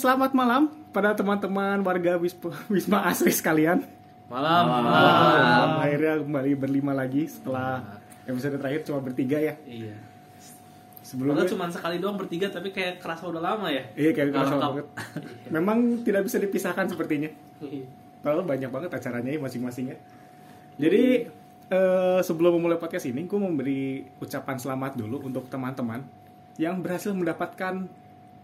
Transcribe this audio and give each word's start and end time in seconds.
selamat 0.00 0.32
malam 0.32 0.72
pada 0.96 1.12
teman-teman 1.12 1.76
warga 1.84 2.16
Wisma, 2.16 2.56
Wisma 2.72 3.04
Asri 3.04 3.36
sekalian. 3.36 3.84
Malam. 4.32 4.64
Malam. 4.64 5.68
Akhirnya 5.84 6.24
kembali 6.24 6.50
berlima 6.56 6.96
lagi 6.96 7.28
setelah 7.28 8.00
episode 8.24 8.56
terakhir 8.56 8.88
cuma 8.88 9.04
bertiga 9.04 9.36
ya. 9.36 9.60
Iya. 9.68 10.00
Sebelumnya 11.04 11.44
Padahal 11.44 11.52
cuma 11.52 11.64
sekali 11.68 11.96
doang 12.00 12.16
bertiga 12.16 12.48
tapi 12.48 12.72
kayak 12.72 13.04
kerasa 13.04 13.28
udah 13.28 13.42
lama 13.44 13.68
ya. 13.68 13.92
Iya 13.92 14.10
kayak 14.16 14.28
kerasa 14.32 14.54
lengkap. 14.56 14.70
banget. 14.72 14.86
Memang 15.52 15.78
tidak 16.00 16.22
bisa 16.24 16.40
dipisahkan 16.40 16.86
sepertinya. 16.88 17.28
Iya. 17.60 17.84
Padahal 18.24 18.48
banyak 18.48 18.70
banget 18.72 18.90
acaranya 18.96 19.30
ya 19.36 19.40
masing-masingnya. 19.42 20.00
Jadi 20.80 21.28
eh, 21.68 22.20
sebelum 22.24 22.56
memulai 22.56 22.80
podcast 22.80 23.04
ini, 23.04 23.28
gue 23.28 23.36
memberi 23.36 24.08
ucapan 24.16 24.56
selamat 24.56 24.96
dulu 24.96 25.28
untuk 25.28 25.52
teman-teman 25.52 26.00
yang 26.56 26.80
berhasil 26.80 27.12
mendapatkan 27.12 27.84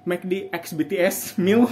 McD 0.07 0.55
X 0.55 0.65
BTS 0.73 1.17
meal 1.37 1.67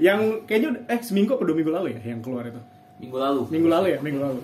yang 0.00 0.42
kayaknya 0.48 0.82
eh 0.88 1.00
seminggu 1.04 1.36
atau 1.36 1.44
dua 1.44 1.54
minggu 1.54 1.70
lalu 1.70 1.88
ya 1.94 2.00
yang 2.16 2.24
keluar 2.24 2.48
itu. 2.48 2.58
minggu 2.96 3.18
lalu 3.18 3.40
Minggu 3.50 3.68
lalu 3.68 3.86
ya, 3.92 3.98
minggu 4.00 4.20
lalu. 4.20 4.40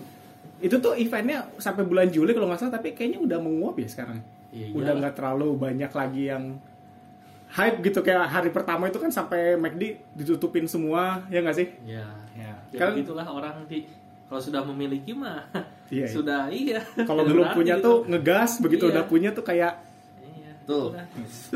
Itu 0.58 0.76
tuh 0.78 0.92
eventnya 0.92 1.46
sampai 1.56 1.86
bulan 1.86 2.10
Juli 2.10 2.34
kalau 2.34 2.50
nggak 2.50 2.58
salah, 2.58 2.74
tapi 2.74 2.90
kayaknya 2.90 3.22
udah 3.22 3.38
menguap 3.38 3.78
ya 3.78 3.86
sekarang. 3.86 4.18
Iya, 4.50 4.74
udah 4.74 4.92
nggak 4.98 5.14
terlalu 5.14 5.48
banyak 5.54 5.92
lagi 5.92 6.22
yang 6.26 6.58
hype 7.48 7.80
gitu 7.80 8.02
kayak 8.02 8.28
hari 8.28 8.50
pertama 8.50 8.90
itu 8.90 8.98
kan 8.98 9.08
sampai 9.08 9.56
McD 9.56 9.82
ditutupin 10.12 10.66
semua 10.66 11.24
ya 11.30 11.40
nggak 11.40 11.56
sih? 11.56 11.68
Iya. 11.86 12.04
Ya. 12.34 12.52
Ya 12.68 12.78
Kan 12.78 12.98
begitulah 12.98 13.24
orang 13.24 13.62
di 13.64 13.86
kalau 14.28 14.42
sudah 14.42 14.60
memiliki 14.60 15.16
mah 15.16 15.48
Iya, 15.88 16.04
iya. 16.04 16.08
sudah 16.12 16.40
iya. 16.52 16.80
kalau 17.08 17.24
belum 17.24 17.56
punya 17.56 17.80
gitu. 17.80 17.86
tuh 17.86 17.96
ngegas 18.04 18.60
begitu 18.60 18.84
Iya. 18.84 18.92
udah 18.92 19.04
punya 19.06 19.30
tuh 19.32 19.40
kayak 19.40 19.72
Tuh. 20.68 20.92
itulah. 20.92 21.06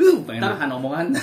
uh, 0.09 0.17
pengen 0.25 0.41
makan 0.41 0.69
omongan 0.73 1.05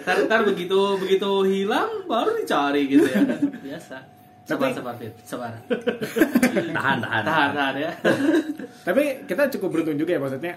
Ntar, 0.00 0.16
ntar 0.26 0.40
begitu 0.42 0.78
begitu 0.96 1.28
hilang 1.44 2.08
baru 2.08 2.32
dicari 2.34 2.88
gitu 2.88 3.04
ya 3.04 3.20
kan. 3.22 3.40
Biasa. 3.60 3.96
Sabar, 4.40 4.66
Tapi- 4.66 4.74
sabar, 4.74 4.94
Fit. 4.96 5.14
Sabar. 5.22 5.52
tahan 6.74 6.98
tahan 6.98 7.22
Tahan, 7.22 7.50
tahan 7.52 7.74
ya. 7.76 7.90
tapi 8.86 9.02
kita 9.22 9.46
cukup 9.52 9.68
beruntung 9.70 9.94
juga 9.94 10.16
ya 10.16 10.18
maksudnya 10.18 10.54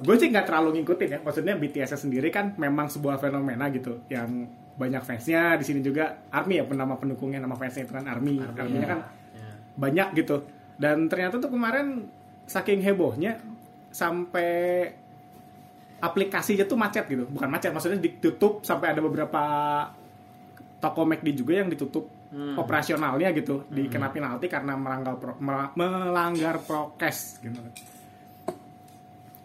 gue 0.00 0.16
sih 0.16 0.32
nggak 0.32 0.46
terlalu 0.48 0.80
ngikutin 0.80 1.08
ya 1.12 1.18
maksudnya 1.20 1.54
BTS 1.54 2.00
sendiri 2.00 2.32
kan 2.32 2.56
memang 2.56 2.88
sebuah 2.88 3.20
fenomena 3.20 3.68
gitu 3.68 4.00
yang 4.08 4.48
banyak 4.74 5.00
fansnya 5.00 5.54
di 5.54 5.64
sini 5.64 5.80
juga 5.80 6.24
ARMY 6.28 6.54
ya 6.56 6.64
penama 6.64 6.96
pendukungnya 6.96 7.38
nama 7.38 7.52
fansnya 7.52 7.84
itu 7.84 7.92
kan 7.92 8.04
ARMY, 8.04 8.40
Army, 8.40 8.56
ARMY-nya 8.56 8.82
ya. 8.82 8.88
kan 8.88 9.00
Ya. 9.36 9.48
banyak 9.76 10.08
gitu 10.16 10.36
dan 10.76 11.06
ternyata 11.06 11.36
tuh 11.36 11.48
kemarin 11.48 12.08
saking 12.44 12.80
hebohnya 12.80 13.36
sampai 13.96 14.92
aplikasinya 15.98 16.62
tuh 16.62 16.76
macet 16.76 17.08
gitu 17.08 17.24
bukan 17.24 17.48
macet 17.48 17.72
maksudnya 17.72 17.96
ditutup 17.98 18.60
sampai 18.60 18.92
ada 18.92 19.00
beberapa 19.00 19.42
toko 20.76 21.02
McD 21.02 21.32
juga 21.34 21.56
yang 21.56 21.72
ditutup 21.72 22.12
Hmm. 22.26 22.58
operasionalnya 22.58 23.30
gitu 23.32 23.64
dikena 23.70 24.10
penalti 24.10 24.44
karena 24.46 24.74
melanggar 24.74 25.14
pro- 25.14 25.38
mela- 25.38 25.70
melanggar 25.72 26.58
prokes 26.60 27.38
gitu 27.38 27.62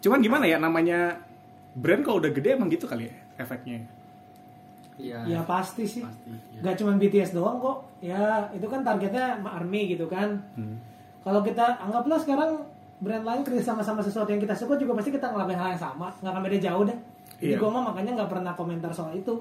cuman 0.01 0.19
gimana 0.19 0.45
ya 0.45 0.57
namanya 0.57 1.21
brand 1.71 2.01
kalau 2.01 2.17
udah 2.19 2.33
gede 2.33 2.49
emang 2.51 2.67
gitu 2.67 2.85
kali 2.85 3.05
ya 3.05 3.15
efeknya 3.37 3.85
Iya. 4.97 5.17
Ya 5.25 5.41
pasti 5.41 5.89
sih. 5.89 6.03
Pasti. 6.03 6.29
ya. 6.53 6.61
Gak 6.61 6.77
cuma 6.77 6.93
BTS 6.93 7.33
doang 7.33 7.57
kok. 7.57 7.89
Ya 8.01 8.21
itu 8.51 8.61
kan 8.63 8.85
targetnya 8.85 9.41
ARMY 9.41 9.89
gitu 9.89 10.05
kan. 10.05 10.45
Kalau 11.23 11.41
kita 11.41 11.79
anggaplah 11.79 12.21
sekarang 12.21 12.61
brand 13.01 13.23
lain 13.23 13.41
kerja 13.41 13.61
sama 13.65 13.81
sama 13.81 13.99
sesuatu 13.99 14.29
yang 14.29 14.39
kita 14.39 14.53
suka 14.53 14.77
juga 14.77 14.93
pasti 14.93 15.09
kita 15.09 15.27
ngelakuin 15.27 15.57
hal 15.57 15.69
yang 15.69 15.81
sama. 15.81 16.13
Nggak 16.15 16.31
akan 16.31 16.41
beda 16.43 16.57
jauh 16.61 16.83
deh. 16.85 16.97
Jadi 17.35 17.47
Iya. 17.47 17.57
gue 17.57 17.69
mah 17.69 17.83
makanya 17.83 18.11
nggak 18.15 18.29
pernah 18.29 18.53
komentar 18.53 18.91
soal 18.91 19.11
itu. 19.13 19.33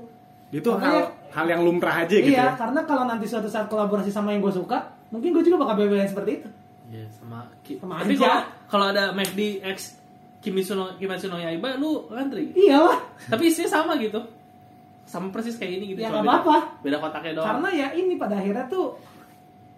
itu 0.51 0.67
Makanya- 0.67 1.07
hal 1.31 1.31
hal 1.31 1.47
yang 1.49 1.63
lumrah 1.63 1.95
aja 1.95 2.11
gitu 2.11 2.27
iya, 2.27 2.51
ya 2.51 2.59
karena 2.59 2.83
kalau 2.83 3.07
nanti 3.07 3.23
suatu 3.23 3.47
saat 3.47 3.71
kolaborasi 3.71 4.11
sama 4.11 4.35
yang 4.35 4.43
gue 4.43 4.51
suka, 4.51 4.83
mungkin 5.09 5.31
gue 5.31 5.47
juga 5.47 5.63
bakal 5.63 5.87
bela 5.87 6.03
seperti 6.03 6.43
itu. 6.43 6.49
Iya, 6.91 7.07
sama 7.13 7.47
Ki- 7.63 7.79
Sama 7.79 8.03
Tapi 8.03 8.19
aja. 8.19 8.19
kalau 8.19 8.41
kalau 8.67 8.87
ada 8.91 9.05
McD 9.13 9.41
X 9.63 9.95
Kimetsu 10.41 10.75
no 10.75 10.91
Kimetsu 10.97 11.29
no 11.29 11.39
Yaiba 11.39 11.79
lu 11.79 12.03
ngantri. 12.09 12.51
Iyalah, 12.51 12.99
Tapi 13.29 13.47
isinya 13.47 13.71
sama 13.71 13.95
gitu. 13.95 14.19
Sama 15.05 15.31
persis 15.31 15.55
kayak 15.55 15.71
ini 15.79 15.85
gitu. 15.95 16.03
Ya, 16.03 16.11
nggak 16.11 16.19
beda- 16.19 16.35
apa-apa. 16.43 16.57
Beda 16.83 16.97
kotaknya 16.99 17.33
doang. 17.37 17.47
karena 17.47 17.69
ya 17.71 17.89
ini 17.95 18.15
pada 18.17 18.35
akhirnya 18.37 18.67
tuh 18.67 18.99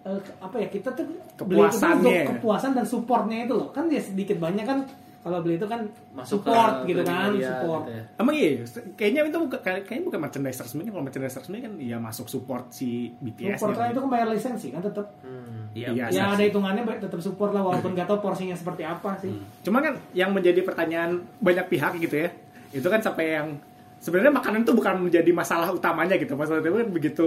eh, 0.03 0.19
ke- 0.19 0.37
apa 0.37 0.57
ya 0.57 0.69
kita 0.69 0.89
tuh 0.93 1.07
beli 1.39 1.63
itu 1.63 2.09
ya. 2.09 2.25
kepuasan 2.29 2.71
dan 2.73 2.85
supportnya 2.85 3.39
itu 3.41 3.55
loh 3.55 3.69
kan 3.69 3.87
ya 3.87 3.99
sedikit 3.99 4.37
banyak 4.37 4.63
kan 4.63 4.83
kalau 5.23 5.39
beli 5.39 5.55
itu 5.55 5.63
kan 5.65 5.87
Masuk 6.11 6.43
ke 6.43 6.51
support 6.51 6.75
gitu 6.83 6.99
kan 7.01 7.31
media 7.31 7.47
support 7.49 7.83
gitu 7.85 7.93
ya. 7.93 8.05
Emang 8.19 8.35
iya, 8.35 8.51
kayaknya 8.93 9.21
itu 9.25 9.39
bukan 9.39 9.61
kayak- 9.61 9.85
kayaknya 9.87 10.05
bukan 10.05 10.21
merchandise 10.21 10.59
resmi 10.59 10.81
kan 10.83 10.91
kalau 10.91 11.05
merchandise 11.05 11.37
resmi 11.37 11.57
kan 11.59 11.73
ya 11.79 11.97
masuk 11.97 12.27
support 12.27 12.65
si 12.69 12.89
BTS. 13.17 13.55
support 13.57 13.79
kan 13.79 13.87
itu 13.89 14.01
kan 14.01 14.11
bayar 14.11 14.27
lisensi 14.29 14.69
kan 14.69 14.83
tetap 14.83 15.07
Hmm. 15.21 15.71
Iya, 15.73 15.89
iya 15.89 16.05
ya 16.05 16.11
sih. 16.11 16.21
ada 16.29 16.43
hitungannya 16.43 16.83
tetap 16.99 17.17
support 17.19 17.51
lah 17.51 17.63
walaupun 17.63 17.95
gak 17.95 18.05
tau 18.05 18.19
porsinya 18.19 18.53
seperti 18.53 18.83
apa 18.83 19.15
sih 19.17 19.31
Cuman 19.63 19.81
kan 19.81 19.95
yang 20.13 20.31
menjadi 20.31 20.59
pertanyaan 20.61 21.11
banyak 21.39 21.67
pihak 21.69 21.97
gitu 21.99 22.17
ya, 22.19 22.29
itu 22.73 22.85
kan 22.85 22.99
sampai 22.99 23.27
yang 23.33 23.49
sebenarnya 23.97 24.35
makanan 24.35 24.61
itu 24.61 24.75
bukan 24.75 24.95
menjadi 25.01 25.31
masalah 25.31 25.71
utamanya 25.71 26.19
gitu. 26.19 26.35
Masalah 26.35 26.59
itu 26.59 26.75
kan 26.75 26.91
begitu 26.91 27.27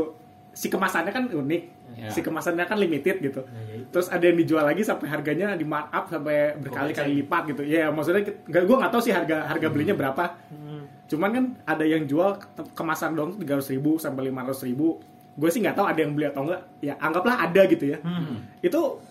si 0.55 0.71
kemasannya 0.71 1.11
kan 1.11 1.27
unik, 1.27 1.63
Ya. 1.95 2.11
si 2.11 2.23
kemasannya 2.23 2.63
kan 2.63 2.79
limited 2.79 3.19
gitu. 3.19 3.43
Nah, 3.43 3.61
ya 3.67 3.75
itu. 3.79 3.87
Terus 3.91 4.07
ada 4.07 4.23
yang 4.23 4.37
dijual 4.39 4.63
lagi 4.63 4.83
sampai 4.83 5.07
harganya 5.11 5.51
di 5.55 5.67
markup 5.67 6.07
sampai 6.07 6.55
berkali-kali 6.55 7.23
lipat 7.23 7.41
gitu. 7.51 7.61
Ya 7.67 7.91
maksudnya 7.91 8.23
nggak 8.23 8.63
gue 8.63 8.75
nggak 8.79 8.91
tahu 8.91 9.01
sih 9.03 9.11
harga 9.11 9.47
harga 9.51 9.67
belinya 9.67 9.95
berapa. 9.95 10.23
Hmm. 10.51 10.87
Cuman 11.11 11.29
kan 11.31 11.45
ada 11.67 11.83
yang 11.83 12.07
jual 12.07 12.39
ke- 12.39 12.71
kemasan 12.71 13.13
dong 13.13 13.35
tiga 13.35 13.59
ribu 13.59 13.99
sampai 13.99 14.31
lima 14.31 14.47
ribu. 14.47 14.99
Gue 15.35 15.49
sih 15.51 15.59
nggak 15.59 15.75
tahu 15.75 15.85
ada 15.91 15.99
yang 15.99 16.15
beli 16.15 16.31
atau 16.31 16.47
enggak. 16.47 16.61
Ya 16.79 16.95
anggaplah 16.99 17.35
ada 17.35 17.61
gitu 17.67 17.85
ya. 17.91 17.99
Hmm. 17.99 18.47
Itu 18.63 19.03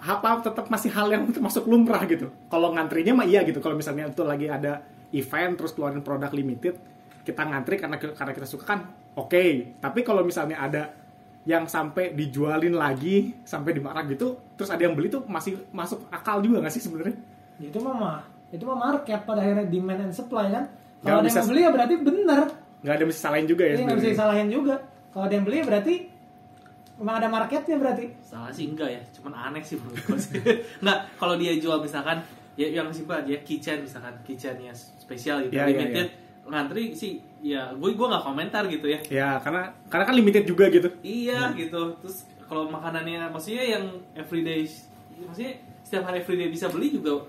apa 0.00 0.40
tetap 0.40 0.68
masih 0.72 0.92
hal 0.92 1.08
yang 1.12 1.28
termasuk 1.28 1.64
lumrah 1.68 2.04
gitu. 2.08 2.32
Kalau 2.48 2.72
ngantrinya 2.72 3.12
mah 3.12 3.26
iya 3.28 3.44
gitu. 3.44 3.60
Kalau 3.60 3.76
misalnya 3.76 4.08
itu 4.08 4.24
lagi 4.24 4.48
ada 4.48 4.80
event 5.12 5.56
terus 5.56 5.76
keluarin 5.76 6.00
produk 6.00 6.32
limited, 6.32 6.80
kita 7.24 7.42
ngantri 7.44 7.76
karena 7.76 7.96
karena 8.00 8.32
kita 8.32 8.48
suka 8.48 8.64
kan 8.64 8.80
oke. 9.12 9.44
Tapi 9.76 10.00
kalau 10.00 10.22
misalnya 10.22 10.58
ada 10.58 10.82
yang 11.42 11.64
sampai 11.64 12.12
dijualin 12.12 12.74
lagi 12.74 13.32
sampai 13.42 13.72
dimarah 13.72 14.04
gitu, 14.04 14.36
terus 14.54 14.68
ada 14.68 14.80
yang 14.80 14.92
beli 14.92 15.08
tuh 15.08 15.24
masih 15.24 15.56
masuk 15.70 16.04
akal 16.08 16.38
juga 16.38 16.60
nggak 16.60 16.70
sih 16.70 16.82
sebenarnya? 16.82 17.16
itu 17.60 17.76
mah 17.76 17.92
mah 17.92 18.18
itu 18.48 18.64
mah 18.64 18.78
market 18.80 19.20
pada 19.22 19.44
akhirnya 19.44 19.68
demand 19.68 20.00
and 20.02 20.16
supply 20.16 20.48
kan 20.48 20.64
kalau 21.04 21.20
ada 21.20 21.28
bisa- 21.28 21.44
yang 21.44 21.48
beli 21.48 21.60
ya 21.60 21.70
berarti 21.70 21.94
bener 22.00 22.44
Nggak 22.80 22.92
ada 22.96 23.00
yang 23.04 23.10
bisa 23.12 23.20
salahin 23.20 23.44
juga 23.44 23.62
ya 23.68 23.74
Ini 23.76 23.82
nggak 23.84 23.98
bisa 24.00 24.10
disalahin 24.10 24.48
juga 24.48 24.74
kalau 25.12 25.24
ada 25.28 25.34
yang 25.36 25.44
beli 25.44 25.56
ya 25.60 25.64
berarti 25.68 25.94
memang 26.96 27.14
ada 27.20 27.28
marketnya 27.28 27.76
berarti 27.76 28.04
Salah 28.24 28.48
sih 28.48 28.64
enggak 28.64 28.88
ya, 28.88 29.02
cuman 29.12 29.32
aneh 29.36 29.60
sih 29.60 29.76
menurut 29.76 30.00
gue 30.00 30.16
sih. 30.16 30.40
Enggak, 30.80 30.98
kalau 31.16 31.34
dia 31.36 31.52
jual 31.56 31.76
misalkan 31.80 32.24
ya 32.54 32.68
yang 32.70 32.88
simpel 32.92 33.20
aja 33.20 33.36
kitchen 33.40 33.84
misalkan 33.84 34.14
kitchennya 34.24 34.72
spesial 34.72 35.44
gitu, 35.44 35.52
Ya, 35.52 35.64
ya, 35.64 35.76
limited 35.76 36.08
ngantri 36.44 36.96
sih 36.96 37.20
ya 37.40 37.72
gue 37.72 37.90
gue 37.90 38.06
nggak 38.06 38.22
komentar 38.22 38.62
gitu 38.66 38.86
ya. 38.86 39.00
Ya 39.06 39.28
karena 39.38 39.72
karena 39.86 40.04
kan 40.04 40.14
limited 40.14 40.44
juga 40.44 40.68
gitu. 40.68 40.88
Iya 41.00 41.52
gitu. 41.54 41.96
Terus 41.98 42.16
kalau 42.44 42.66
makanannya 42.66 43.28
maksudnya 43.28 43.64
yang 43.64 43.84
everyday 44.12 44.66
maksudnya 45.18 45.52
setiap 45.80 46.06
hari 46.06 46.20
everyday 46.20 46.48
bisa 46.48 46.66
beli 46.66 46.90
juga 46.90 47.24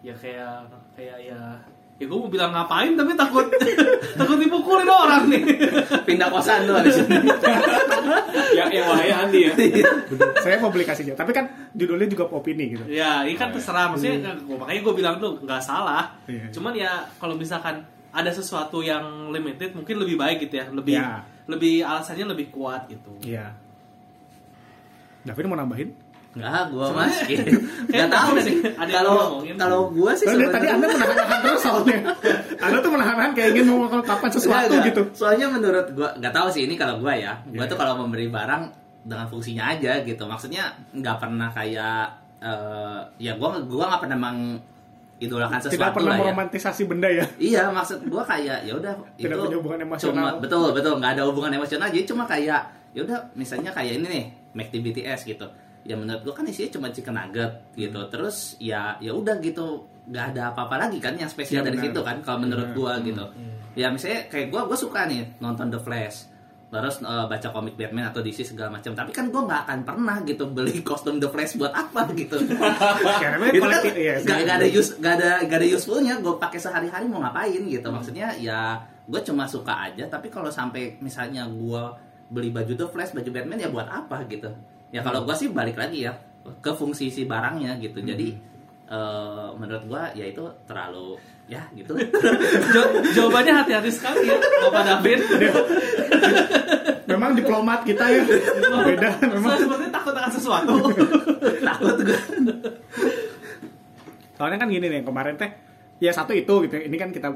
ya 0.00 0.12
kayak 0.12 0.66
kayak 0.92 1.18
ya 1.22 1.40
ya 1.94 2.04
gue 2.04 2.18
mau 2.18 2.26
bilang 2.26 2.50
ngapain 2.50 2.92
tapi 2.92 3.14
takut 3.14 3.46
takut 4.18 4.34
dipukulin 4.36 4.84
orang 4.84 5.24
nih 5.26 5.42
pindah 6.06 6.26
kosan 6.26 6.64
tuh 6.64 6.74
di 6.80 6.90
sini 6.90 7.16
ya 8.52 8.66
yang 8.66 8.84
bahaya 8.84 9.14
Andi 9.22 9.46
ya 9.46 9.52
Saya 10.36 10.58
mau 10.58 10.68
beli 10.68 10.82
kasihnya. 10.82 11.14
Tapi 11.14 11.30
kan 11.30 11.46
judulnya 11.72 12.04
juga 12.06 12.26
opini 12.28 12.74
gitu. 12.74 12.84
ya 12.86 13.22
ini 13.22 13.34
kan 13.34 13.48
terserah 13.48 13.88
maksudnya 13.88 14.34
gua- 14.40 14.58
makanya 14.58 14.80
gue 14.82 14.94
bilang 14.94 15.16
tuh 15.16 15.38
nggak 15.38 15.60
salah 15.60 16.10
Iya. 16.26 16.50
cuman 16.50 16.72
ya 16.74 16.90
kalau 17.16 17.34
misalkan 17.34 17.82
ada 18.14 18.30
sesuatu 18.30 18.78
yang 18.78 19.02
limited 19.28 19.74
mungkin 19.74 19.98
lebih 19.98 20.14
baik 20.14 20.38
gitu 20.40 20.54
ya 20.56 20.66
lebih 20.70 20.94
Ya. 20.94 21.26
lebih 21.44 21.82
alasannya 21.82 22.26
lebih 22.26 22.48
kuat 22.48 22.86
gitu 22.86 23.10
Iya. 23.20 23.50
David 25.24 25.44
mau 25.46 25.56
nambahin? 25.56 25.90
Enggak, 26.34 26.66
gua 26.68 26.84
Sebenarnya- 26.84 27.14
masih 27.14 27.36
kayak 27.38 27.58
Enggak 27.94 28.10
tahu 28.10 28.32
sih. 28.34 28.42
nih, 28.44 28.56
ada 28.74 28.82
yang 28.82 28.98
Kalau 28.98 29.14
kalau 29.54 29.80
gua 29.88 30.10
sih 30.12 30.26
Soalnya 30.26 30.48
tadi 30.48 30.66
sebenarnya- 30.66 30.74
Anda 30.74 30.86
menahan-nahan 30.90 31.40
terus 31.40 31.60
soalnya. 31.62 31.98
Anda 32.58 32.76
tuh 32.76 32.90
menahan-nahan 32.90 33.32
kayak 33.32 33.48
ingin 33.50 33.64
mengungkapkan 33.68 34.30
sesuatu 34.30 34.50
Enggak, 34.50 34.66
enggak. 34.68 34.86
gitu. 34.90 35.02
Soalnya 35.14 35.46
menurut 35.48 35.86
gua 35.92 36.08
nggak 36.12 36.34
tahu 36.34 36.48
sih 36.50 36.62
ini 36.62 36.74
kalau 36.74 36.98
gua 36.98 37.14
ya. 37.14 37.32
Gua 37.46 37.62
Iya. 37.62 37.70
tuh 37.70 37.78
kalau 37.78 37.94
memberi 37.96 38.26
barang 38.26 38.62
dengan 39.04 39.26
fungsinya 39.28 39.64
aja 39.70 39.92
gitu. 40.00 40.22
Maksudnya 40.24 40.64
nggak 40.90 41.16
pernah 41.18 41.48
kayak 41.50 42.02
eh, 42.40 42.98
ya 43.22 43.32
gua 43.34 43.54
gua 43.62 43.84
nggak 43.88 44.02
pernah 44.02 44.18
mengidolakan 45.16 45.58
sesuatu 45.62 45.74
Tidak 45.78 45.90
pernah 45.94 46.10
lah 46.10 46.16
ya. 46.16 46.22
meromantisasi 46.26 46.82
benda 46.84 47.08
ya. 47.08 47.24
Iya, 47.38 47.62
maksud 47.70 47.98
gua 48.06 48.22
kayak 48.22 48.58
ya 48.66 48.72
udah 48.74 48.92
Tidak 49.14 49.30
itu 49.30 49.42
punya 49.46 49.56
hubungan 49.62 49.80
emosional. 49.82 50.24
Cuma, 50.26 50.42
betul, 50.42 50.66
betul, 50.74 50.92
nggak 50.98 51.12
ada 51.14 51.22
hubungan 51.24 51.52
emosional. 51.54 51.88
Jadi 51.88 52.04
cuma 52.04 52.24
kayak 52.26 52.60
ya 52.92 53.00
udah 53.02 53.18
misalnya 53.34 53.70
kayak 53.70 53.98
ini 53.98 54.06
nih, 54.06 54.24
McD 54.52 54.74
BTS 54.80 55.20
gitu. 55.24 55.46
Ya 55.84 55.94
menurut 55.94 56.22
gua 56.22 56.34
kan 56.34 56.44
isinya 56.44 56.70
cuma 56.74 56.88
chicken 56.90 57.14
nugget 57.14 57.52
gitu. 57.74 58.00
Hmm. 58.00 58.10
Terus 58.10 58.36
ya 58.58 58.98
ya 58.98 59.12
udah 59.12 59.38
gitu. 59.38 59.86
nggak 60.04 60.36
ada 60.36 60.52
apa-apa 60.52 60.76
lagi 60.76 61.00
kan 61.00 61.16
yang 61.16 61.32
spesial 61.32 61.64
Iya, 61.64 61.72
dari 61.72 61.80
benar. 61.80 61.88
situ 61.88 62.00
kan 62.04 62.16
kalau 62.20 62.44
menurut 62.44 62.68
Benar. 62.68 62.76
gua 62.76 62.92
gitu 63.00 63.24
ya 63.72 63.88
misalnya 63.88 64.28
kayak 64.28 64.52
gua 64.52 64.68
gua 64.68 64.76
suka 64.76 65.08
nih 65.08 65.40
nonton 65.40 65.72
The 65.72 65.80
Flash 65.80 66.28
terus 66.74 66.98
eh, 67.06 67.26
baca 67.30 67.48
komik 67.54 67.78
Batman 67.78 68.10
atau 68.10 68.18
DC 68.18 68.42
segala 68.42 68.74
macam. 68.74 68.90
Tapi 68.98 69.14
kan 69.14 69.30
gua 69.30 69.46
nggak 69.46 69.60
akan 69.62 69.78
pernah 69.86 70.16
gitu 70.26 70.50
beli 70.50 70.82
kostum 70.88 71.22
The 71.22 71.30
Flash 71.30 71.54
buat 71.54 71.70
apa 71.70 72.10
gitu. 72.18 72.34
Karena 73.22 73.46
itu 73.46 73.62
kan? 73.62 73.82
iya, 73.94 74.14
gak, 74.18 74.38
gak 74.42 74.56
ada 74.58 74.66
use 74.66 74.90
gak 74.98 75.14
ada 75.22 75.30
gak 75.46 75.58
ada 75.62 75.66
usefulnya 75.70 76.14
gue 76.18 76.34
pakai 76.34 76.58
sehari-hari 76.58 77.06
mau 77.06 77.22
ngapain 77.22 77.62
gitu. 77.62 77.86
Maksudnya 77.86 78.34
ya 78.42 78.82
gue 79.06 79.20
cuma 79.22 79.46
suka 79.46 79.86
aja. 79.86 80.10
Tapi 80.10 80.26
kalau 80.34 80.50
sampai 80.50 80.98
misalnya 80.98 81.46
gue 81.46 81.82
beli 82.34 82.50
baju 82.50 82.74
The 82.74 82.86
Flash 82.90 83.14
baju 83.14 83.30
Batman 83.30 83.62
ya 83.62 83.70
buat 83.70 83.86
apa 83.86 84.26
gitu? 84.26 84.50
Ya 84.90 85.06
kalau 85.06 85.22
gue 85.22 85.34
sih 85.38 85.54
balik 85.54 85.78
lagi 85.78 86.10
ya 86.10 86.18
ke 86.58 86.74
fungsi 86.74 87.06
si 87.06 87.22
barangnya 87.22 87.78
gitu. 87.78 88.02
Jadi 88.02 88.34
eh, 88.90 89.48
menurut 89.54 89.86
gue 89.86 90.02
ya 90.18 90.26
itu 90.26 90.42
terlalu 90.66 91.22
ya 91.44 91.62
gitu. 91.76 91.92
Jaw- 92.74 92.94
jawabannya 93.12 93.52
hati-hati 93.52 93.90
sekali 93.92 94.28
ya 94.28 94.36
Bapak 94.68 94.82
David. 94.82 95.18
Memang 97.10 97.36
diplomat 97.36 97.84
kita 97.84 98.04
ya. 98.08 98.22
Beda 98.80 99.20
memang. 99.20 99.52
Saya 99.52 99.60
sepertinya 99.60 99.92
takut 99.92 100.14
akan 100.16 100.32
sesuatu. 100.32 100.74
Takut 101.68 101.96
gue 102.00 102.20
soalnya 104.34 104.58
kan 104.58 104.66
gini 104.66 104.90
nih 104.90 105.06
kemarin 105.06 105.38
teh 105.38 105.46
ya 106.02 106.10
satu 106.10 106.34
itu 106.34 106.64
gitu. 106.66 106.74
Ini 106.74 106.96
kan 106.98 107.14
kita 107.14 107.28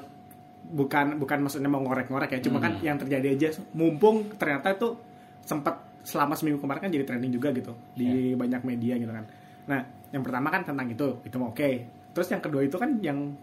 bukan 0.69 1.21
bukan 1.21 1.39
maksudnya 1.47 1.71
mau 1.71 1.85
ngorek-ngorek 1.85 2.41
ya. 2.41 2.41
Cuma 2.43 2.59
kan 2.59 2.81
yang 2.83 2.97
terjadi 2.99 3.29
aja. 3.37 3.49
Mumpung 3.77 4.35
ternyata 4.41 4.75
itu 4.75 4.99
sempat 5.45 5.85
selama 6.03 6.33
seminggu 6.35 6.59
kemarin 6.59 6.89
kan 6.89 6.91
jadi 6.91 7.05
trending 7.05 7.33
juga 7.37 7.53
gitu 7.53 7.77
di 7.93 8.33
banyak 8.35 8.65
media 8.65 8.97
gitu 8.97 9.13
kan. 9.13 9.25
Nah 9.69 9.81
yang 10.11 10.25
pertama 10.25 10.49
kan 10.49 10.65
tentang 10.65 10.89
itu 10.89 11.21
itu 11.23 11.37
oke. 11.39 11.71
Terus 12.17 12.29
yang 12.33 12.43
kedua 12.43 12.65
itu 12.65 12.77
kan 12.81 12.99
yang 13.05 13.37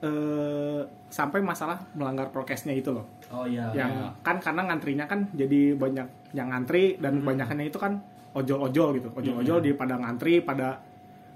eh, 0.00 0.80
sampai 1.08 1.40
masalah 1.40 1.80
melanggar 1.92 2.28
prokesnya 2.28 2.72
itu 2.72 2.90
loh. 2.90 3.04
Oh 3.28 3.44
iya 3.44 3.70
yang 3.72 4.16
kan 4.20 4.40
karena 4.40 4.66
ngantrinya 4.66 5.04
kan 5.04 5.28
jadi 5.32 5.74
banyak 5.74 6.06
yang 6.32 6.48
ngantri 6.48 6.96
dan 6.98 7.20
kebanyakannya 7.20 7.66
itu 7.68 7.78
kan 7.78 8.00
ojol-ojol 8.32 8.88
gitu. 8.96 9.08
Ojol-ojol 9.12 9.58
di 9.60 9.70
pada 9.72 9.94
ngantri 9.96 10.40
pada 10.40 10.80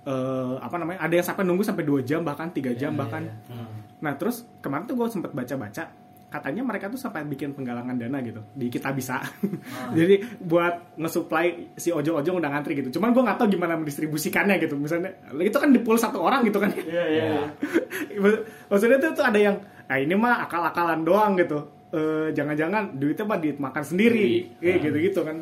eh, 0.04 0.54
apa 0.58 0.76
namanya 0.76 1.00
ada 1.00 1.14
yang 1.14 1.26
sampai 1.26 1.44
nunggu 1.44 1.62
sampai 1.62 1.84
dua 1.84 2.00
jam 2.00 2.20
bahkan 2.22 2.50
tiga 2.50 2.70
Iya, 2.70 2.88
jam 2.88 2.92
bahkan. 2.94 3.24
nah 4.00 4.12
terus 4.14 4.44
kemarin 4.60 4.84
tuh 4.84 5.00
gue 5.00 5.08
sempet 5.08 5.32
baca-baca 5.32 5.88
katanya 6.34 6.66
mereka 6.66 6.90
tuh 6.90 6.98
sampai 6.98 7.22
bikin 7.22 7.54
penggalangan 7.54 7.94
dana 7.94 8.18
gitu 8.18 8.42
di 8.58 8.66
kita 8.66 8.90
bisa. 8.90 9.22
Jadi 9.98 10.42
buat 10.42 10.98
ngesuplai 10.98 11.78
si 11.78 11.94
ojol-ojol 11.94 12.42
udah 12.42 12.50
ngantri 12.50 12.82
gitu. 12.82 12.98
Cuman 12.98 13.14
gue 13.14 13.22
nggak 13.22 13.38
tahu 13.38 13.54
gimana 13.54 13.78
mendistribusikannya 13.78 14.58
gitu. 14.58 14.74
Misalnya 14.74 15.14
itu 15.38 15.54
kan 15.54 15.70
di 15.70 15.78
pool 15.78 15.94
satu 15.94 16.18
orang 16.18 16.42
gitu 16.42 16.58
kan. 16.58 16.74
Iya 16.74 17.04
iya 17.06 17.26
maksudnya 18.70 18.98
tuh, 18.98 19.22
tuh 19.22 19.24
ada 19.30 19.38
yang 19.38 19.56
ah 19.86 19.98
ini 20.02 20.18
mah 20.18 20.42
akal-akalan 20.50 21.06
doang 21.06 21.38
gitu. 21.38 21.70
Eh, 21.94 22.34
jangan-jangan 22.34 22.98
duitnya 22.98 23.24
mah 23.30 23.38
dimakan 23.38 23.84
sendiri. 23.86 24.50
Sendiri. 24.58 24.66
eh 24.66 24.76
gitu 24.82 24.98
gitu 24.98 25.20
kan. 25.22 25.36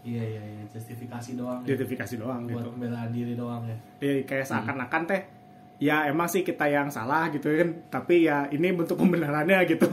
Iya 0.00 0.24
iya 0.24 0.42
iya. 0.48 0.62
Justifikasi 0.72 1.30
doang. 1.36 1.60
Ya. 1.60 1.76
justifikasi 1.76 2.14
doang 2.16 2.40
Buat 2.48 2.64
gitu 2.64 2.68
pembelaan 2.72 3.10
diri 3.12 3.36
doang 3.36 3.62
ya. 3.68 3.76
Ya 4.00 4.24
kayak 4.24 4.48
seakan-akan 4.48 5.02
teh 5.04 5.20
ya 5.78 6.06
emang 6.06 6.24
sih 6.26 6.40
kita 6.40 6.64
yang 6.64 6.88
salah 6.88 7.28
gitu 7.28 7.48
kan 7.50 7.68
tapi 7.90 8.24
ya 8.24 8.48
ini 8.48 8.72
bentuk 8.72 8.96
pembenarannya 8.96 9.60
gitu 9.66 9.84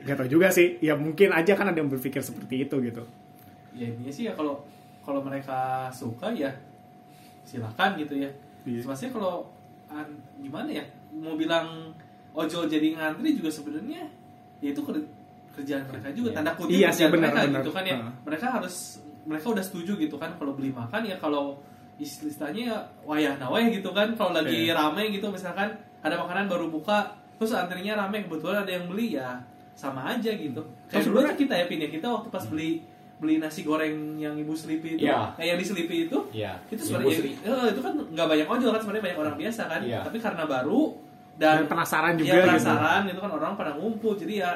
gak 0.00 0.14
tau 0.14 0.28
juga 0.28 0.48
sih 0.48 0.76
ya 0.78 0.94
mungkin 0.94 1.30
aja 1.30 1.52
kan 1.52 1.66
ada 1.66 1.76
yang 1.76 1.88
berpikir 1.88 2.20
seperti 2.20 2.62
itu 2.62 2.76
gitu 2.82 3.02
ya 3.72 3.86
intinya 3.86 4.10
sih 4.10 4.24
ya 4.24 4.32
kalau 4.32 4.60
kalau 5.00 5.20
mereka 5.20 5.56
suka 5.88 6.28
ya 6.30 6.52
silakan 7.42 7.96
gitu 7.96 8.16
ya 8.18 8.30
Iya. 8.60 8.84
Maksudnya 8.84 9.12
kalau 9.14 9.48
an- 9.88 10.18
gimana 10.36 10.68
ya 10.68 10.84
mau 11.10 11.32
bilang 11.32 11.88
ojol 12.30 12.68
jadi 12.68 12.92
ngantri 12.92 13.32
juga 13.32 13.48
sebenarnya 13.48 14.04
ya 14.60 14.68
itu 14.68 14.82
ker- 14.82 15.08
kerjaan 15.50 15.88
mereka 15.88 16.12
juga 16.12 16.28
Iya. 16.28 16.36
tanda 16.36 16.52
kutip 16.52 16.76
Iya 16.76 16.88
sih, 16.92 17.08
benar, 17.08 17.32
mereka 17.32 17.40
benar. 17.40 17.58
gitu 17.58 17.70
kan 17.72 17.82
ya 17.82 17.96
Heeh. 17.96 18.12
mereka 18.22 18.46
harus 18.52 18.76
mereka 19.24 19.46
udah 19.48 19.64
setuju 19.64 19.92
gitu 19.96 20.16
kan 20.16 20.36
kalau 20.36 20.52
beli 20.52 20.68
makan 20.68 21.00
ya 21.02 21.16
kalau 21.16 21.56
istilahnya 21.98 22.62
ya 22.70 22.76
wayah 23.02 23.34
naweh 23.36 23.68
gitu 23.70 23.90
kan 23.90 24.14
kalau 24.14 24.30
lagi 24.32 24.66
Iya. 24.66 24.78
rame 24.78 25.10
gitu 25.10 25.26
misalkan 25.28 25.74
ada 25.98 26.14
makanan 26.14 26.46
baru 26.46 26.70
buka 26.70 27.10
terus 27.36 27.50
antrinya 27.52 27.98
rame 27.98 28.22
kebetulan 28.22 28.62
ada 28.62 28.72
yang 28.72 28.86
beli 28.86 29.14
ya 29.14 29.38
sama 29.74 30.06
aja 30.08 30.30
gitu 30.30 30.62
kayak 30.86 31.04
dulu 31.04 31.22
tuh 31.22 31.36
kita 31.36 31.54
ya 31.54 31.64
Pin 31.66 31.78
ya 31.78 31.88
kita 31.88 32.06
waktu 32.06 32.28
pas 32.28 32.42
beli 32.46 32.82
beli 33.18 33.38
nasi 33.38 33.62
goreng 33.62 34.14
yang 34.14 34.34
ibu 34.34 34.54
Sleepy 34.54 34.94
itu 34.94 35.06
Iya. 35.06 35.34
eh, 35.34 35.50
yang 35.50 35.58
di 35.58 35.66
Sleepy 35.66 36.06
itu 36.06 36.18
Iya. 36.30 36.54
itu 36.66 36.78
sebenarnya 36.80 37.18
eh, 37.42 37.66
itu 37.74 37.80
kan 37.80 37.94
nggak 37.94 38.26
banyak 38.26 38.46
ojol 38.48 38.70
kan 38.70 38.80
sebenarnya 38.80 39.04
banyak 39.10 39.18
orang 39.18 39.34
biasa 39.36 39.62
kan 39.66 39.80
Iya. 39.82 40.00
tapi 40.06 40.18
karena 40.18 40.44
baru 40.46 40.80
dan, 41.34 41.62
dan, 41.62 41.66
penasaran 41.66 42.14
juga 42.14 42.26
ya 42.28 42.34
gitu 42.36 42.46
penasaran 42.48 43.02
itu 43.06 43.18
kan 43.18 43.30
orang 43.32 43.52
pada 43.54 43.70
ngumpul 43.74 44.14
jadi 44.14 44.34
ya 44.38 44.50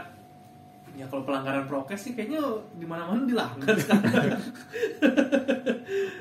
ya 0.92 1.08
kalau 1.08 1.24
pelanggaran 1.24 1.64
prokes 1.64 2.04
sih 2.04 2.12
kayaknya 2.12 2.40
di 2.76 2.84
mana-mana 2.84 3.24
dilanggar 3.24 3.72
sekarang 3.80 4.40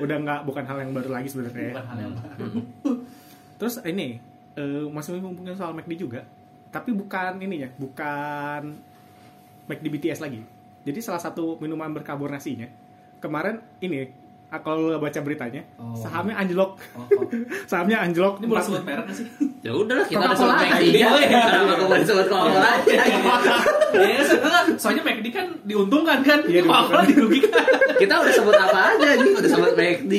udah 0.02 0.16
nggak 0.16 0.40
bukan 0.48 0.64
hal 0.64 0.78
yang 0.80 0.92
baru 0.96 1.10
lagi 1.12 1.28
sebenarnya 1.28 1.60
ya. 1.60 1.74
bukan 1.76 1.86
hal 1.92 1.98
yang 2.00 2.14
baru 2.16 2.46
Terus 3.62 3.78
ini 3.86 4.18
eh, 4.58 4.86
masih 4.90 5.22
ngomongin 5.22 5.54
soal 5.54 5.70
McD 5.70 5.94
juga, 5.94 6.26
tapi 6.74 6.90
bukan 6.90 7.38
ini 7.38 7.62
ya, 7.62 7.70
bukan 7.78 8.74
McD 9.70 9.86
BTS 9.86 10.18
lagi. 10.18 10.42
Jadi 10.82 10.98
salah 10.98 11.22
satu 11.22 11.62
minuman 11.62 11.94
berkarbonasinya 11.94 12.66
kemarin 13.22 13.62
ini 13.78 14.10
kalau 14.58 14.84
lo 14.86 14.98
baca 14.98 15.16
beritanya 15.18 15.64
Oh. 15.74 15.94
sahamnya 15.94 16.36
anjlok, 16.36 16.76
oh, 16.92 17.08
oh. 17.08 17.24
sahamnya 17.70 18.00
anjlok. 18.00 18.36
ini 18.36 18.46
boleh 18.46 18.60
sebut 18.60 18.82
merek 18.82 19.04
nggak 19.06 19.16
sih? 19.16 19.26
Ya 19.62 19.70
udahlah 19.70 20.04
kita 20.04 20.18
udah 20.18 20.28
Coca-Cola 20.28 20.58
sebut 20.58 20.74
McD 20.74 20.96
kenapa 21.22 21.72
gue 21.72 21.86
mau 21.86 21.96
disebut 21.96 22.26
Coca-Cola 22.26 22.68
aja. 22.68 22.92
Ya 23.92 24.20
soalnya, 24.24 24.60
soalnya 24.74 25.02
McD 25.02 25.26
kan 25.30 25.46
diuntungkan 25.62 26.18
kan? 26.20 26.38
Iya, 26.44 26.60
Coca-Cola 26.62 27.02
dirugikan. 27.06 27.64
Kita 27.94 28.14
udah 28.18 28.32
sebut 28.32 28.56
apa 28.58 28.78
aja 28.92 29.08
nih 29.14 29.32
udah 29.32 29.50
sebut 29.50 29.72
McD 29.72 30.12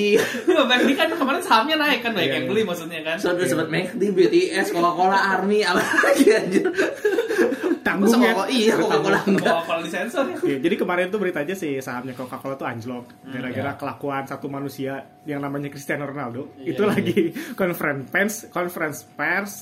McD 0.48 0.90
kan 0.94 1.08
kemarin 1.12 1.42
sahamnya 1.42 1.76
naik 1.76 2.00
kan? 2.02 2.12
Banyak 2.14 2.24
Iya, 2.24 2.34
yang 2.34 2.46
iya. 2.46 2.50
beli 2.50 2.62
maksudnya 2.64 3.00
kan? 3.04 3.16
So 3.20 3.36
udah 3.36 3.46
sebut 3.46 3.68
McD 3.68 4.02
BTS 4.10 4.68
Coca-Cola 4.72 5.20
Army 5.36 5.62
apa 5.62 5.82
lagi 5.84 6.26
anjir 6.32 6.66
tanggung 7.84 8.16
ya. 8.18 8.34
Iya 8.48 8.74
Coca-Cola 8.76 9.20
enggak 9.22 9.46
Coca-Cola 9.46 9.80
disensor 9.82 10.24
ya 10.26 10.38
Iya, 10.42 10.58
jadi 10.60 10.76
kemarin 10.76 11.08
tuh 11.08 11.20
beritanya 11.20 11.54
si 11.54 11.78
sahamnya 11.78 12.14
Coca-Cola 12.14 12.56
tuh 12.56 12.64
anjlok 12.64 13.06
Hmm, 13.22 13.32
gara-gara 13.32 13.70
iya. 13.70 13.78
kelakuan 13.78 14.24
satu 14.24 14.48
manusia 14.48 14.94
yang 15.24 15.40
namanya 15.40 15.68
Cristiano 15.68 16.04
Ronaldo. 16.04 16.50
Iya, 16.56 16.72
itu 16.72 16.82
iya. 16.82 16.90
lagi 16.90 17.20
conference 17.54 18.04
pers, 18.08 18.36
conference 18.48 19.00
pers. 19.10 19.54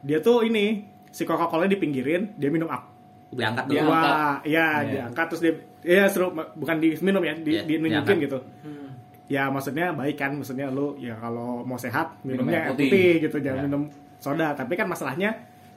Dia 0.00 0.18
tuh 0.18 0.42
ini 0.42 0.84
si 1.08 1.24
Coca-Cola 1.24 1.64
dipinggirin, 1.64 2.36
dia 2.36 2.48
minum 2.48 2.66
ak 2.66 2.84
diangkat 3.30 3.64
Dia 3.66 3.80
dulu 3.80 3.90
angkat. 3.90 4.12
Wah, 4.12 4.36
ya 4.42 4.50
Iya. 4.52 4.68
diangkat 4.86 5.26
terus 5.26 5.40
dia 5.40 5.54
ya 5.82 6.04
seru 6.06 6.26
bukan 6.32 6.76
diminum 6.78 7.22
ya, 7.22 7.32
di, 7.34 7.50
Iya, 7.50 7.62
dinunjukin 7.64 8.16
gitu. 8.20 8.38
Hmm. 8.60 8.80
Ya 9.26 9.48
maksudnya 9.48 9.90
baik 9.90 10.14
kan, 10.14 10.36
maksudnya 10.36 10.68
lu 10.68 10.92
ya 10.96 11.16
kalau 11.16 11.64
mau 11.64 11.76
sehat 11.76 12.20
Minum 12.20 12.44
minumnya 12.44 12.58
air 12.62 12.70
putih. 12.70 12.86
putih. 12.86 13.10
gitu, 13.22 13.36
jangan 13.40 13.58
Iya. 13.58 13.66
minum 13.66 13.82
soda. 14.18 14.52
Tapi 14.52 14.72
kan 14.74 14.84
masalahnya 14.84 15.30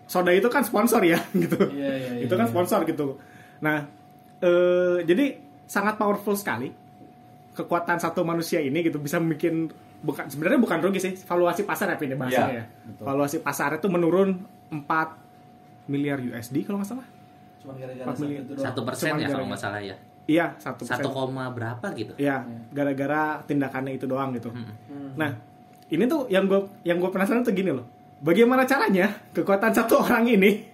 soda 0.06 0.32
itu 0.32 0.46
kan 0.48 0.62
sponsor 0.62 1.02
ya 1.02 1.18
gitu. 1.44 1.58
Iya, 1.74 1.92
iya, 1.98 2.12
iya, 2.20 2.24
itu 2.26 2.34
kan 2.34 2.46
iya. 2.46 2.52
sponsor 2.54 2.80
gitu. 2.86 3.18
Nah, 3.62 3.86
eh, 4.42 4.98
jadi 5.04 5.26
sangat 5.66 5.98
powerful 5.98 6.38
sekali 6.38 6.70
kekuatan 7.56 7.98
satu 7.98 8.22
manusia 8.22 8.60
ini 8.60 8.84
gitu 8.84 9.00
bisa 9.00 9.18
bikin 9.18 9.72
bukan 10.06 10.28
sebenarnya 10.30 10.60
bukan 10.62 10.78
rugi 10.84 11.00
sih 11.02 11.14
valuasi 11.26 11.66
pasar 11.66 11.96
ya 11.96 11.98
ini 11.98 12.14
bahasanya 12.14 12.46
Iya, 12.52 12.62
ya. 12.62 12.66
betul. 12.86 13.04
Valuasi 13.08 13.38
pasar 13.42 13.70
itu 13.80 13.88
menurun 13.90 14.30
4 14.70 14.86
miliar 15.90 16.22
USD 16.22 16.66
kalau 16.66 16.82
nggak 16.82 16.92
salah. 16.94 17.08
cuma 17.66 17.74
gara-gara 17.82 18.14
satu 18.62 18.86
persen 18.86 19.18
ya 19.18 19.26
kalau 19.26 19.50
nggak 19.50 19.58
salah 19.58 19.82
ya 19.82 19.98
Iya, 20.26 20.54
satu 20.58 20.86
satu 20.86 21.10
koma 21.10 21.50
berapa 21.50 21.86
gitu 21.98 22.14
Iya, 22.18 22.46
gara-gara 22.70 23.42
tindakannya 23.46 23.98
itu 23.98 24.06
doang 24.10 24.34
gitu. 24.34 24.50
Hmm. 24.54 24.74
Nah, 25.18 25.34
ini 25.90 26.06
tuh 26.06 26.26
yang 26.34 26.50
gue 26.50 26.66
yang 26.82 26.98
gue 26.98 27.10
penasaran 27.10 27.46
tuh 27.46 27.54
gini 27.54 27.70
loh. 27.74 27.86
Bagaimana 28.26 28.66
caranya 28.66 29.14
kekuatan 29.38 29.70
satu 29.70 30.02
orang 30.02 30.26
ini 30.26 30.66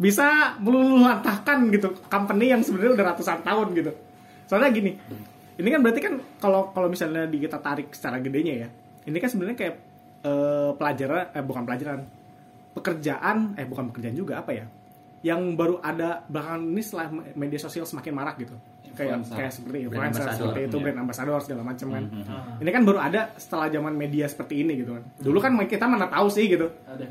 bisa 0.00 0.56
meluluhlantahkan 0.56 1.68
gitu 1.68 1.92
company 2.08 2.48
yang 2.48 2.64
sebenarnya 2.64 2.96
udah 2.96 3.06
ratusan 3.12 3.44
tahun 3.44 3.76
gitu. 3.76 3.92
Soalnya 4.48 4.72
gini, 4.72 4.96
ini 5.60 5.68
kan 5.68 5.84
berarti 5.84 6.00
kan 6.00 6.14
kalau 6.40 6.72
kalau 6.72 6.88
misalnya 6.88 7.28
di 7.28 7.44
kita 7.44 7.60
tarik 7.60 7.92
secara 7.92 8.24
gedenya 8.24 8.66
ya, 8.66 8.68
ini 9.04 9.16
kan 9.20 9.28
sebenarnya 9.28 9.56
kayak 9.60 9.74
eh, 10.24 10.70
pelajaran 10.80 11.24
eh 11.36 11.44
bukan 11.44 11.62
pelajaran 11.68 12.00
pekerjaan 12.72 13.36
eh 13.60 13.66
bukan 13.68 13.92
pekerjaan 13.92 14.16
juga 14.16 14.40
apa 14.40 14.50
ya 14.56 14.64
yang 15.22 15.54
baru 15.54 15.78
ada 15.78 16.26
belakangan 16.26 16.62
ini 16.66 16.82
setelah 16.82 17.06
media 17.38 17.58
sosial 17.62 17.86
semakin 17.86 18.12
marak 18.14 18.42
gitu. 18.42 18.58
Kayak 18.92 19.24
kayak 19.24 19.48
seperti 19.48 19.88
Brand 19.88 20.12
influencer 20.12 20.20
ambassador, 20.20 20.36
seperti 20.36 20.60
itu 20.68 20.76
iya. 20.76 20.84
brand 20.84 20.98
ambassador 21.00 21.38
segala 21.40 21.62
macam 21.64 21.86
kan. 21.96 22.04
Ah, 22.28 22.44
ini 22.60 22.70
kan 22.76 22.82
baru 22.84 22.98
ada 23.00 23.20
setelah 23.40 23.66
zaman 23.72 23.94
media 23.96 24.26
seperti 24.28 24.54
ini 24.60 24.72
gitu 24.84 24.90
kan. 24.92 25.02
Dulu 25.16 25.38
kan 25.40 25.52
kita 25.64 25.88
mana 25.88 26.12
tahu 26.12 26.28
sih 26.28 26.44
gitu. 26.44 26.68
Ada 26.84 27.04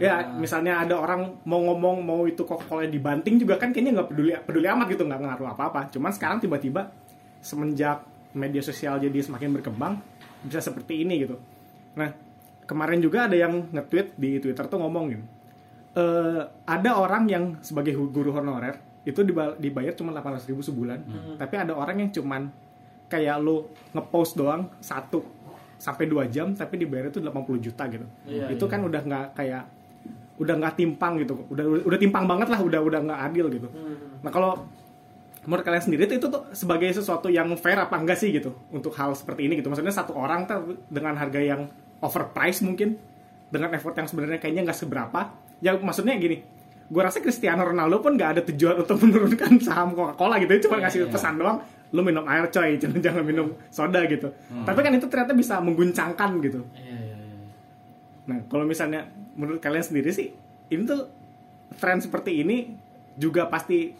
ya 0.00 0.16
Ah. 0.16 0.20
misalnya 0.40 0.80
ada 0.80 0.96
orang 0.96 1.44
mau 1.44 1.60
ngomong 1.60 2.00
mau 2.00 2.24
itu 2.24 2.40
Coca-Cola 2.48 2.88
dibanting 2.88 3.36
juga 3.36 3.60
kan 3.60 3.68
kayaknya 3.68 4.00
nggak 4.00 4.08
peduli 4.08 4.32
peduli 4.48 4.64
amat 4.64 4.86
gitu 4.88 5.04
nggak 5.04 5.20
ngaruh 5.20 5.48
apa 5.52 5.62
apa 5.68 5.80
cuman 5.92 6.10
sekarang 6.16 6.38
tiba-tiba 6.40 6.88
semenjak 7.44 8.00
media 8.32 8.64
sosial 8.64 8.96
jadi 8.96 9.20
semakin 9.20 9.60
berkembang 9.60 10.00
bisa 10.40 10.64
seperti 10.64 11.04
ini 11.04 11.20
gitu. 11.20 11.36
Nah 12.00 12.16
kemarin 12.64 13.04
juga 13.04 13.28
ada 13.28 13.36
yang 13.36 13.68
nge-tweet 13.76 14.16
di 14.16 14.40
Twitter 14.40 14.64
tuh 14.72 14.80
ngomongin 14.80 15.35
eh 15.96 16.42
ada 16.68 16.90
orang 17.00 17.24
yang 17.24 17.44
sebagai 17.64 17.96
guru 17.96 18.28
honorer 18.36 18.76
itu 19.06 19.22
diba- 19.22 19.56
dibayar 19.56 19.94
cuma 19.96 20.12
800 20.12 20.50
ribu 20.50 20.60
sebulan. 20.60 20.98
Tapi 21.40 21.54
ada 21.56 21.72
orang 21.72 22.04
yang 22.04 22.10
cuman 22.12 22.50
kayak 23.06 23.38
lo 23.38 23.70
ngepost 23.94 24.34
doang 24.34 24.66
satu 24.82 25.22
sampai 25.78 26.10
dua 26.10 26.26
jam 26.26 26.56
tapi 26.56 26.80
dibayar 26.80 27.08
itu 27.08 27.22
80 27.22 27.62
juta 27.62 27.86
gitu. 27.86 28.06
Iya, 28.26 28.50
itu 28.50 28.64
iya. 28.66 28.72
kan 28.72 28.80
udah 28.82 29.00
nggak 29.06 29.26
kayak 29.38 29.62
udah 30.36 30.54
nggak 30.58 30.74
timpang 30.76 31.12
gitu. 31.22 31.34
Udah 31.48 31.64
udah 31.86 31.98
timpang 32.02 32.24
banget 32.26 32.48
lah 32.50 32.60
udah 32.60 32.80
udah 32.82 33.00
nggak 33.06 33.20
adil 33.32 33.46
gitu. 33.48 33.68
Hmm. 33.70 34.20
nah 34.20 34.34
kalau 34.34 34.66
menurut 35.46 35.62
kalian 35.62 35.84
sendiri 35.86 36.10
itu 36.10 36.26
tuh 36.26 36.50
sebagai 36.50 36.90
sesuatu 36.90 37.30
yang 37.30 37.46
fair 37.54 37.78
apa 37.78 37.94
enggak 37.94 38.18
sih 38.18 38.34
gitu? 38.34 38.52
Untuk 38.74 38.90
hal 38.98 39.14
seperti 39.14 39.46
ini 39.46 39.62
gitu. 39.62 39.70
Maksudnya 39.70 39.94
satu 39.94 40.18
orang 40.18 40.44
tuh 40.50 40.82
dengan 40.90 41.14
harga 41.14 41.38
yang 41.38 41.70
overpriced 42.02 42.66
mungkin 42.66 42.98
dengan 43.46 43.70
effort 43.78 43.94
yang 43.94 44.10
sebenarnya 44.10 44.42
kayaknya 44.42 44.66
nggak 44.66 44.76
seberapa 44.82 45.45
ya 45.60 45.74
maksudnya 45.76 46.16
gini 46.16 46.42
gue 46.86 47.02
rasa 47.02 47.18
Cristiano 47.18 47.66
Ronaldo 47.66 47.98
pun 47.98 48.14
nggak 48.14 48.30
ada 48.38 48.42
tujuan 48.46 48.78
untuk 48.82 48.96
menurunkan 49.04 49.58
saham 49.58 49.92
Coca-Cola 49.92 50.38
gitu 50.38 50.68
cuma 50.68 50.78
Iya, 50.78 50.82
ngasih 50.86 51.00
iya. 51.06 51.10
pesan 51.10 51.34
doang 51.38 51.58
lu 51.94 52.02
minum 52.02 52.26
air 52.26 52.50
coy 52.50 52.76
jangan 52.82 52.98
jangan 52.98 53.22
minum 53.22 53.46
soda 53.70 54.02
gitu 54.06 54.28
tapi 54.66 54.78
kan 54.82 54.92
itu 54.94 55.06
ternyata 55.06 55.32
bisa 55.34 55.58
mengguncangkan 55.62 56.30
gitu 56.42 56.60
Iya, 56.74 56.94
iya, 56.94 57.16
iya. 57.16 57.16
Nah, 58.26 58.42
kalau 58.50 58.66
misalnya 58.66 59.06
menurut 59.38 59.62
kalian 59.62 59.86
sendiri 59.86 60.10
sih, 60.10 60.34
ini 60.66 60.82
tuh 60.82 61.06
tren 61.78 62.02
seperti 62.02 62.42
ini 62.42 62.74
juga 63.14 63.46
pasti 63.46 63.94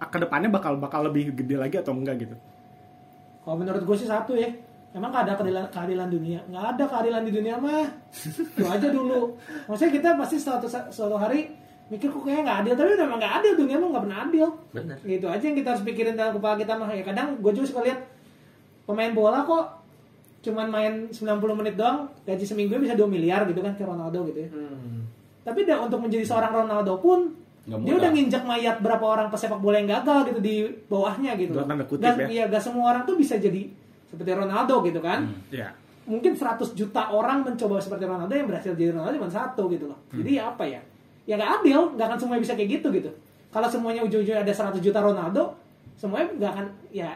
ke 0.00 0.16
depannya 0.16 0.48
bakal 0.48 0.80
bakal 0.80 1.04
lebih 1.04 1.36
gede 1.36 1.60
lagi 1.60 1.76
atau 1.76 1.92
enggak 1.92 2.24
gitu. 2.24 2.36
Kalau 3.44 3.60
menurut 3.60 3.84
gue 3.84 3.96
sih 4.00 4.08
satu 4.08 4.32
ya, 4.32 4.48
emang 4.94 5.10
gak 5.10 5.26
ada 5.26 5.34
keadilan, 5.34 5.64
keadilan 5.74 6.08
dunia. 6.08 6.40
Nggak 6.46 6.64
ada 6.78 6.84
keadilan 6.86 7.22
di 7.26 7.32
dunia 7.34 7.54
mah. 7.58 7.86
Itu 8.14 8.64
aja 8.64 8.88
dulu. 8.88 9.34
Maksudnya 9.66 9.92
kita 9.92 10.08
pasti 10.14 10.36
suatu 10.38 10.66
suatu 10.70 11.16
hari 11.18 11.50
mikir 11.90 12.08
kok 12.08 12.22
kayaknya 12.24 12.42
nggak 12.48 12.58
adil, 12.64 12.74
tapi 12.80 12.90
memang 12.96 13.18
nggak 13.20 13.34
adil 13.42 13.52
dunia 13.58 13.76
mah 13.76 13.88
nggak 13.90 14.04
pernah 14.06 14.18
adil. 14.24 14.46
Bener. 14.72 14.96
Gitu 15.02 15.26
aja 15.26 15.44
yang 15.44 15.56
kita 15.58 15.68
harus 15.74 15.82
pikirin 15.84 16.14
dalam 16.14 16.32
kepala 16.38 16.54
kita 16.56 16.72
mah. 16.78 16.88
Ya 16.94 17.04
kadang 17.04 17.42
gue 17.42 17.52
juga 17.52 17.66
suka 17.68 17.80
lihat 17.84 18.00
pemain 18.86 19.12
bola 19.12 19.42
kok 19.42 19.64
cuman 20.44 20.68
main 20.68 20.92
90 21.08 21.40
menit 21.56 21.74
doang 21.74 22.04
gaji 22.28 22.44
seminggu 22.44 22.76
bisa 22.76 22.92
2 22.92 23.08
miliar 23.08 23.48
gitu 23.48 23.64
kan 23.64 23.72
ke 23.74 23.82
Ronaldo 23.82 24.28
gitu 24.28 24.44
ya. 24.44 24.50
Hmm. 24.52 25.08
Tapi 25.44 25.64
dah 25.64 25.80
untuk 25.82 26.00
menjadi 26.04 26.24
seorang 26.24 26.52
Ronaldo 26.52 27.00
pun 27.00 27.32
dia 27.64 27.80
mudah. 27.80 27.96
udah 27.96 28.10
nginjak 28.12 28.42
mayat 28.44 28.76
berapa 28.84 29.00
orang 29.00 29.32
pesepak 29.32 29.56
bola 29.56 29.80
yang 29.80 29.88
gagal 29.88 30.28
gitu 30.28 30.40
di 30.44 30.68
bawahnya 30.84 31.32
gitu. 31.40 31.56
Dalam 31.56 31.68
tanda 31.72 31.84
kutip 31.88 32.04
Gak- 32.04 32.28
ya. 32.28 32.28
Iya, 32.28 32.44
gak 32.52 32.60
semua 32.60 32.92
orang 32.92 33.08
tuh 33.08 33.16
bisa 33.16 33.40
jadi 33.40 33.72
seperti 34.10 34.30
Ronaldo 34.34 34.84
gitu 34.84 35.00
kan. 35.00 35.28
Ya. 35.48 35.72
Mungkin 36.04 36.36
100 36.36 36.76
juta 36.76 37.08
orang 37.08 37.44
mencoba 37.44 37.80
seperti 37.80 38.04
Ronaldo 38.04 38.32
yang 38.36 38.48
berhasil 38.48 38.76
jadi 38.76 38.92
Ronaldo 38.92 39.16
cuma 39.24 39.32
satu 39.32 39.72
gitu 39.72 39.88
loh. 39.88 39.98
Hmm. 40.12 40.20
Jadi 40.20 40.30
ya 40.36 40.52
apa 40.52 40.64
ya? 40.68 40.80
Ya 41.24 41.34
gak 41.40 41.64
adil, 41.64 41.80
gak 41.96 42.06
akan 42.12 42.18
semuanya 42.20 42.42
bisa 42.44 42.54
kayak 42.56 42.70
gitu 42.80 42.88
gitu. 42.92 43.10
Kalau 43.48 43.68
semuanya 43.70 44.04
ujung-ujungnya 44.04 44.44
ada 44.44 44.52
100 44.52 44.84
juta 44.84 45.00
Ronaldo, 45.00 45.56
semuanya 45.96 46.28
gak 46.36 46.50
akan 46.58 46.66
ya 46.92 47.10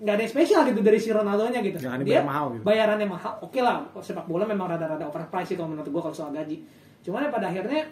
nggak 0.00 0.14
ada 0.16 0.22
yang 0.24 0.32
spesial 0.32 0.60
gitu 0.64 0.80
dari 0.80 0.96
si 0.96 1.12
Ronaldonya 1.12 1.60
gitu. 1.60 1.76
Nggak 1.76 1.92
akan 1.92 2.06
Dia 2.08 2.20
mahal 2.24 2.44
gitu. 2.56 2.62
bayarannya 2.64 3.04
mahal. 3.04 3.32
Oke 3.44 3.60
lah, 3.60 3.84
sepak 4.00 4.24
bola 4.24 4.48
memang 4.48 4.72
rada-rada 4.72 5.04
overpriced 5.04 5.52
sih 5.52 5.56
kalau 5.60 5.76
menurut 5.76 5.92
gua 5.92 6.08
kalau 6.08 6.16
soal 6.16 6.32
gaji. 6.32 6.56
Cuman 7.04 7.28
ya 7.28 7.30
pada 7.32 7.52
akhirnya 7.52 7.84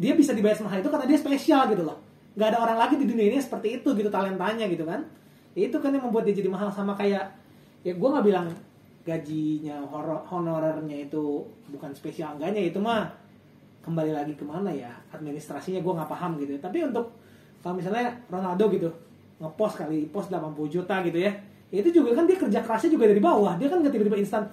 dia 0.00 0.12
bisa 0.16 0.32
dibayar 0.32 0.56
semahal 0.56 0.80
itu 0.80 0.88
karena 0.88 1.04
dia 1.04 1.18
spesial 1.20 1.68
gitu 1.68 1.84
loh. 1.84 2.00
Gak 2.40 2.56
ada 2.56 2.58
orang 2.64 2.80
lagi 2.80 2.96
di 2.96 3.04
dunia 3.04 3.28
ini 3.28 3.36
yang 3.36 3.44
seperti 3.44 3.84
itu 3.84 3.88
gitu 3.92 4.08
talentanya 4.08 4.64
gitu 4.72 4.88
kan. 4.88 5.04
Itu 5.52 5.76
kan 5.78 5.92
yang 5.92 6.08
membuat 6.08 6.24
dia 6.28 6.34
jadi 6.36 6.48
mahal 6.48 6.72
sama 6.72 6.96
kayak 6.96 7.28
ya 7.82 7.92
gua 7.98 8.18
nggak 8.18 8.26
bilang 8.26 8.46
gajinya 9.02 9.82
honorernya 10.30 11.10
itu 11.10 11.42
bukan 11.74 11.90
spesial 11.90 12.38
enggaknya 12.38 12.70
itu 12.70 12.78
mah 12.78 13.10
kembali 13.82 14.14
lagi 14.14 14.38
ke 14.38 14.44
mana 14.46 14.70
ya 14.70 14.94
administrasinya 15.10 15.82
gua 15.82 16.02
nggak 16.02 16.10
paham 16.10 16.38
gitu. 16.38 16.56
Tapi 16.62 16.86
untuk 16.86 17.12
kalau 17.60 17.78
misalnya 17.78 18.14
Ronaldo 18.30 18.70
gitu 18.70 18.90
ngepost 19.42 19.74
kali 19.82 20.06
post 20.14 20.30
80 20.30 20.54
juta 20.70 21.02
gitu 21.02 21.18
ya 21.18 21.32
ya 21.72 21.78
itu 21.82 21.90
juga 21.90 22.14
kan 22.14 22.28
dia 22.28 22.38
kerja 22.38 22.62
kerasnya 22.62 22.94
juga 22.94 23.10
dari 23.10 23.18
bawah 23.18 23.58
dia 23.58 23.66
kan 23.66 23.82
nggak 23.82 23.90
tiba-tiba 23.90 24.22
instan 24.22 24.44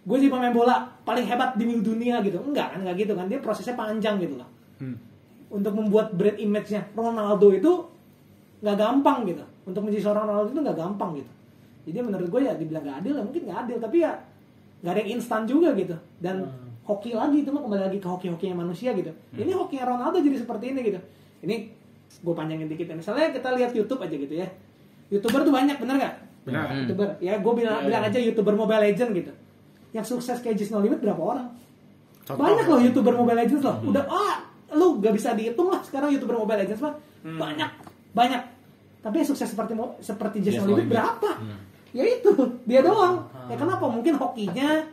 gue 0.00 0.16
jadi 0.16 0.30
pemain 0.30 0.54
bola 0.54 0.86
paling 1.02 1.26
hebat 1.26 1.58
di 1.58 1.64
dunia 1.66 2.22
gitu 2.22 2.38
enggak 2.38 2.76
kan 2.76 2.78
enggak 2.84 3.02
gitu 3.02 3.12
kan 3.18 3.26
dia 3.26 3.42
prosesnya 3.42 3.74
panjang 3.74 4.20
gitu 4.22 4.38
loh 4.38 4.48
Hmm. 4.80 4.96
untuk 5.52 5.76
membuat 5.76 6.16
brand 6.16 6.40
image-nya 6.40 6.88
Ronaldo 6.96 7.52
itu 7.52 7.72
nggak 8.60 8.76
gampang 8.76 9.18
gitu. 9.26 9.44
Untuk 9.64 9.80
menjadi 9.84 10.02
seorang 10.10 10.24
Ronaldo 10.28 10.50
itu 10.52 10.60
nggak 10.60 10.78
gampang 10.78 11.10
gitu. 11.16 11.32
Jadi 11.90 11.98
menurut 12.04 12.28
gue 12.28 12.40
ya 12.44 12.52
dibilang 12.54 12.82
nggak 12.84 12.96
adil 13.04 13.12
ya 13.16 13.22
mungkin 13.24 13.42
nggak 13.48 13.58
adil. 13.66 13.76
Tapi 13.80 13.96
ya 14.00 14.12
nggak 14.80 14.92
ada 14.92 15.00
yang 15.00 15.10
instan 15.16 15.42
juga 15.48 15.68
gitu. 15.74 15.96
Dan 16.20 16.36
hoki 16.84 17.10
lagi 17.14 17.44
itu 17.44 17.50
mah 17.52 17.62
kembali 17.62 17.82
lagi 17.88 17.98
ke 18.02 18.08
hoki-hokinya 18.08 18.56
manusia 18.60 18.90
gitu. 18.92 19.12
Ini 19.32 19.52
hokinya 19.54 19.84
Ronaldo 19.88 20.18
jadi 20.20 20.36
seperti 20.40 20.64
ini 20.74 20.80
gitu. 20.92 21.00
Ini 21.46 21.56
gue 22.20 22.34
panjangin 22.34 22.68
dikit 22.68 22.86
ya. 22.90 22.96
Misalnya 22.98 23.32
kita 23.32 23.48
lihat 23.56 23.70
YouTube 23.72 24.00
aja 24.02 24.14
gitu 24.14 24.34
ya. 24.34 24.48
Youtuber 25.10 25.42
tuh 25.42 25.52
banyak 25.54 25.76
bener 25.80 25.96
nggak? 25.98 26.14
Benar. 26.46 26.64
Hmm. 26.68 26.78
youtuber. 26.84 27.08
Ya 27.20 27.34
gue 27.38 27.52
bilang 27.52 27.78
Iya, 27.82 27.86
bilang 27.88 28.02
iya. 28.04 28.10
aja 28.12 28.18
youtuber 28.20 28.54
Mobile 28.56 28.82
Legend 28.90 29.10
gitu. 29.16 29.32
Yang 29.90 30.06
sukses 30.06 30.38
kayak 30.38 30.56
Just 30.58 30.70
No 30.70 30.78
Limit 30.80 31.02
berapa 31.02 31.18
orang? 31.18 31.48
Contoh. 32.24 32.46
banyak 32.46 32.66
loh 32.68 32.78
youtuber 32.78 33.14
Mobile 33.16 33.38
Legends 33.42 33.64
loh. 33.64 33.76
Udah 33.82 34.04
ah 34.06 34.36
lu 34.70 35.02
gak 35.02 35.18
bisa 35.18 35.34
dihitung 35.34 35.66
lah 35.66 35.82
sekarang 35.82 36.14
youtuber 36.14 36.38
Mobile 36.38 36.62
Legends 36.62 36.78
mah. 36.78 36.94
Banyak 37.26 37.70
banyak. 38.12 38.42
Tapi 39.00 39.14
yang 39.24 39.28
sukses 39.28 39.48
seperti 39.48 39.72
seperti 40.00 40.36
Limit 40.44 40.66
Limit. 40.68 40.92
berapa? 40.92 41.30
Ya 41.90 42.04
itu 42.06 42.32
dia 42.64 42.80
doang. 42.80 43.26
Ya 43.48 43.56
kenapa? 43.56 43.84
Mungkin 43.88 44.14
hokinya 44.14 44.86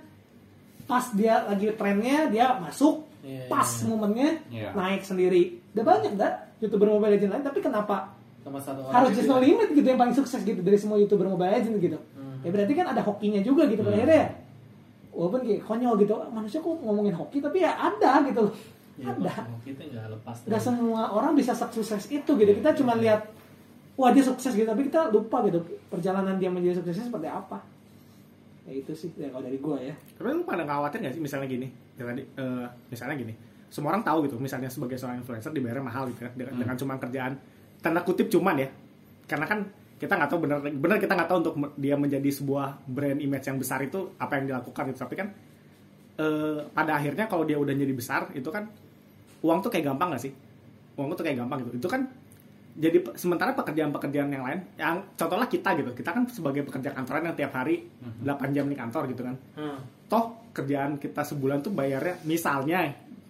pas 0.88 1.03
dia 1.12 1.43
lagi 1.43 1.67
trennya 1.75 2.31
dia 2.31 2.55
masuk 2.57 3.03
Iya, 3.19 3.51
pas 3.51 3.67
iya. 3.67 3.83
momennya 3.86 4.29
Iya. 4.47 4.69
naik 4.71 5.03
sendiri. 5.03 5.59
Udah 5.75 5.83
banyak 5.83 6.15
dah 6.15 6.31
youtuber 6.63 6.88
Mobile 6.88 7.19
Legends 7.19 7.33
lain 7.36 7.43
tapi 7.43 7.59
kenapa 7.59 8.15
Sama 8.39 8.63
satu 8.63 8.88
harus 8.88 9.12
Just 9.12 9.27
juga. 9.27 9.36
No 9.36 9.43
Limit 9.43 9.69
gitu 9.75 9.83
yang 9.83 10.00
paling 10.00 10.15
sukses 10.15 10.39
gitu 10.41 10.63
dari 10.63 10.79
semua 10.79 10.95
youtuber 10.95 11.27
Mobile 11.27 11.51
Legends 11.51 11.77
gitu? 11.77 12.00
Hmm. 12.15 12.39
ya 12.39 12.50
berarti 12.55 12.71
kan 12.71 12.88
ada 12.88 13.01
hokinya 13.03 13.43
juga 13.43 13.67
gitu 13.67 13.83
pada 13.83 14.00
akhirnya. 14.00 14.15
Ya 14.15 14.27
walaupun 15.12 15.39
kayak 15.43 15.62
konyol 15.65 15.93
gitu 15.97 16.13
manusia 16.29 16.62
kok 16.62 16.77
ngomongin 16.77 17.12
hoki 17.12 17.41
tapi 17.41 17.57
ya 17.59 17.74
ada 17.74 18.21
gitu 18.24 18.39
loh 18.47 18.53
Ya, 18.97 19.13
ada 19.13 19.45
kita 19.61 19.81
nggak 19.85 20.09
lepas 20.09 20.37
dari- 20.41 20.57
semua 20.57 21.01
orang 21.07 21.37
bisa 21.37 21.53
sukses 21.53 22.09
itu 22.09 22.31
gitu 22.33 22.51
kita 22.51 22.73
cuma 22.73 22.97
lihat 22.97 23.29
wah 23.93 24.09
dia 24.09 24.25
sukses 24.25 24.51
gitu 24.51 24.65
tapi 24.65 24.89
kita 24.89 25.13
lupa 25.13 25.45
gitu 25.45 25.61
perjalanan 25.87 26.37
dia 26.37 26.49
menjadi 26.49 26.81
suksesnya 26.81 27.05
seperti 27.05 27.29
apa 27.29 27.61
ya 28.65 28.73
itu 28.73 28.91
sih 28.91 29.09
ya, 29.15 29.29
kalau 29.29 29.45
dari 29.45 29.61
gua 29.61 29.77
ya 29.79 29.93
Tapi 30.17 30.27
lu 30.27 30.43
pada 30.43 30.65
khawatir 30.65 30.99
gak 30.99 31.13
sih 31.13 31.21
misalnya 31.21 31.47
gini? 31.47 31.67
Ya 31.95 32.03
tadi 32.03 32.19
eh, 32.25 32.65
misalnya 32.89 33.15
gini. 33.15 33.33
Semua 33.69 33.93
orang 33.93 34.03
tahu 34.03 34.27
gitu, 34.27 34.35
misalnya 34.37 34.67
sebagai 34.67 34.97
seorang 34.97 35.21
influencer 35.21 35.51
dibayar 35.51 35.79
mahal 35.79 36.09
gitu 36.09 36.23
kan 36.23 36.33
dengan, 36.35 36.53
dengan 36.57 36.75
cuma 36.75 36.93
kerjaan 36.97 37.37
tanda 37.79 38.03
kutip 38.03 38.27
cuman 38.27 38.59
ya. 38.59 38.67
Karena 39.23 39.45
kan 39.45 39.59
kita 39.95 40.13
nggak 40.13 40.29
tahu 40.29 40.39
benar 40.43 40.57
benar 40.61 40.97
kita 40.97 41.13
nggak 41.15 41.29
tahu 41.29 41.37
untuk 41.45 41.55
dia 41.77 41.95
menjadi 41.95 42.27
sebuah 42.27 42.83
brand 42.85 43.19
image 43.19 43.45
yang 43.45 43.55
besar 43.55 43.79
itu 43.81 44.11
apa 44.17 44.35
yang 44.35 44.51
dilakukan 44.51 44.83
gitu. 44.91 44.99
Tapi 44.99 45.15
kan 45.15 45.27
eh, 46.17 46.59
pada 46.73 46.91
akhirnya 46.97 47.25
kalau 47.29 47.47
dia 47.47 47.55
udah 47.55 47.71
jadi 47.71 47.93
besar 47.93 48.33
itu 48.33 48.49
kan 48.49 48.67
uang 49.44 49.60
tuh 49.62 49.70
kayak 49.70 49.86
gampang 49.94 50.13
gak 50.13 50.24
sih? 50.24 50.34
Uang 50.98 51.13
tuh 51.13 51.25
kayak 51.25 51.38
gampang 51.46 51.65
gitu. 51.65 51.84
Itu 51.84 51.88
kan 51.89 52.01
jadi 52.77 53.01
sementara 53.17 53.58
pekerjaan-pekerjaan 53.58 54.29
yang 54.29 54.46
lain 54.46 54.60
yang 54.77 55.01
contohnya 55.17 55.50
kita 55.50 55.74
gitu. 55.82 55.91
Kita 55.98 56.13
kan 56.13 56.29
sebagai 56.29 56.62
pekerja 56.62 56.94
kantoran 56.94 57.34
yang 57.34 57.36
tiap 57.36 57.53
hari 57.58 57.89
8 58.22 58.53
jam 58.53 58.70
di 58.70 58.77
kantor 58.77 59.03
gitu 59.10 59.22
kan. 59.25 59.36
Hmm. 59.58 59.79
toh 60.08 60.48
kerjaan 60.56 60.96
kita 60.96 61.20
sebulan 61.27 61.60
tuh 61.60 61.75
bayarnya 61.75 62.24
misalnya 62.24 62.88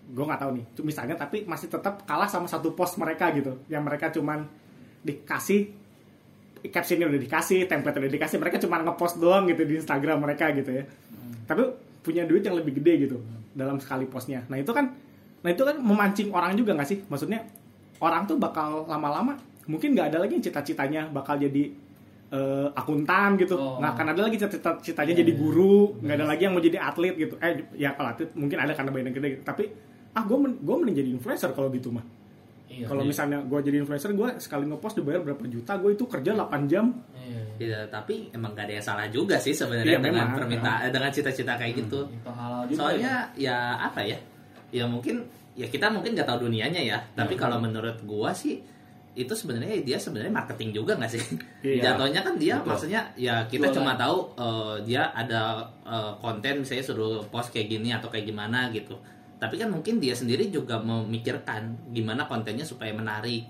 gue 0.08 0.22
nggak 0.22 0.38
tahu 0.38 0.52
nih 0.62 0.66
misalnya 0.86 1.18
tapi 1.18 1.42
masih 1.50 1.74
tetap 1.74 2.06
kalah 2.06 2.30
sama 2.30 2.46
satu 2.46 2.76
pos 2.76 3.00
mereka 3.00 3.32
gitu. 3.32 3.64
Yang 3.72 3.84
mereka 3.88 4.06
cuman 4.12 4.44
dikasih 5.02 5.72
captionnya 6.68 7.08
udah 7.08 7.22
dikasih 7.22 7.66
template 7.72 7.98
udah 8.04 8.12
dikasih 8.12 8.38
mereka 8.44 8.58
cuma 8.60 8.84
ngepost 8.84 9.16
doang 9.18 9.48
gitu 9.48 9.64
di 9.64 9.80
Instagram 9.80 10.28
mereka 10.28 10.52
gitu 10.52 10.76
ya. 10.76 10.84
Tapi 11.48 11.64
punya 12.04 12.28
duit 12.28 12.44
yang 12.44 12.60
lebih 12.60 12.84
gede 12.84 13.08
gitu 13.08 13.18
dalam 13.56 13.80
sekali 13.80 14.04
postnya. 14.06 14.44
Nah 14.52 14.60
itu 14.60 14.76
kan 14.76 14.92
nah 15.38 15.50
itu 15.50 15.62
kan 15.62 15.78
memancing 15.78 16.30
orang 16.30 16.54
juga 16.54 16.74
nggak 16.74 16.88
sih 16.88 17.00
maksudnya 17.06 17.46
orang 18.00 18.26
tuh 18.26 18.36
bakal 18.36 18.86
lama-lama 18.86 19.38
mungkin 19.66 19.94
nggak 19.94 20.08
ada 20.10 20.20
lagi 20.20 20.40
cita-citanya 20.40 21.08
bakal 21.08 21.36
jadi 21.36 21.70
eh, 22.28 22.68
akuntan 22.74 23.36
gitu 23.36 23.54
Oh. 23.54 23.78
nggak 23.78 23.92
akan 23.94 24.06
ada 24.12 24.22
lagi 24.24 24.36
cita-citanya 24.36 25.14
Iya, 25.14 25.20
jadi 25.22 25.32
iya. 25.32 25.40
guru 25.40 25.96
nggak 25.98 26.16
ada 26.16 26.26
lagi 26.26 26.42
yang 26.44 26.54
mau 26.54 26.62
jadi 26.62 26.78
atlet 26.78 27.16
gitu 27.16 27.36
eh 27.38 27.52
ya 27.74 27.94
kalau 27.94 28.12
atlet 28.12 28.30
mungkin 28.34 28.58
ada 28.58 28.72
karena 28.72 28.90
bayaran 28.90 29.12
gede 29.12 29.28
gitu 29.32 29.44
tapi 29.44 29.64
ah 30.12 30.24
gue 30.24 30.36
gue 30.36 30.76
mending 30.76 30.98
jadi 30.98 31.10
influencer 31.14 31.52
kalau 31.52 31.70
gitu 31.70 31.90
mah 31.90 32.04
Iya, 32.68 32.84
kalau 32.86 33.00
iya. 33.00 33.08
misalnya 33.08 33.40
gue 33.40 33.60
jadi 33.62 33.78
influencer 33.80 34.12
gue 34.12 34.30
sekali 34.38 34.68
ngepost 34.68 35.00
dibayar 35.00 35.24
berapa 35.24 35.40
juta 35.46 35.78
gue 35.78 35.92
itu 35.94 36.04
kerja 36.04 36.32
8 36.36 36.68
jam 36.68 36.86
Iya. 37.16 37.42
Ya, 37.58 37.80
tapi 37.88 38.30
emang 38.30 38.54
gak 38.54 38.68
ada 38.68 38.74
yang 38.76 38.86
salah 38.86 39.08
juga 39.08 39.36
sih 39.36 39.50
sebenarnya 39.50 39.88
Iya, 39.90 40.00
dengan 40.00 40.28
memang. 40.28 40.38
permintaan 40.38 40.88
dengan 40.90 41.10
cita-cita 41.10 41.56
kayak 41.56 41.74
gitu. 41.76 42.06
Itu 42.06 42.30
halal 42.30 42.64
juga. 42.66 42.78
Soalnya 42.78 43.14
ya 43.34 43.58
apa 43.82 44.04
ya? 44.04 44.14
Ya 44.70 44.86
mungkin 44.86 45.24
ya 45.54 45.66
kita 45.66 45.90
mungkin 45.90 46.14
nggak 46.14 46.28
tahu 46.28 46.46
dunianya 46.46 46.82
ya. 46.82 46.98
Tapi 47.14 47.34
Iya. 47.34 47.42
kalau 47.42 47.58
menurut 47.58 47.98
gua 48.04 48.32
sih 48.32 48.60
itu 49.18 49.34
sebenarnya 49.34 49.82
dia 49.82 49.98
sebenarnya 49.98 50.30
marketing 50.30 50.70
juga 50.76 50.94
nggak 50.94 51.10
sih? 51.10 51.24
Iya. 51.66 51.94
Jatuhnya 51.98 52.22
kan 52.22 52.38
dia 52.38 52.56
Betul. 52.62 52.70
maksudnya 52.70 53.02
ya 53.18 53.42
kita 53.46 53.68
Jualan. 53.68 53.76
cuma 53.82 53.92
tahu 53.98 54.18
eh, 54.38 54.76
dia 54.86 55.10
ada 55.12 55.66
eh, 55.84 56.14
konten 56.20 56.62
misalnya 56.62 56.86
suruh 56.86 57.26
post 57.28 57.50
kayak 57.50 57.68
gini 57.68 57.90
atau 57.90 58.08
kayak 58.08 58.26
gimana 58.26 58.70
gitu. 58.70 58.94
Tapi 59.38 59.58
kan 59.58 59.70
mungkin 59.70 59.98
dia 59.98 60.14
sendiri 60.14 60.50
juga 60.50 60.78
memikirkan 60.78 61.94
gimana 61.94 62.26
kontennya 62.26 62.66
supaya 62.66 62.90
menarik. 62.92 63.46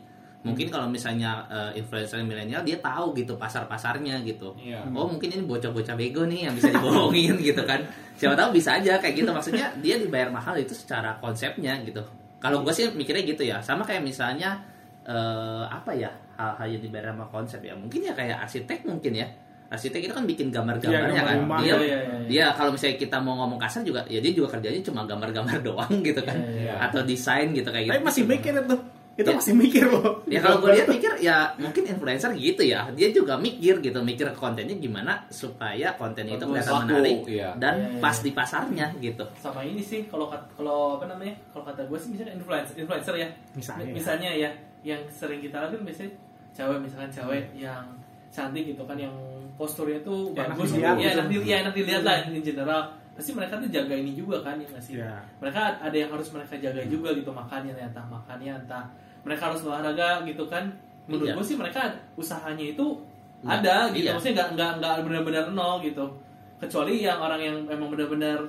Mungkin 0.47 0.67
kalau 0.67 0.87
misalnya 0.87 1.31
eh, 1.47 1.77
influencer 1.77 2.23
milenial 2.23 2.63
dia 2.63 2.79
tahu 2.79 3.11
gitu 3.13 3.35
pasar-pasarnya 3.35 4.23
gitu. 4.23 4.55
Iya. 4.57 4.87
Oh 4.91 5.05
mungkin 5.05 5.27
ini 5.29 5.43
bocah-bocah 5.43 5.93
bego 5.93 6.23
nih 6.23 6.47
yang 6.47 6.55
bisa 6.55 6.71
dibohongin 6.71 7.35
gitu 7.51 7.61
kan. 7.63 7.83
Siapa 8.15 8.33
tahu 8.33 8.55
bisa 8.55 8.79
aja 8.79 8.95
kayak 8.97 9.15
gitu. 9.19 9.29
Maksudnya 9.29 9.69
dia 9.77 9.99
dibayar 9.99 10.31
mahal 10.31 10.55
itu 10.55 10.71
secara 10.71 11.19
konsepnya 11.19 11.75
gitu. 11.83 11.99
Kalau 12.37 12.61
gue 12.61 12.71
sih 12.71 12.87
mikirnya 12.89 13.23
gitu 13.23 13.43
ya. 13.43 13.59
Sama 13.59 13.83
kayak 13.83 14.01
misalnya 14.01 14.63
eh, 15.03 15.63
apa 15.67 15.91
ya 15.91 16.09
hal-hal 16.37 16.67
yang 16.69 16.81
dibayar 16.81 17.11
sama 17.11 17.25
konsep 17.27 17.59
ya. 17.61 17.73
Mungkin 17.73 18.05
ya 18.05 18.13
kayak 18.13 18.43
arsitek 18.43 18.85
mungkin 18.85 19.13
ya. 19.13 19.27
Arsitek 19.67 19.99
itu 20.07 20.13
kan 20.15 20.23
bikin 20.23 20.47
gambar-gambarnya 20.47 21.11
Iya, 21.11 21.19
kan. 21.19 21.27
gambar 21.27 21.35
rumah. 21.43 21.57
Dia, 21.59 21.75
iya, 21.75 21.97
iya. 21.99 22.17
dia 22.23 22.45
kalau 22.55 22.71
misalnya 22.71 22.95
kita 22.95 23.19
mau 23.19 23.35
ngomong 23.35 23.59
kasar 23.59 23.83
juga 23.83 23.99
ya 24.07 24.23
dia 24.23 24.31
juga 24.31 24.55
kerjanya 24.55 24.79
cuma 24.79 25.03
gambar-gambar 25.03 25.59
doang 25.67 25.91
gitu 25.99 26.23
kan. 26.23 26.39
Iya. 26.39 26.87
Atau 26.87 27.03
desain 27.03 27.51
gitu 27.51 27.67
kayak 27.67 27.83
gitu. 27.83 27.93
Tapi 27.93 28.03
masih 28.03 28.23
mikir 28.23 28.53
itu. 28.55 28.75
Itu 29.17 29.27
Ya. 29.27 29.35
masih 29.35 29.53
mikir 29.53 29.83
loh. 29.83 30.21
Ya 30.25 30.37
kalau 30.37 30.61
gue 30.61 30.71
lihat 30.71 30.85
mikir 30.87 31.09
ya 31.17 31.49
mungkin 31.57 31.83
influencer 31.83 32.29
gitu 32.31 32.61
ya. 32.61 32.85
Dia 32.91 33.09
juga 33.09 33.33
mikir 33.35 33.81
gitu, 33.81 33.97
mikir 33.99 34.29
kontennya 34.31 34.73
gimana 34.73 35.25
supaya 35.27 35.91
konten 35.91 36.23
itu 36.23 36.37
Bagus. 36.39 36.61
kelihatan 36.61 36.85
menarik 36.85 37.19
iya. 37.27 37.49
dan 37.55 37.73
Iya, 37.75 37.87
iya. 37.89 37.99
pas 37.99 38.15
di 38.15 38.31
pasarnya 38.31 38.87
gitu. 38.97 39.25
sama 39.35 39.61
ini 39.61 39.81
sih 39.81 40.05
kalau 40.05 40.25
kalau 40.51 40.95
apa 40.95 41.05
namanya 41.07 41.33
kalau 41.49 41.65
kata 41.65 41.81
gue 41.83 41.97
sih 41.97 42.09
misalnya 42.09 42.33
influencer 42.33 42.77
influencer 42.77 43.15
ya 43.15 43.29
Misalnya. 43.51 43.89
misalnya 43.89 44.29
ya 44.31 44.49
yang 44.81 45.01
sering 45.09 45.39
kita 45.39 45.57
lihat 45.57 45.71
kan 45.71 45.81
biasanya 45.81 46.11
cewek 46.53 46.77
misalkan 46.79 47.09
cewek 47.09 47.43
yang 47.55 47.83
cantik 48.29 48.63
gitu 48.67 48.83
kan 48.83 48.95
yang 48.95 49.13
posturnya 49.55 49.97
tuh 49.99 50.29
Ya, 50.31 50.45
enak 50.45 50.53
bagus 50.53 50.69
dilihat 50.71 50.93
ya 50.93 51.01
gitu. 51.01 51.09
enak 51.11 51.25
dilihat 51.27 51.47
ya, 51.47 51.55
enak 51.59 51.73
dilihat 51.73 52.03
lah 52.03 52.15
in 52.23 52.43
general 52.43 52.81
pasti 53.11 53.31
mereka 53.33 53.57
tuh 53.57 53.65
jaga 53.67 53.93
ini 53.93 54.13
juga 54.13 54.37
kan 54.39 54.55
ya 54.55 54.67
nggak 54.67 54.83
sih 54.83 54.93
Iya. 54.95 55.17
mereka 55.39 55.61
ada 55.79 55.97
yang 55.97 56.11
harus 56.13 56.29
mereka 56.29 56.53
jaga 56.55 56.81
juga 56.85 57.09
gitu 57.11 57.31
makannya 57.31 57.73
entah 57.73 58.05
makannya 58.05 58.53
entah 58.55 58.85
mereka 59.21 59.47
harus 59.47 59.61
olahraga 59.61 60.21
gitu 60.23 60.43
kan 60.45 60.67
menurut 61.05 61.25
Iya. 61.25 61.33
gue 61.33 61.45
sih 61.45 61.55
mereka 61.55 61.81
usahanya 62.13 62.65
itu 62.67 62.85
Nah, 63.39 63.55
ada 63.55 63.89
gitu 63.89 64.01
iya. 64.03 64.11
maksudnya 64.11 64.35
nggak 64.35 64.49
nggak 64.53 64.71
nggak 64.77 64.93
benar-benar 65.03 65.45
nol 65.51 65.77
gitu 65.79 66.05
kecuali 66.57 66.99
yang 66.99 67.17
orang 67.17 67.37
yang 67.39 67.55
emang 67.67 67.87
benar-benar 67.87 68.41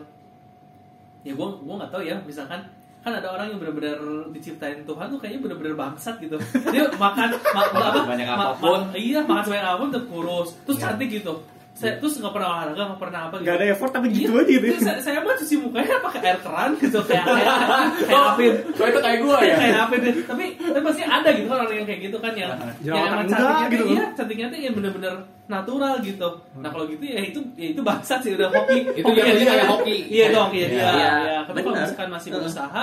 ya 1.21 1.33
gue 1.33 1.49
gue 1.55 1.75
nggak 1.77 1.91
tahu 1.91 2.03
ya 2.03 2.17
misalkan 2.23 2.61
kan 2.99 3.13
ada 3.15 3.29
orang 3.29 3.47
yang 3.49 3.59
benar-benar 3.59 4.01
diciptain 4.31 4.81
Tuhan 4.83 5.07
tuh 5.07 5.19
kayaknya 5.19 5.41
benar-benar 5.41 5.75
bangsat 5.77 6.17
gitu 6.19 6.35
dia 6.73 6.89
makan 6.91 7.29
ma- 7.49 7.71
ma- 7.71 7.87
apa 7.87 8.01
Banyak 8.07 8.27
ma- 8.27 8.37
apa 8.39 8.47
pun. 8.57 8.81
ma- 8.83 8.97
iya 8.97 9.21
makan 9.23 9.43
sebanyak 9.45 9.67
apa 9.67 9.79
pun 9.79 9.89
terus 9.91 10.07
kurus 10.09 10.49
terus 10.63 10.77
Iya. 10.77 10.85
cantik 10.89 11.09
gitu 11.13 11.35
saya 11.79 11.95
terus 11.97 12.19
nggak 12.19 12.33
pernah 12.33 12.49
olahraga 12.53 12.83
nggak 12.85 12.99
pernah 12.99 13.21
apa 13.23 13.35
gitu 13.37 13.47
Gak 13.47 13.55
ada 13.55 13.67
effort 13.69 13.91
tapi 13.93 14.07
gitu 14.11 14.31
Iya, 14.31 14.41
aja 14.41 14.51
gitu. 14.51 14.83
saya, 14.83 14.99
saya 14.99 15.19
mah 15.21 15.35
cuci 15.37 15.55
mukanya 15.57 15.97
pakai 16.01 16.21
air 16.25 16.39
keran 16.41 16.71
gitu 16.77 16.99
kayak 17.01 17.25
kayak 17.29 17.55
kayak 18.01 18.23
apin 18.29 18.55
Oh. 18.75 18.87
Itu 18.89 18.99
kayak 18.99 19.19
gue 19.21 19.37
ya. 19.41 19.57
kayak 19.57 19.79
apin 19.81 20.01
tapi 20.25 20.45
tapi 20.59 20.81
pasti 20.83 21.03
ada 21.03 21.29
gitu 21.31 21.47
kan 21.47 21.59
orang 21.61 21.77
yang 21.77 21.87
kayak 21.87 22.01
gitu 22.03 22.17
kan 22.19 22.33
yang 22.35 22.51
Jerawatan 22.51 22.75
yang 22.83 23.07
emang 23.07 23.23
enggak 23.23 23.39
cantiknya 23.39 23.69
gitu. 23.71 23.85
iya 23.89 24.05
cantiknya 24.13 24.47
tuh 24.49 24.59
yang 24.59 24.75
bener-bener 24.75 25.15
natural 25.47 25.95
gitu. 26.01 26.29
Nah 26.55 26.69
kalau 26.69 26.85
gitu 26.85 27.01
ya 27.03 27.21
itu 27.23 27.41
ya 27.55 27.67
itu 27.71 27.81
bangsat 27.81 28.21
sih 28.21 28.33
udah 28.35 28.49
hoki. 28.49 28.79
Itu 28.93 29.11
yang 29.11 29.27
kan. 29.41 29.67
hoki. 29.71 29.97
iya 30.09 30.27
dong 30.29 30.51
iya 30.51 30.67
dia 30.67 30.83
Iya, 30.83 31.11
ya 31.25 31.39
tapi 31.43 31.59
kalau 31.61 31.77
misalkan 31.79 32.09
masih 32.11 32.29
berusaha 32.33 32.83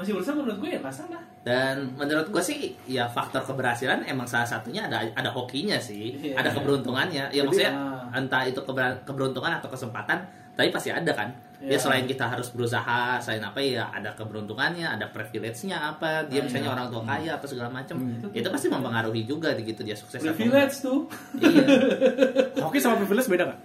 masih 0.00 0.12
berusaha 0.16 0.34
menurut 0.34 0.58
gue 0.58 0.70
ya 0.70 0.78
nggak 0.78 0.92
salah 0.92 1.22
Dan 1.40 1.94
menurut 1.94 2.26
gue 2.26 2.42
sih 2.42 2.58
ya 2.84 3.04
faktor 3.06 3.40
keberhasilan 3.42 4.04
emang 4.04 4.24
salah 4.24 4.44
satunya 4.44 4.84
ada 4.84 5.00
ada 5.10 5.28
hokinya 5.28 5.76
sih, 5.76 6.16
Iya. 6.16 6.36
ada 6.36 6.50
keberuntungannya. 6.50 7.28
Ya 7.28 7.40
Jadi, 7.40 7.46
maksudnya 7.46 7.72
ah. 7.72 8.12
entah 8.12 8.42
itu 8.44 8.60
keber- 8.60 9.00
keberuntungan 9.04 9.52
atau 9.54 9.68
kesempatan, 9.68 10.20
tapi 10.52 10.68
pasti 10.68 10.88
ada 10.88 11.08
kan. 11.10 11.32
Ya 11.60 11.76
Iya. 11.76 11.78
selain 11.78 12.04
kita 12.04 12.24
harus 12.24 12.48
berusaha, 12.50 13.20
selain 13.20 13.40
apa 13.40 13.60
ya 13.60 13.88
ada 13.88 14.12
keberuntungannya, 14.12 14.84
ada 14.84 15.08
privilege-nya 15.08 15.76
apa, 15.76 16.24
dia 16.24 16.40
Nah, 16.40 16.48
misalnya 16.48 16.68
iya. 16.68 16.76
orang 16.76 16.86
tua 16.88 17.02
kaya 17.04 17.30
atau 17.36 17.48
segala 17.48 17.68
macam. 17.68 17.96
Hmm. 18.00 18.32
Itu 18.32 18.48
pasti 18.48 18.68
mempengaruhi 18.68 19.22
juga 19.24 19.52
gitu 19.54 19.80
dia 19.80 19.92
sukses 19.92 20.20
privilege 20.20 20.80
tuh. 20.80 21.04
Iya. 21.36 21.64
Hoki 22.64 22.80
sama 22.80 22.96
privilege 22.96 23.28
beda 23.28 23.44
gak? 23.48 23.60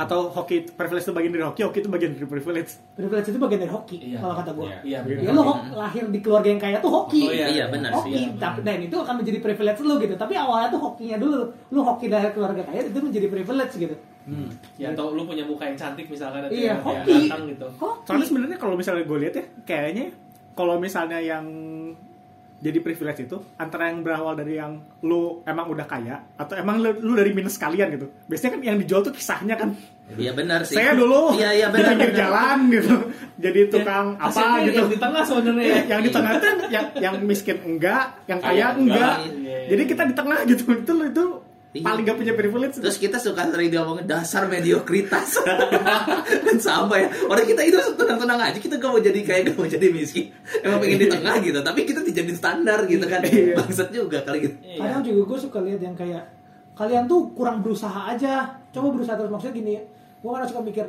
Atau 0.00 0.20
hoki 0.26 0.64
privilege 0.64 1.04
itu 1.04 1.12
bagian 1.12 1.28
dari 1.30 1.44
hoki, 1.44 1.60
hoki 1.60 1.78
itu 1.78 1.88
bagian 1.88 2.10
dari 2.10 2.24
privilege. 2.24 2.70
privilege 2.90 3.28
itu 3.28 3.36
bagian 3.36 3.60
dari 3.60 3.68
hoki 3.70 3.96
Iya. 4.00 4.18
kalau 4.18 4.34
kata 4.34 4.50
gue 4.50 4.64
Iya. 4.64 4.78
iya 4.82 4.98
Iya. 5.04 5.20
ya 5.22 5.30
lo 5.30 5.42
lahir 5.70 6.04
di 6.06 6.18
keluarga 6.18 6.48
yang 6.48 6.58
kaya 6.58 6.76
tuh 6.78 6.88
hoki 6.90 7.22
Oh, 7.22 7.30
iya. 7.30 7.46
Iya 7.46 7.64
benar 7.68 7.90
sih. 7.92 8.08
hoki 8.08 8.22
Iya. 8.26 8.38
tapi 8.38 8.58
dan 8.62 8.80
itu 8.80 8.96
akan 8.96 9.14
menjadi 9.20 9.38
privilege 9.38 9.80
lu 9.80 9.94
gitu 9.98 10.14
tapi 10.14 10.34
awalnya 10.34 10.68
tuh 10.70 10.80
hokinya 10.80 11.16
dulu 11.16 11.38
lu 11.68 11.80
hoki 11.80 12.06
dari 12.06 12.28
keluarga 12.30 12.62
kaya 12.62 12.80
itu 12.82 12.96
menjadi 12.98 13.26
privilege 13.28 13.74
gitu 13.76 13.96
ya 14.76 14.86
atau 14.90 15.10
lu 15.10 15.22
punya 15.24 15.42
muka 15.42 15.64
yang 15.64 15.74
cantik 15.74 16.06
misalkan 16.06 16.40
atau 16.42 16.54
iya 16.54 16.72
yang 16.72 16.80
hoki 16.80 17.12
ganteng 17.26 17.42
gitu 17.50 17.66
hoki 17.76 18.06
Soalnya 18.06 18.26
sebenarnya 18.26 18.56
kalau 18.56 18.74
misalnya 18.74 19.04
gue 19.04 19.18
lihat 19.18 19.34
ya, 19.34 19.44
kayaknya 19.64 20.06
kalau 20.52 20.76
misalnya 20.76 21.18
yang 21.18 21.44
jadi 22.60 22.78
privilege 22.78 23.24
itu 23.24 23.40
antara 23.56 23.88
yang 23.88 24.04
berawal 24.04 24.36
dari 24.36 24.60
yang 24.60 24.76
lu 25.00 25.40
emang 25.42 25.66
udah 25.66 25.84
kaya 25.84 26.20
atau 26.36 26.54
emang 26.54 26.76
lu, 26.78 26.92
lu 27.00 27.12
dari 27.16 27.32
minus 27.32 27.56
kalian 27.56 27.88
gitu. 27.96 28.06
Biasanya 28.28 28.50
kan 28.52 28.60
yang 28.60 28.76
dijual 28.76 29.00
tuh 29.00 29.10
kisahnya 29.10 29.56
kan. 29.56 29.72
Iya 30.12 30.36
benar 30.36 30.68
sih. 30.68 30.76
Saya 30.76 30.92
dulu 30.92 31.32
Iya 31.32 31.50
iya 31.54 31.66
di 31.68 31.80
benar. 31.80 31.88
pinggir 31.96 32.10
benar. 32.12 32.20
jalan 32.20 32.58
gitu. 32.68 32.94
Jadi 33.40 33.60
tukang 33.68 34.06
Ya, 34.12 34.26
apa 34.28 34.42
gitu. 34.60 34.76
yang 34.76 34.88
di 34.90 34.98
tengah 34.98 35.22
sebenarnya 35.24 35.64
ya. 35.64 35.80
yang 35.88 36.00
di 36.02 36.10
tengah 36.10 36.32
itu 36.36 36.46
yang, 36.46 36.60
yang 36.68 36.86
yang 37.00 37.14
miskin 37.24 37.58
enggak, 37.64 38.04
yang 38.26 38.40
kaya 38.42 38.52
Kaya 38.52 38.66
enggak. 38.76 39.16
enggak. 39.24 39.64
Jadi 39.70 39.82
kita 39.88 40.02
di 40.04 40.14
tengah 40.14 40.38
gitu. 40.44 40.62
Itu 40.76 40.92
itu 41.00 41.24
Iya. 41.70 41.86
paling 41.86 42.02
gak 42.02 42.18
punya 42.18 42.34
privilege. 42.34 42.82
Terus 42.82 42.98
kita 42.98 43.22
suka 43.22 43.46
sering 43.46 43.70
diomongin 43.70 44.02
dasar 44.10 44.50
mediokritas. 44.50 45.38
Kan 46.46 46.58
sama 46.58 46.98
ya. 46.98 47.08
Orang 47.30 47.46
kita 47.46 47.62
itu 47.62 47.78
tenang-tenang 47.94 48.42
aja. 48.42 48.58
Kita 48.58 48.74
gak 48.82 48.90
mau 48.90 48.98
jadi 48.98 49.20
kayak 49.22 49.42
gak 49.50 49.56
mau 49.56 49.70
jadi 49.70 49.86
miskin. 49.94 50.34
Emang 50.66 50.82
pengen 50.82 50.98
di 50.98 51.06
tengah 51.06 51.34
gitu. 51.38 51.58
Tapi 51.62 51.80
kita 51.86 52.00
dijadiin 52.02 52.34
standar 52.34 52.90
gitu 52.90 53.06
kan. 53.06 53.22
Iya. 53.22 53.54
bangsat 53.54 53.88
juga 53.94 54.18
kali 54.26 54.50
gitu. 54.50 54.54
Iya. 54.66 54.78
kadang 54.82 55.02
juga 55.06 55.20
gue 55.30 55.38
suka 55.38 55.58
lihat 55.62 55.80
yang 55.80 55.94
kayak 55.94 56.24
kalian 56.74 57.06
tuh 57.06 57.30
kurang 57.38 57.62
berusaha 57.62 58.10
aja. 58.10 58.58
Coba 58.74 58.90
berusaha 58.90 59.14
terus. 59.14 59.30
Maksudnya 59.30 59.54
gini 59.54 59.74
gue 60.20 60.30
kadang 60.30 60.48
suka 60.50 60.60
mikir 60.60 60.86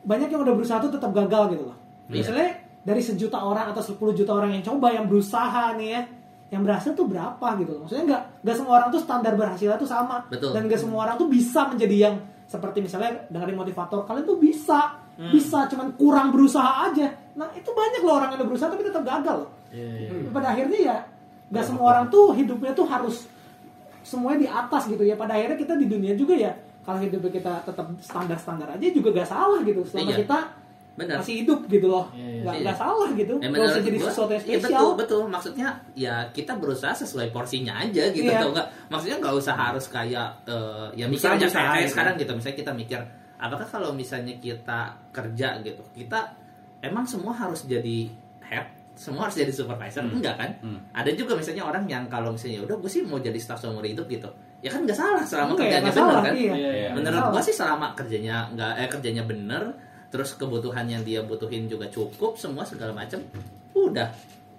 banyak 0.00 0.28
yang 0.32 0.40
udah 0.44 0.54
berusaha 0.56 0.78
tuh 0.80 0.92
tetap 0.92 1.10
gagal 1.12 1.56
gitu 1.56 1.64
loh. 1.72 1.76
Iya. 2.10 2.26
misalnya 2.26 2.50
dari 2.80 3.02
sejuta 3.04 3.38
orang 3.38 3.70
atau 3.70 3.82
10 3.84 4.18
juta 4.18 4.32
orang 4.32 4.56
yang 4.56 4.64
coba 4.64 4.90
yang 4.90 5.06
berusaha 5.06 5.76
nih 5.76 5.88
ya 5.94 6.00
yang 6.50 6.66
berhasil 6.66 6.90
tuh 6.92 7.06
berapa 7.06 7.46
gitu 7.58 7.70
loh. 7.78 7.80
Maksudnya 7.86 8.04
nggak 8.10 8.22
nggak 8.42 8.56
semua 8.58 8.72
orang 8.78 8.88
tuh 8.90 9.00
standar 9.00 9.32
berhasilnya 9.34 9.78
tuh 9.78 9.86
sama. 9.86 10.26
Betul. 10.26 10.50
dan 10.50 10.66
nggak 10.66 10.80
semua 10.82 10.98
orang 11.06 11.16
tuh 11.16 11.28
bisa 11.30 11.70
menjadi 11.70 11.96
yang 12.10 12.14
seperti 12.50 12.82
misalnya 12.82 13.22
dengerin 13.30 13.54
motivator 13.56 14.02
kalian 14.02 14.26
tuh 14.26 14.38
bisa. 14.38 14.98
Bisa 15.20 15.68
cuman 15.68 15.92
kurang 16.00 16.32
berusaha 16.32 16.88
aja. 16.88 17.12
Nah 17.36 17.52
itu 17.52 17.68
banyak 17.70 18.00
loh 18.00 18.14
orang 18.16 18.32
yang 18.32 18.40
udah 18.40 18.48
berusaha 18.48 18.68
tapi 18.68 18.82
tetap 18.82 19.04
gagal. 19.04 19.44
Loh 19.44 19.50
Iya, 19.70 19.86
iya. 20.10 20.30
pada 20.32 20.46
akhirnya 20.50 20.78
ya 20.80 20.96
nggak 21.52 21.64
semua 21.66 21.84
orang 21.92 22.04
tuh 22.08 22.32
hidupnya 22.34 22.72
tuh 22.72 22.88
harus 22.88 23.28
semuanya 24.02 24.38
di 24.42 24.48
atas 24.48 24.88
gitu 24.88 25.04
ya. 25.04 25.14
Pada 25.14 25.36
akhirnya 25.36 25.54
kita 25.54 25.76
di 25.76 25.86
dunia 25.86 26.16
juga 26.16 26.34
ya 26.34 26.52
kalau 26.80 26.98
hidupnya 26.98 27.30
kita 27.30 27.52
tetap 27.62 27.86
standar 28.00 28.38
standar 28.40 28.68
aja 28.72 28.86
juga 28.90 29.12
gak 29.12 29.28
salah 29.28 29.60
gitu. 29.62 29.84
Selama 29.84 30.10
Iya. 30.10 30.18
kita 30.24 30.38
benar 31.00 31.16
masih 31.18 31.34
hidup 31.40 31.60
gitu 31.66 31.86
loh. 31.88 32.06
Iya. 32.12 32.40
nggak 32.40 32.54
Iya. 32.54 32.62
nggak 32.62 32.76
salah 32.76 33.08
gitu. 33.12 33.34
Ya, 33.34 33.46
nggak 33.48 33.56
usah 33.56 33.64
menurut 33.72 33.86
jadi 33.88 33.96
gua, 33.96 34.06
sesuatu 34.06 34.30
yang 34.30 34.44
iya, 34.44 34.56
spesial. 34.60 34.76
betul. 34.76 34.92
Betul 35.00 35.22
maksudnya 35.26 35.68
ya 35.96 36.14
kita 36.30 36.52
berusaha 36.54 36.92
sesuai 36.94 37.26
porsinya 37.30 37.72
aja 37.76 38.02
gitu 38.08 38.28
tau 38.28 38.50
nggak. 38.52 38.68
Maksudnya 38.86 39.16
nggak 39.18 39.34
usah 39.34 39.54
harus 39.56 39.84
kayak 39.88 40.28
eh, 40.44 40.86
ya 40.94 41.06
misalnya 41.06 41.48
berusaha 41.48 41.56
kayak, 41.56 41.72
kayak 41.72 41.82
gitu. 41.82 41.92
sekarang 41.96 42.14
gitu. 42.20 42.32
Misalnya 42.36 42.58
kita 42.60 42.72
mikir 42.76 43.00
apakah 43.40 43.66
kalau 43.66 43.90
misalnya 43.90 44.34
kita 44.36 44.80
kerja 45.10 45.48
gitu 45.60 45.80
kita 45.90 46.20
emang 46.80 47.04
semua 47.04 47.32
harus 47.32 47.64
jadi 47.64 48.08
head? 48.42 48.68
Semua 48.92 49.24
harus 49.24 49.32
jadi 49.34 49.48
supervisor? 49.48 50.04
Enggak 50.04 50.36
kan? 50.36 50.50
Hmm. 50.60 50.76
ada 50.92 51.08
juga 51.12 51.32
misalnya 51.32 51.64
orang 51.64 51.88
yang 51.88 52.04
kalau 52.06 52.36
misalnya 52.36 52.60
"Ya 52.60 52.62
udah 52.68 52.76
gue 52.76 52.90
sih 52.90 53.00
mau 53.00 53.16
jadi 53.16 53.36
staff 53.36 53.56
seumur 53.58 53.80
hidup 53.80 54.04
gitu. 54.06 54.28
Ya 54.60 54.68
kan 54.68 54.84
nggak 54.84 54.92
salah 54.92 55.24
selama 55.24 55.56
Enggak 55.56 55.64
ya, 55.64 55.72
kerjanya 55.72 55.88
benar 55.88 56.04
salah, 56.04 56.20
kan? 56.20 56.34
iya. 56.36 56.52
Iya, 56.52 56.70
iya. 56.76 56.88
menurut 56.92 57.24
gua 57.32 57.40
sih 57.40 57.54
selama 57.56 57.86
kerjanya 57.96 58.36
nggak 58.52 58.72
eh 58.76 58.88
kerjanya 58.92 59.22
bener 59.24 59.62
terus 60.10 60.34
kebutuhan 60.34 60.84
yang 60.84 61.00
dia 61.00 61.22
butuhin 61.22 61.66
juga 61.66 61.86
cukup 61.86 62.34
semua 62.34 62.66
segala 62.66 62.90
macam 62.90 63.22
udah 63.72 64.10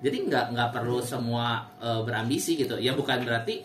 jadi 0.02 0.18
nggak 0.26 0.46
nggak 0.56 0.70
perlu 0.74 0.98
semua 1.00 1.62
eh, 1.78 2.02
berambisi 2.02 2.56
gitu 2.56 2.80
ya 2.80 2.96
bukan 2.96 3.22
berarti 3.22 3.62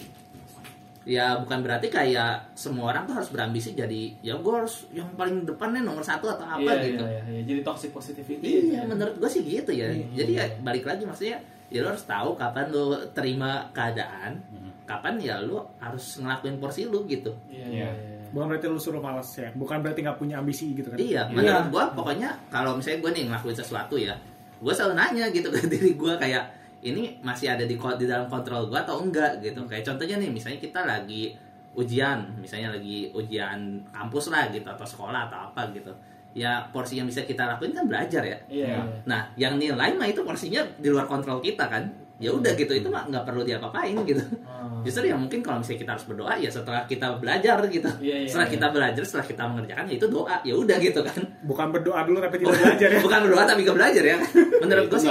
ya 1.06 1.38
bukan 1.38 1.62
berarti 1.62 1.86
kayak 1.86 2.50
semua 2.58 2.90
orang 2.90 3.06
tuh 3.06 3.14
harus 3.14 3.30
berambisi 3.30 3.78
jadi 3.78 4.10
ya 4.26 4.34
gue 4.34 4.50
harus 4.52 4.90
yang 4.90 5.06
paling 5.14 5.46
depan 5.46 5.70
nih 5.70 5.86
nomor 5.86 6.02
satu 6.02 6.26
atau 6.26 6.42
apa 6.42 6.66
Iya, 6.66 6.82
gitu 6.82 7.04
iya, 7.06 7.22
iya. 7.30 7.40
Jadi 7.46 7.60
toxic 7.62 7.94
positivity. 7.94 8.42
Iya, 8.42 8.82
ya. 8.82 8.90
menurut 8.90 9.14
gue 9.14 9.30
sih 9.30 9.46
gitu 9.46 9.70
ya. 9.70 9.86
Iya. 9.94 10.02
Jadi 10.18 10.32
ya 10.34 10.44
balik 10.66 10.82
lagi 10.82 11.06
maksudnya 11.06 11.38
ya 11.70 11.86
lo 11.86 11.94
harus 11.94 12.02
tahu 12.02 12.34
kapan 12.34 12.74
lo 12.74 12.98
terima 13.14 13.70
keadaan, 13.70 14.42
kapan 14.82 15.14
ya 15.22 15.38
lo 15.38 15.78
harus 15.78 16.18
ngelakuin 16.18 16.58
porsi 16.58 16.90
lo 16.90 17.06
gitu. 17.06 17.30
Iya, 17.54 17.66
Iya. 17.70 17.88
iya. 17.94 18.15
Iya. 18.26 18.34
Bukan 18.34 18.46
berarti 18.50 18.66
lu 18.66 18.80
suruh 18.80 18.98
malas 18.98 19.30
ya. 19.38 19.48
Bukan 19.54 19.78
berarti 19.78 20.02
nggak 20.02 20.18
punya 20.18 20.42
ambisi 20.42 20.74
gitu 20.74 20.90
kan. 20.90 20.98
Iya, 20.98 21.30
menurut 21.30 21.66
gua 21.70 21.84
pokoknya 21.94 22.30
kalau 22.50 22.74
misalnya 22.74 22.98
gue 23.06 23.10
nih 23.14 23.22
ngelakuin 23.30 23.56
sesuatu 23.56 23.94
ya, 23.94 24.14
gue 24.58 24.72
selalu 24.74 24.94
nanya 24.98 25.24
gitu 25.30 25.48
ke 25.48 25.64
diri 25.72 25.94
gue 25.94 26.12
kayak 26.18 26.44
ini 26.82 27.18
masih 27.22 27.50
ada 27.54 27.64
di 27.64 27.74
di 27.74 28.04
dalam 28.06 28.26
kontrol 28.26 28.68
gue 28.68 28.78
atau 28.78 29.00
enggak 29.00 29.38
gitu 29.40 29.64
kayak 29.64 29.82
contohnya 29.82 30.18
nih 30.18 30.30
misalnya 30.30 30.60
kita 30.60 30.80
lagi 30.84 31.34
ujian 31.76 32.24
misalnya 32.40 32.72
lagi 32.72 33.12
ujian 33.12 33.84
kampus 33.92 34.32
lah 34.32 34.48
gitu 34.48 34.64
atau 34.64 34.86
sekolah 34.86 35.28
atau 35.28 35.52
apa 35.52 35.68
gitu 35.76 35.92
ya 36.32 36.64
porsi 36.72 36.96
yang 36.96 37.08
bisa 37.08 37.24
kita 37.24 37.44
lakuin 37.48 37.72
kan 37.72 37.84
belajar 37.84 38.24
ya 38.24 38.38
Iya. 38.48 38.80
nah 39.04 39.28
yang 39.36 39.56
nilai 39.60 39.92
mah 39.96 40.08
itu 40.08 40.24
porsinya 40.24 40.64
di 40.80 40.88
luar 40.88 41.04
kontrol 41.04 41.40
kita 41.40 41.68
kan 41.68 41.84
ya 42.16 42.32
udah 42.32 42.52
gitu 42.56 42.72
itu 42.72 42.88
mah 42.88 43.04
nggak 43.12 43.28
perlu 43.28 43.44
diapa-apain 43.44 43.92
gitu. 44.08 44.24
Hmm. 44.48 44.80
justru 44.80 45.12
ya 45.12 45.16
mungkin 45.18 45.44
kalau 45.44 45.60
misalnya 45.60 45.80
kita 45.84 45.90
harus 45.98 46.06
berdoa 46.08 46.32
ya 46.40 46.48
setelah 46.48 46.82
kita 46.88 47.06
belajar 47.20 47.56
gitu. 47.68 47.90
Iya, 48.00 48.16
iya, 48.24 48.28
setelah 48.28 48.48
iya. 48.48 48.54
kita 48.56 48.66
belajar 48.72 49.02
setelah 49.04 49.26
kita 49.28 49.42
mengerjakan 49.52 49.84
ya 49.84 49.94
itu 50.00 50.06
doa 50.08 50.36
ya 50.40 50.54
udah 50.56 50.76
gitu 50.80 51.00
kan. 51.04 51.20
Bukan 51.44 51.66
berdoa 51.76 52.00
dulu 52.08 52.18
tapi 52.24 52.36
tidak 52.40 52.56
belajar 52.56 52.88
ya. 52.88 53.00
Bukan 53.04 53.18
berdoa 53.28 53.44
tapi 53.44 53.60
gak 53.68 53.76
belajar 53.76 54.04
ya. 54.04 54.16
Menurut 54.64 54.84
Itu 54.88 54.92
gue 54.96 55.00
sih 55.04 55.10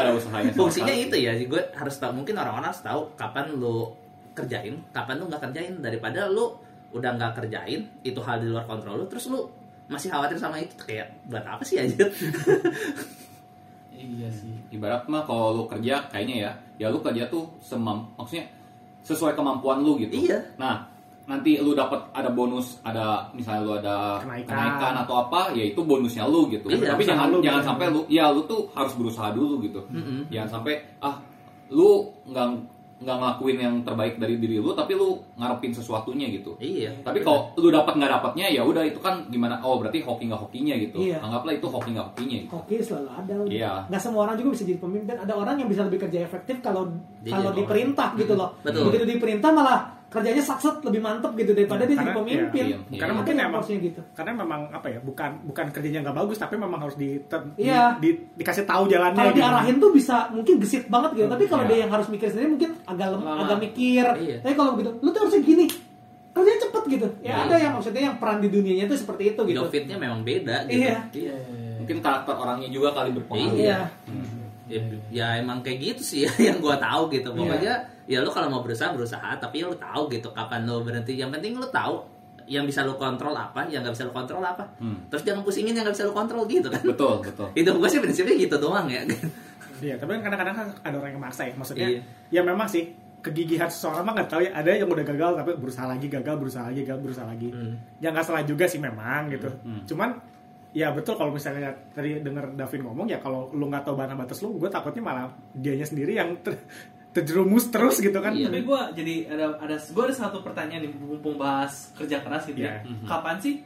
fungsinya 0.58 0.96
itu 0.96 1.16
ya 1.22 1.32
gue 1.38 1.62
harus 1.78 1.96
tahu 2.02 2.12
mungkin 2.18 2.34
orang-orang 2.42 2.74
harus 2.74 2.82
tahu 2.82 3.02
kapan 3.14 3.46
lu 3.54 3.94
kerjain 4.34 4.76
kapan 4.90 5.16
lu 5.22 5.26
nggak 5.30 5.42
kerjain. 5.46 5.74
Daripada 5.78 6.26
lu 6.26 6.58
udah 6.96 7.12
nggak 7.20 7.32
kerjain 7.44 7.82
itu 8.08 8.20
hal 8.24 8.40
di 8.40 8.48
luar 8.48 8.64
kontrol 8.64 9.04
lu 9.04 9.06
terus 9.12 9.28
lu 9.28 9.44
masih 9.92 10.10
khawatir 10.10 10.40
sama 10.40 10.58
itu 10.64 10.74
kayak 10.82 11.12
buat 11.30 11.46
apa 11.46 11.62
sih 11.62 11.78
aja 11.78 12.08
Iya 13.98 14.30
sih. 14.30 14.54
ibarat 14.70 15.06
mah 15.06 15.24
kalau 15.24 15.54
lu 15.54 15.64
kerja 15.66 16.04
kayaknya 16.08 16.36
ya 16.40 16.52
ya 16.78 16.88
lu 16.88 17.00
kerja 17.00 17.26
tuh 17.26 17.48
semam 17.60 18.04
maksudnya 18.16 18.46
sesuai 19.02 19.34
kemampuan 19.34 19.80
lu 19.80 19.96
gitu 19.98 20.14
Iya. 20.22 20.40
nah 20.56 20.84
nanti 21.24 21.58
lu 21.58 21.74
dapat 21.74 21.98
ada 22.12 22.30
bonus 22.30 22.78
ada 22.82 23.26
misalnya 23.32 23.62
lu 23.62 23.74
ada 23.76 24.20
Kenaikan. 24.20 24.46
kenaikan, 24.46 24.94
atau 25.00 25.16
apa 25.20 25.50
ya 25.52 25.64
itu 25.64 25.82
bonusnya 25.82 26.22
lu 26.24 26.46
gitu 26.48 26.68
Iya, 26.68 26.92
tapi 26.92 27.02
jangan 27.04 27.28
lu, 27.28 27.38
jangan 27.40 27.60
bener. 27.60 27.70
sampai 27.72 27.86
lu 27.90 28.02
ya 28.08 28.26
lu 28.30 28.42
tuh 28.44 28.70
harus 28.72 28.94
berusaha 28.94 29.30
dulu 29.32 29.58
gitu 29.60 29.82
Mm-mm. 29.88 30.30
jangan 30.30 30.50
sampai 30.52 30.74
ah 31.00 31.18
lu 31.68 31.90
nggak 32.26 32.46
nggak 32.96 33.18
ngelakuin 33.20 33.58
yang 33.60 33.76
terbaik 33.84 34.16
dari 34.16 34.40
diri 34.40 34.60
lu 34.60 34.72
tapi 34.72 34.96
lu 34.96 35.20
ngarepin 35.36 35.72
sesuatunya 35.72 36.32
gitu 36.32 36.56
iya 36.60 36.92
tapi 37.04 37.20
kalau 37.22 37.52
lu 37.60 37.68
dapat 37.68 38.00
nggak 38.00 38.12
dapatnya 38.20 38.48
ya 38.48 38.64
udah 38.64 38.84
itu 38.84 39.00
kan 39.00 39.28
gimana 39.28 39.60
oh 39.64 39.80
berarti 39.80 40.00
hoki 40.00 40.28
nggak 40.28 40.42
hokinya 40.42 40.76
gitu 40.80 41.06
Iya. 41.06 41.22
anggaplah 41.22 41.54
itu 41.54 41.68
hoki 41.70 41.90
nggak 41.94 42.08
hokinya 42.12 42.38
gitu. 42.42 42.54
Oke 42.56 42.76
selalu 42.82 43.10
ada. 43.14 43.34
udah. 43.38 43.54
Iya. 43.54 43.74
Nggak 43.92 44.02
semua 44.02 44.22
orang 44.26 44.36
juga 44.42 44.50
bisa 44.58 44.64
jadi 44.66 44.80
pemimpin. 44.82 45.16
Ada 45.22 45.34
orang 45.38 45.56
yang 45.62 45.70
bisa 45.70 45.82
lebih 45.86 46.00
kerja 46.02 46.20
efektif 46.26 46.56
kalau 46.66 46.84
kalau 47.22 47.52
diperintah 47.54 48.10
gitu 48.18 48.34
loh. 48.34 48.50
Betul. 48.66 48.90
Begitu 48.90 49.06
diperintah 49.18 49.50
malah 49.54 49.80
kerjanya 50.16 50.40
sakset 50.42 50.76
lebih 50.82 51.00
mantep 51.00 51.32
gitu 51.34 51.52
daripada 51.52 51.84
dia 51.84 51.94
jadi 51.94 52.00
Karena- 52.02 52.18
pemimpin. 52.18 52.64
iya, 52.64 52.78
iya. 52.78 52.78
karena 52.96 53.06
Iya. 53.06 53.18
mungkin 53.18 53.34
Ada 53.34 53.38
yang 53.38 53.50
emang 53.50 53.60
porsinya 53.60 53.80
gitu. 53.82 54.02
karena 54.12 54.32
memang 54.34 54.62
apa 54.70 54.88
ya 54.88 55.00
bukan 55.00 55.30
bukan 55.44 55.66
kerjanya 55.70 56.00
nggak 56.02 56.18
bagus 56.18 56.38
tapi 56.38 56.56
memang 56.56 56.80
harus 56.80 56.96
di, 56.96 57.10
ter- 57.22 57.52
Iya. 57.56 57.82
di- 57.96 58.08
di- 58.08 58.20
dikasih 58.36 58.64
tahu 58.64 58.84
jalannya 58.88 59.18
Kalau 59.18 59.32
gitu. 59.32 59.42
diarahin 59.42 59.76
tuh 59.78 59.92
bisa 59.92 60.16
mungkin 60.30 60.56
gesit 60.58 60.88
banget 60.88 61.12
gitu. 61.14 61.28
Tapi 61.28 61.44
kalau 61.46 61.64
Iya. 61.64 61.70
dia 61.70 61.78
yang 61.84 61.92
harus 61.92 62.08
mikir 62.08 62.28
sendiri 62.28 62.50
mungkin 62.50 62.72
agak 62.82 63.08
lem- 63.12 63.22
Lama. 63.22 63.42
agak 63.44 63.58
mikir. 63.62 64.06
Iya. 64.16 64.38
Tapi 64.40 64.54
kalau 64.54 64.72
begitu, 64.74 64.92
lu 64.96 65.10
tuh 65.10 65.20
harusnya 65.22 65.42
gini. 65.42 65.68
Kerjanya 66.32 66.60
cepet 66.62 66.84
gitu. 66.90 67.08
Ya 67.18 67.26
Iya. 67.26 67.36
ada 67.42 67.56
yang 67.58 67.74
maksudnya 67.74 68.02
yang 68.04 68.16
peran 68.16 68.38
di 68.38 68.50
dunianya 68.50 68.86
tuh 68.86 68.98
seperti 68.98 69.24
itu 69.30 69.42
gitu. 69.46 69.60
Jovitnya 69.62 69.96
memang 69.96 70.20
beda 70.22 70.66
gitu 70.66 70.84
Iya. 70.84 70.98
Iya. 71.10 71.36
mungkin 71.78 71.98
karakter 72.00 72.34
orangnya 72.34 72.68
juga 72.68 72.90
kali 72.92 73.14
berpengaruh 73.14 73.56
Iya. 73.56 73.80
Hmm. 74.04 74.44
ya, 74.66 74.80
ya 75.10 75.28
emang 75.38 75.62
kayak 75.62 75.78
gitu 75.86 76.02
sih 76.02 76.20
ya 76.26 76.32
yang 76.48 76.58
gua 76.58 76.76
tahu 76.76 77.08
gitu 77.10 77.30
Iya. 77.30 77.38
pokoknya 77.38 77.74
ya 78.06 78.20
lu 78.20 78.30
kalau 78.30 78.48
mau 78.48 78.62
berusaha 78.62 78.90
berusaha 78.90 79.36
tapi 79.36 79.62
lu 79.62 79.74
tahu 79.74 80.08
gitu 80.08 80.30
kapan 80.30 80.64
lu 80.64 80.82
berhenti 80.82 81.14
yang 81.14 81.30
penting 81.30 81.54
lu 81.54 81.66
tahu 81.68 82.06
yang 82.46 82.62
bisa 82.62 82.82
lu 82.82 82.94
kontrol 82.94 83.34
apa 83.34 83.66
yang 83.66 83.82
nggak 83.82 83.92
bisa 83.92 84.06
lu 84.06 84.14
kontrol 84.14 84.38
apa 84.40 84.62
Hmm. 84.78 85.02
terus 85.08 85.26
jangan 85.26 85.42
pusingin 85.42 85.74
yang 85.74 85.82
nggak 85.82 85.98
bisa 85.98 86.06
lu 86.06 86.14
kontrol 86.14 86.46
gitu 86.46 86.70
kan 86.70 86.82
betul 86.84 87.18
betul 87.20 87.50
itu 87.52 87.70
gua 87.72 87.90
sih 87.90 87.98
prinsipnya 87.98 88.36
gitu 88.36 88.56
doang 88.56 88.86
ya 88.86 89.02
Iya, 89.76 90.00
tapi 90.00 90.16
kan 90.16 90.22
kadang-kadang 90.24 90.56
kan 90.56 90.68
ada 90.82 90.96
orang 90.96 91.12
yang 91.12 91.20
maksa 91.20 91.44
ya. 91.44 91.54
Maksudnya, 91.54 91.88
Iya. 91.92 92.02
ya 92.32 92.42
memang 92.42 92.64
sih 92.64 92.96
kegigihan 93.20 93.68
seseorang 93.68 94.08
mah 94.08 94.16
nggak 94.16 94.30
tahu 94.32 94.42
ya. 94.42 94.56
Ada 94.56 94.72
yang 94.72 94.88
udah 94.88 95.04
gagal 95.04 95.32
tapi 95.36 95.52
berusaha 95.60 95.84
lagi, 95.84 96.08
gagal, 96.08 96.36
berusaha 96.40 96.64
lagi, 96.64 96.80
gagal, 96.82 97.00
berusaha 97.04 97.28
lagi. 97.28 97.52
Hmm. 97.52 97.76
Ya 98.00 98.16
nggak 98.16 98.24
salah 98.24 98.48
juga 98.48 98.64
sih 98.66 98.80
memang 98.80 99.28
gitu. 99.28 99.52
Hmm. 99.52 99.84
Cuman 99.84 100.16
ya 100.72 100.96
betul 100.96 101.20
kalau 101.20 101.36
misalnya 101.36 101.76
tadi 101.92 102.24
denger 102.24 102.56
Davin 102.56 102.88
ngomong 102.88 103.04
ya 103.06 103.20
kalau 103.20 103.52
lu 103.52 103.68
nggak 103.68 103.84
tahu 103.84 104.00
batas 104.00 104.16
batas 104.16 104.38
lu, 104.40 104.56
gue 104.56 104.72
takutnya 104.72 105.04
malah 105.04 105.28
dianya 105.52 105.84
sendiri 105.84 106.16
yang 106.16 106.32
ter- 106.40 106.56
terjerumus 107.16 107.72
terus 107.72 108.04
gitu 108.04 108.20
kan. 108.20 108.36
Iya. 108.36 108.52
Tapi 108.52 108.68
gue 108.68 108.82
jadi 108.92 109.16
ada 109.32 109.46
ada 109.56 109.76
gue 109.80 110.04
ada 110.04 110.16
satu 110.16 110.44
pertanyaan 110.44 110.84
nih 110.84 110.92
mumpung 111.00 111.40
bahas 111.40 111.96
kerja 111.96 112.20
keras 112.20 112.44
gitu 112.44 112.60
ya. 112.60 112.84
Iya. 112.84 113.08
Kapan 113.08 113.40
sih? 113.40 113.64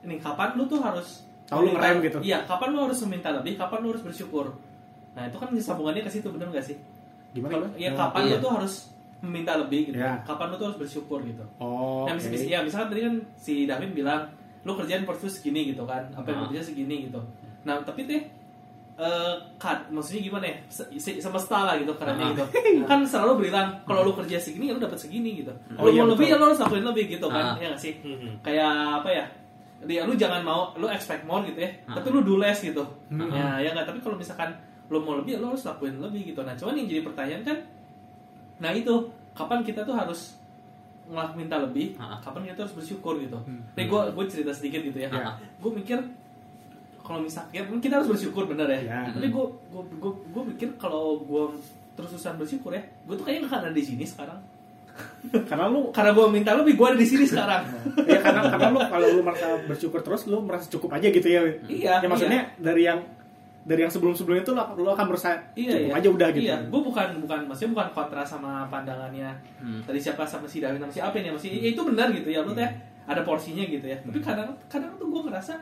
Ini 0.00 0.16
kapan 0.16 0.56
lu 0.56 0.64
tuh 0.64 0.80
harus 0.80 1.28
Tahu 1.46 1.60
lu 1.62 1.70
ngerem 1.76 2.02
gitu. 2.02 2.18
Iya, 2.24 2.42
kapan 2.42 2.74
lu 2.74 2.78
harus 2.90 2.98
meminta 3.06 3.30
lebih, 3.30 3.54
kapan 3.54 3.78
lu 3.84 3.88
harus 3.94 4.02
bersyukur. 4.02 4.58
Nah, 5.14 5.30
itu 5.30 5.36
kan 5.38 5.48
sambungannya 5.54 6.02
ke 6.02 6.10
situ 6.10 6.26
bener 6.34 6.50
gak 6.50 6.66
sih? 6.66 6.74
Gimana 7.30 7.62
lu? 7.62 7.66
Ya 7.78 7.94
kapan 7.94 8.26
iya. 8.26 8.34
lu 8.34 8.42
tuh 8.42 8.52
harus 8.58 8.74
meminta 9.22 9.52
lebih 9.54 9.92
gitu. 9.92 9.96
Iya. 10.00 10.26
Kapan 10.26 10.46
lu 10.50 10.54
tuh 10.58 10.66
harus 10.72 10.78
bersyukur 10.80 11.22
gitu. 11.22 11.44
Oh, 11.62 12.02
Nah, 12.08 12.18
mis- 12.18 12.48
ya 12.48 12.64
misalkan 12.66 12.90
tadi 12.90 13.00
kan 13.06 13.14
si 13.38 13.62
David 13.62 13.94
bilang 13.94 14.26
lu 14.66 14.74
kerjaan 14.74 15.06
per 15.06 15.14
segini 15.22 15.70
gitu 15.70 15.86
kan, 15.86 16.10
apa 16.10 16.26
yang 16.26 16.38
Ah. 16.42 16.44
kerja 16.50 16.60
segini 16.66 17.06
gitu. 17.06 17.22
Nah, 17.62 17.78
tapi 17.86 18.02
teh 18.10 18.26
eh 18.96 19.34
kad, 19.56 19.84
maksudnya 19.88 20.24
gimana 20.24 20.44
ya? 20.46 20.56
Se- 20.66 20.88
se- 20.96 21.20
semesta 21.20 21.62
lah 21.62 21.76
gitu 21.76 21.92
kerennya 21.94 22.26
Ah. 22.26 22.32
gitu. 22.32 22.44
kan 22.90 23.04
selalu 23.04 23.44
bilang 23.44 23.68
kalau 23.84 24.00
lu 24.02 24.12
kerja 24.14 24.36
segini 24.36 24.68
ya 24.68 24.72
lu 24.72 24.80
dapat 24.80 24.96
segini 24.96 25.36
gitu. 25.36 25.52
Oh, 25.76 25.84
lu 25.84 25.92
iya, 25.92 26.00
mau 26.00 26.08
lebih 26.10 26.24
betul. 26.24 26.32
ya 26.32 26.40
lu 26.40 26.44
harus 26.48 26.60
lakuin 26.60 26.84
lebih 26.86 27.04
gitu 27.10 27.26
kan. 27.28 27.44
Ya 27.56 27.66
nggak 27.68 27.82
sih? 27.82 27.92
Kayak 28.40 28.72
apa 28.98 29.08
ya? 29.10 29.24
Dia 29.84 30.00
lu 30.02 30.16
jangan 30.16 30.40
mau 30.40 30.72
lu 30.74 30.88
expect 30.88 31.22
more 31.22 31.44
gitu 31.44 31.60
ya. 31.60 31.70
Tapi 31.86 32.08
lu 32.08 32.20
do 32.22 32.36
less 32.36 32.58
gitu. 32.58 32.80
Hmm. 33.08 33.28
Ya, 33.28 33.60
ya 33.60 33.70
nggak 33.70 33.84
tapi 33.86 34.00
kalau 34.00 34.16
misalkan 34.16 34.56
lu 34.88 34.98
mau 34.98 35.12
lebih 35.14 35.36
ya 35.36 35.38
lu 35.38 35.52
harus 35.52 35.62
lakuin 35.62 35.98
lebih 35.98 36.32
gitu. 36.32 36.40
Nah, 36.40 36.54
cuman 36.54 36.72
yang 36.74 36.86
jadi 36.86 37.02
pertanyaan 37.02 37.42
kan 37.42 37.58
nah 38.56 38.72
itu 38.72 38.94
kapan 39.32 39.60
kita 39.60 39.84
tuh 39.84 39.92
harus 39.92 40.40
ngelak 41.06 41.36
minta 41.36 41.60
lebih, 41.60 41.92
kapan 42.18 42.48
kita 42.48 42.64
harus 42.64 42.74
bersyukur 42.74 43.20
gitu. 43.20 43.36
Hmm. 43.38 43.60
Nih 43.76 43.86
gue 43.86 44.00
gue 44.10 44.24
cerita 44.26 44.50
sedikit 44.50 44.80
gitu 44.82 44.96
ya. 44.96 45.12
Ah. 45.12 45.36
Gue 45.60 45.70
mikir 45.70 46.00
kalau 47.06 47.22
misalnya 47.22 47.62
kita 47.78 48.02
harus 48.02 48.10
bersyukur 48.10 48.50
bener 48.50 48.66
ya. 48.66 48.80
Ya. 48.82 49.00
Tapi 49.14 49.30
gue 49.30 49.46
gue 49.70 49.82
gue 50.02 50.12
gue 50.34 50.42
mikir 50.50 50.68
kalau 50.74 51.22
gue 51.22 51.54
terus 51.94 52.10
terusan 52.18 52.34
bersyukur 52.34 52.74
ya, 52.74 52.82
gue 52.82 53.14
tuh 53.14 53.22
kayaknya 53.22 53.46
gak 53.46 53.50
akan 53.54 53.60
ada 53.70 53.76
di 53.78 53.84
sini 53.86 54.02
sekarang. 54.02 54.40
Karena 55.48 55.70
lu 55.70 55.94
Karena 55.94 56.10
gue 56.10 56.26
minta 56.34 56.50
lebih, 56.58 56.74
gue 56.74 56.86
ada 56.90 56.98
di 56.98 57.06
sini 57.06 57.24
sekarang. 57.28 57.62
ya 58.10 58.18
karena 58.18 58.48
karena 58.50 58.68
lu 58.74 58.80
kalau 58.90 59.06
lu 59.12 59.20
merasa 59.22 59.46
bersyukur 59.68 60.00
terus 60.02 60.26
lu 60.26 60.42
merasa 60.42 60.66
cukup 60.66 60.98
aja 60.98 61.06
gitu 61.12 61.28
ya. 61.30 61.40
Iya, 61.70 61.92
Ya 62.02 62.08
maksudnya 62.10 62.50
dari 62.58 62.88
yang 62.88 63.00
dari 63.66 63.82
yang 63.82 63.90
sebelum-sebelumnya 63.90 64.46
itu 64.46 64.52
lu, 64.54 64.62
lu 64.86 64.90
akan 64.94 65.06
berusaha 65.10 65.34
iya, 65.58 65.74
cukup 65.74 65.90
iya. 65.90 65.98
aja 65.98 66.08
udah 66.08 66.28
gitu. 66.32 66.46
Iya, 66.46 66.56
gue 66.70 66.80
bukan 66.80 67.08
bukan 67.22 67.38
maksudnya 67.50 67.70
bukan 67.74 67.88
kontra 67.92 68.22
sama 68.22 68.64
pandangannya 68.70 69.30
Hmm. 69.58 69.82
tadi 69.82 69.98
siapa 69.98 70.22
sama 70.22 70.46
si 70.46 70.62
David 70.62 70.78
sama 70.78 70.92
si 70.94 71.00
apa 71.02 71.18
ya 71.18 71.34
masih 71.34 71.50
ya 71.50 71.68
itu 71.74 71.82
benar 71.82 72.08
gitu 72.14 72.28
ya 72.30 72.46
lu 72.46 72.54
teh 72.54 72.70
ada 73.06 73.20
porsinya 73.26 73.66
gitu 73.66 73.86
ya. 73.86 73.98
Tapi 74.02 74.18
kadang 74.22 74.54
kadang 74.70 74.94
tuh 74.98 75.10
gue 75.10 75.22
ngerasa 75.26 75.54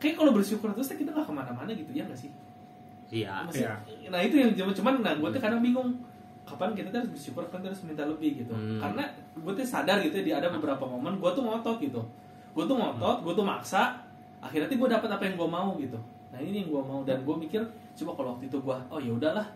kayak 0.00 0.16
kalau 0.16 0.32
bersyukur 0.32 0.72
terus 0.72 0.90
kita 0.90 1.10
gak 1.10 1.22
ke 1.22 1.30
mana-mana 1.30 1.70
gitu 1.70 1.92
ya 1.92 2.02
gak 2.02 2.16
sih? 2.18 2.32
iya 3.08 3.42
Masih- 3.44 3.66
Iya. 3.86 4.08
Nah 4.08 4.20
itu 4.20 4.34
yang 4.34 4.50
cuman 4.50 4.72
cuman 4.72 4.94
nah 5.00 5.12
gue 5.12 5.28
tuh 5.28 5.40
kadang 5.40 5.60
bingung 5.60 5.92
kapan 6.42 6.72
kita 6.72 6.90
harus 6.96 7.10
bersyukur 7.10 7.42
kapan 7.44 7.68
harus 7.68 7.82
minta 7.84 8.02
lebih 8.02 8.40
gitu. 8.40 8.50
Hmm. 8.50 8.80
Karena 8.80 9.04
gue 9.34 9.52
tuh 9.52 9.62
sadar 9.62 10.00
gitu 10.00 10.16
ya, 10.16 10.24
di 10.24 10.32
ada 10.32 10.48
beberapa 10.48 10.82
momen 10.82 11.16
gue 11.16 11.30
tuh 11.30 11.42
ngotot 11.42 11.76
gitu. 11.78 12.00
Gue 12.50 12.64
tuh 12.64 12.74
ngotot, 12.74 13.22
gue 13.22 13.32
tuh 13.32 13.44
maksa. 13.44 13.94
Akhirnya 14.40 14.66
tuh 14.66 14.78
gue 14.78 14.88
dapat 14.88 15.06
apa 15.08 15.22
yang 15.22 15.36
gue 15.36 15.48
mau 15.48 15.76
gitu. 15.76 15.98
Nah 16.30 16.38
ini 16.38 16.64
yang 16.64 16.70
gue 16.70 16.82
mau 16.82 17.00
dan 17.04 17.20
gue 17.20 17.36
mikir 17.36 17.60
coba 17.94 18.10
kalau 18.14 18.28
waktu 18.32 18.46
itu 18.46 18.56
gue 18.56 18.76
oh 18.88 18.98
ya 18.98 19.12
udahlah 19.12 19.46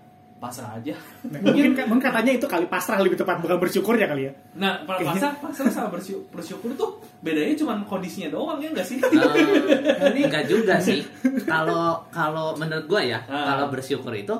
pasrah 0.44 0.76
aja. 0.76 0.92
Nah, 1.24 1.40
mungkin 1.40 1.72
mungkin 1.88 2.04
katanya 2.04 2.32
itu 2.36 2.44
kali 2.44 2.68
pasrah 2.68 3.00
lebih 3.00 3.16
tepat 3.16 3.40
bukan 3.40 3.56
bersyukur 3.56 3.96
ya 3.96 4.04
kali 4.04 4.28
ya. 4.28 4.32
Nah 4.54 4.84
pasrah 4.84 5.32
pasrah 5.40 5.72
sama 5.72 5.88
bersyukur, 5.88 6.28
bersyukur 6.30 6.70
tuh 6.76 7.00
bedanya 7.24 7.56
cuma 7.56 7.80
kondisinya 7.82 8.28
doang 8.28 8.60
ya 8.60 8.68
enggak 8.68 8.84
sih? 8.84 9.00
Eh, 9.00 10.28
enggak 10.28 10.44
juga 10.44 10.76
sih 10.76 11.00
kalau 11.48 12.04
kalau 12.12 12.52
menurut 12.54 12.84
gua 12.84 13.00
ya 13.00 13.18
Ah. 13.24 13.56
kalau 13.56 13.72
bersyukur 13.72 14.12
itu 14.12 14.36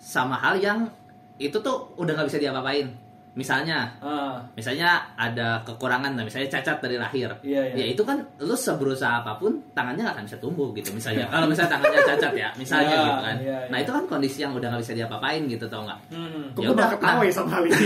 sama 0.00 0.34
hal 0.34 0.56
yang 0.56 0.88
itu 1.36 1.54
tuh 1.58 1.92
udah 1.94 2.12
nggak 2.12 2.28
bisa 2.28 2.40
diapa-apain 2.40 2.88
misalnya 3.32 3.88
Ah, 3.96 4.36
misalnya 4.52 5.00
ada 5.16 5.56
kekurangan 5.64 6.12
nah, 6.12 6.20
misalnya 6.20 6.52
cacat 6.52 6.78
dari 6.78 7.00
lahir 7.00 7.32
Iya, 7.40 7.72
iya. 7.72 7.74
ya 7.80 7.86
itu 7.96 8.04
kan 8.04 8.20
lu 8.38 8.52
seberusaha 8.52 9.24
apa 9.24 9.40
pun 9.40 9.56
tangannya 9.72 10.04
nggak 10.04 10.16
akan 10.20 10.24
bisa 10.28 10.36
tumbuh 10.36 10.68
gitu 10.76 10.92
misalnya 10.92 11.24
kalau 11.32 11.48
misalnya 11.48 11.80
tangannya 11.80 12.00
cacat 12.04 12.32
ya 12.36 12.48
misalnya 12.54 12.92
Iya, 12.92 13.00
gitu 13.00 13.20
kan 13.24 13.36
iya, 13.40 13.58
nah 13.72 13.78
iya. 13.80 13.84
itu 13.84 13.90
kan 13.90 14.04
kondisi 14.04 14.38
yang 14.44 14.52
udah 14.52 14.68
nggak 14.68 14.82
bisa 14.84 14.92
diapa-apain 14.92 15.42
gitu 15.48 15.64
tau 15.64 15.82
nggak 15.82 15.98
hmm. 16.12 16.44
Kok 16.52 16.60
Ya 16.60 16.68
udah, 16.68 16.76
malah 16.76 16.92
ketawa 16.92 17.16
nah. 17.16 17.24
ya 17.24 17.32
sama 17.32 17.50
hal 17.56 17.62
ini. 17.64 17.84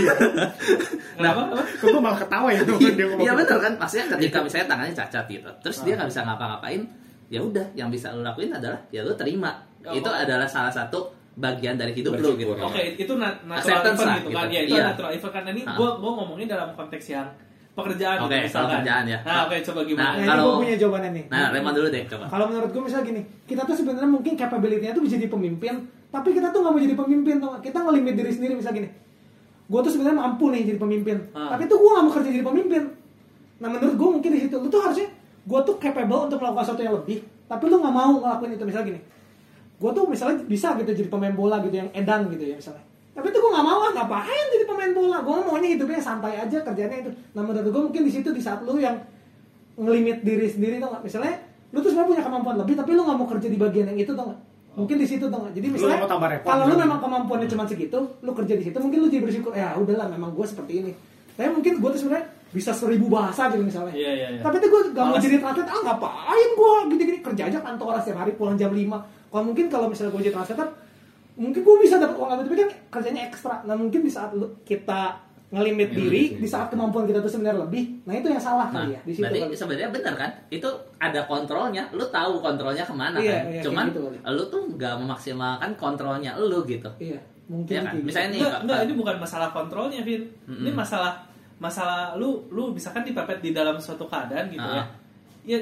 Kenapa? 1.17 1.41
Apa? 1.47 1.61
Kok 1.63 1.87
gue 1.87 2.01
malah 2.03 2.19
ketawa 2.19 2.47
ya 2.51 2.61
dia 2.67 2.75
ngomong 3.07 3.23
Iya 3.23 3.31
gitu. 3.31 3.39
betul 3.39 3.57
kan 3.63 3.73
maksudnya 3.79 4.05
ketika 4.17 4.37
misalnya 4.43 4.67
tangannya 4.67 4.93
cacat 4.93 5.25
gitu 5.31 5.49
terus 5.63 5.77
dia 5.81 5.93
nggak 5.95 6.09
bisa 6.11 6.21
ngapa-ngapain 6.27 6.81
ya 7.27 7.39
udah 7.39 7.65
yang 7.71 7.87
bisa 7.87 8.11
lu 8.11 8.19
lakuin 8.19 8.51
adalah 8.51 8.79
ya 8.91 9.03
lu 9.03 9.15
terima 9.15 9.63
Oh. 9.87 9.95
itu 9.95 10.09
adalah 10.11 10.43
salah 10.43 10.67
satu 10.67 10.99
bagian 11.37 11.77
dari 11.77 11.93
hidup 11.93 12.17
lu 12.17 12.33
gitu. 12.33 12.49
Oke, 12.51 12.97
itu 12.97 13.13
na- 13.13 13.37
natural 13.45 13.61
Acceptance 13.77 13.93
event 13.95 14.09
lah, 14.09 14.17
gitu 14.17 14.29
kan. 14.29 14.43
gitu. 14.43 14.51
Ya, 14.51 14.61
itu 14.63 14.73
Iya. 14.73 14.83
natural 14.87 15.11
event 15.13 15.31
kan. 15.31 15.41
Nah, 15.41 15.51
Ini 15.53 15.61
Ah. 15.63 15.75
gua 15.75 15.89
gua 15.95 16.11
ngomongin 16.17 16.47
dalam 16.47 16.69
konteks 16.73 17.05
yang 17.07 17.27
pekerjaan 17.71 18.17
Oke, 18.19 18.33
gitu, 18.35 18.49
kalau 18.51 18.69
kerjaan 18.73 19.03
ya. 19.05 19.19
Nah, 19.21 19.45
oke 19.45 19.55
coba 19.63 19.79
gimana? 19.83 20.01
Nah, 20.01 20.09
Nah, 20.09 20.17
ini 20.17 20.27
kalau- 20.27 20.45
gue 20.49 20.61
punya 20.65 20.75
jawabannya 20.75 21.11
nih. 21.13 21.25
nah 21.29 21.45
Raymond 21.47 21.75
dulu 21.77 21.87
deh 21.87 22.03
coba 22.03 22.23
Kalau 22.25 22.45
menurut 22.47 22.69
gue 22.71 22.81
misalnya 22.81 23.05
gini, 23.05 23.21
kita 23.45 23.61
tuh 23.63 23.75
sebenarnya 23.75 24.09
mungkin 24.09 24.33
capability-nya 24.33 24.91
tuh 24.91 25.03
bisa 25.05 25.13
jadi 25.15 25.29
pemimpin, 25.29 25.73
tapi 26.07 26.29
kita 26.31 26.49
tuh 26.49 26.59
nggak 26.59 26.73
mau 26.73 26.81
jadi 26.81 26.95
pemimpin 26.95 27.35
tuh 27.37 27.51
kita 27.59 27.77
ngelimit 27.79 28.13
diri 28.15 28.31
sendiri 28.31 28.53
misalnya 28.55 28.77
gini 28.79 28.89
gue 29.67 29.79
tuh 29.83 29.91
sebenarnya 29.91 30.17
mampu 30.17 30.45
nih 30.49 30.63
jadi 30.65 30.79
pemimpin 30.79 31.17
Ah. 31.29 31.51
tapi 31.51 31.67
tuh 31.67 31.75
gue 31.75 31.91
gak 31.91 31.99
mau 32.01 32.13
kerja 32.13 32.29
jadi 32.31 32.45
pemimpin 32.45 32.83
nah 33.59 33.67
menurut 33.67 33.93
gue 33.93 34.09
mungkin 34.09 34.31
di 34.31 34.39
situ 34.39 34.55
lu 34.55 34.67
tuh 34.67 34.79
harusnya 34.79 35.11
gue 35.43 35.59
tuh 35.61 35.75
capable 35.77 36.19
untuk 36.23 36.39
melakukan 36.39 36.63
sesuatu 36.63 36.81
yang 36.81 36.95
lebih 36.95 37.19
tapi 37.45 37.63
lu 37.65 37.75
nggak 37.77 37.91
mau 37.91 38.11
ngelakuin 38.17 38.55
itu 38.55 38.63
misalnya 38.63 38.87
gini 38.87 38.99
gue 39.77 39.91
tuh 39.93 40.05
misalnya 40.09 40.41
bisa 40.49 40.73
gitu 40.81 40.89
jadi 40.89 41.09
pemain 41.09 41.33
bola 41.37 41.61
gitu 41.61 41.77
yang 41.77 41.89
edan 41.93 42.25
gitu 42.33 42.43
ya 42.49 42.55
misalnya. 42.57 42.83
Tapi 43.13 43.33
tuh 43.33 43.39
gue 43.41 43.51
nggak 43.53 43.65
mau 43.65 43.79
ah 43.81 43.91
ngapain 43.93 44.45
jadi 44.53 44.65
pemain 44.65 44.91
bola? 44.93 45.17
Gue 45.21 45.37
maunya 45.45 45.69
hidupnya 45.73 46.01
santai 46.01 46.37
aja 46.37 46.57
kerjanya 46.65 46.97
itu. 47.05 47.11
Nah 47.37 47.41
menurut 47.45 47.69
gue 47.69 47.81
mungkin 47.89 48.01
di 48.05 48.11
situ 48.13 48.29
di 48.33 48.41
saat 48.41 48.61
lu 48.65 48.77
yang 48.77 48.97
ngelimit 49.77 50.25
diri 50.25 50.49
sendiri 50.49 50.81
tuh 50.81 50.89
nggak? 50.89 51.01
Misalnya 51.05 51.33
lu 51.73 51.77
tuh 51.81 51.89
sebenarnya 51.93 52.09
punya 52.13 52.23
kemampuan 52.25 52.55
lebih 52.61 52.73
tapi 52.73 52.91
lu 52.97 53.01
nggak 53.05 53.17
mau 53.17 53.27
kerja 53.29 53.47
di 53.49 53.57
bagian 53.57 53.85
yang 53.93 53.99
itu 54.01 54.11
tuh 54.13 54.25
nggak? 54.25 54.39
Mungkin 54.77 54.95
di 55.01 55.07
situ 55.09 55.25
tuh 55.29 55.37
nggak? 55.37 55.53
Jadi 55.57 55.67
misalnya 55.69 55.97
mau 56.01 56.09
tambah 56.09 56.29
repot 56.29 56.49
kalau 56.49 56.63
lu 56.65 56.73
gitu. 56.73 56.83
memang 56.85 56.99
kemampuannya 57.01 57.47
cuma 57.49 57.63
segitu 57.69 57.99
lu 58.21 58.31
kerja 58.33 58.53
di 58.57 58.63
situ 58.65 58.77
mungkin 58.77 58.97
lu 59.01 59.07
jadi 59.09 59.23
bersyukur 59.25 59.53
ya 59.53 59.77
udahlah 59.77 60.07
memang 60.09 60.33
gue 60.33 60.45
seperti 60.45 60.73
ini. 60.85 60.91
Tapi 61.37 61.49
mungkin 61.53 61.73
gue 61.77 61.89
tuh 61.93 61.99
sebenarnya 62.01 62.25
bisa 62.49 62.71
seribu 62.73 63.05
bahasa 63.13 63.53
gitu 63.53 63.61
misalnya. 63.61 63.93
Iya, 63.93 64.11
iya, 64.13 64.27
iya. 64.33 64.41
tapi 64.41 64.57
tuh 64.57 64.69
gue 64.73 64.81
gak 64.95 65.05
mau 65.05 65.17
Malas. 65.17 65.25
jadi 65.25 65.35
translator 65.37 65.69
ah 65.69 65.81
ngapain 65.85 66.49
gue 66.53 66.71
gini-gini? 66.93 67.19
Kerja 67.21 67.43
aja 67.49 67.57
kantoran 67.61 68.01
setiap 68.01 68.17
hari 68.25 68.31
pulang 68.33 68.57
jam 68.57 68.73
5 68.73 69.26
kalau 69.27 69.43
mungkin 69.45 69.65
kalau 69.67 69.87
misalnya 69.87 70.11
gue 70.11 70.21
jadi 70.23 70.35
translator 70.35 70.67
mungkin 71.35 71.59
gue 71.59 71.75
bisa 71.79 71.95
dapat 71.95 72.15
uang 72.15 72.29
lebih 72.33 72.45
tapi 72.45 72.57
kan 72.59 72.69
kerjanya 72.91 73.21
ekstra 73.25 73.55
nah 73.63 73.73
mungkin 73.73 74.01
di 74.01 74.09
saat 74.09 74.33
kita 74.63 75.01
ngelimit 75.47 75.89
diri 75.89 76.23
di 76.35 76.43
saat 76.43 76.67
kemampuan 76.67 77.05
kita 77.05 77.19
tuh 77.19 77.29
sebenarnya 77.29 77.63
lebih 77.63 78.03
nah 78.03 78.11
itu 78.11 78.27
yang 78.27 78.41
salah 78.41 78.67
Nah, 78.67 78.83
kali 78.83 78.91
ya 78.91 79.01
di 79.01 79.11
situ 79.11 79.23
berarti 79.23 79.39
kali. 79.41 79.55
sebenarnya 79.55 79.89
benar 79.89 80.13
kan? 80.17 80.31
Itu 80.49 80.69
ada 80.97 81.21
kontrolnya, 81.23 81.83
lu 81.89 82.03
tahu 82.05 82.33
kontrolnya 82.37 82.83
ke 82.83 82.91
mana 82.91 83.15
Iya, 83.15 83.31
kan? 83.31 83.43
iya, 83.47 83.61
Cuman 83.63 83.85
gitu 83.87 84.01
lu 84.11 84.43
tuh 84.45 84.61
nggak 84.69 84.93
memaksimalkan 84.97 85.71
kontrolnya 85.75 86.35
lu 86.35 86.59
gitu. 86.65 86.91
iya 86.97 87.15
mungkin 87.47 87.71
Iya 87.71 87.81
kan? 87.81 87.93
gitu. 87.95 88.03
Misalnya 88.03 88.29
nih, 88.29 88.39
Enggak, 88.43 88.59
enggak, 88.59 88.79
ini 88.83 88.93
bukan 88.93 89.15
masalah 89.17 89.49
kontrolnya, 89.49 90.01
Vin. 90.03 90.23
Ini 90.43 90.71
masalah 90.73 91.13
masalah 91.57 92.11
lu 92.13 92.43
lu 92.49 92.69
misalkan 92.69 93.01
dipepet 93.01 93.39
di 93.39 93.49
dalam 93.49 93.79
suatu 93.79 94.03
keadaan 94.03 94.51
gitu 94.51 94.59
ya. 94.59 94.83
Ah. 94.83 94.87
Ya 95.41 95.59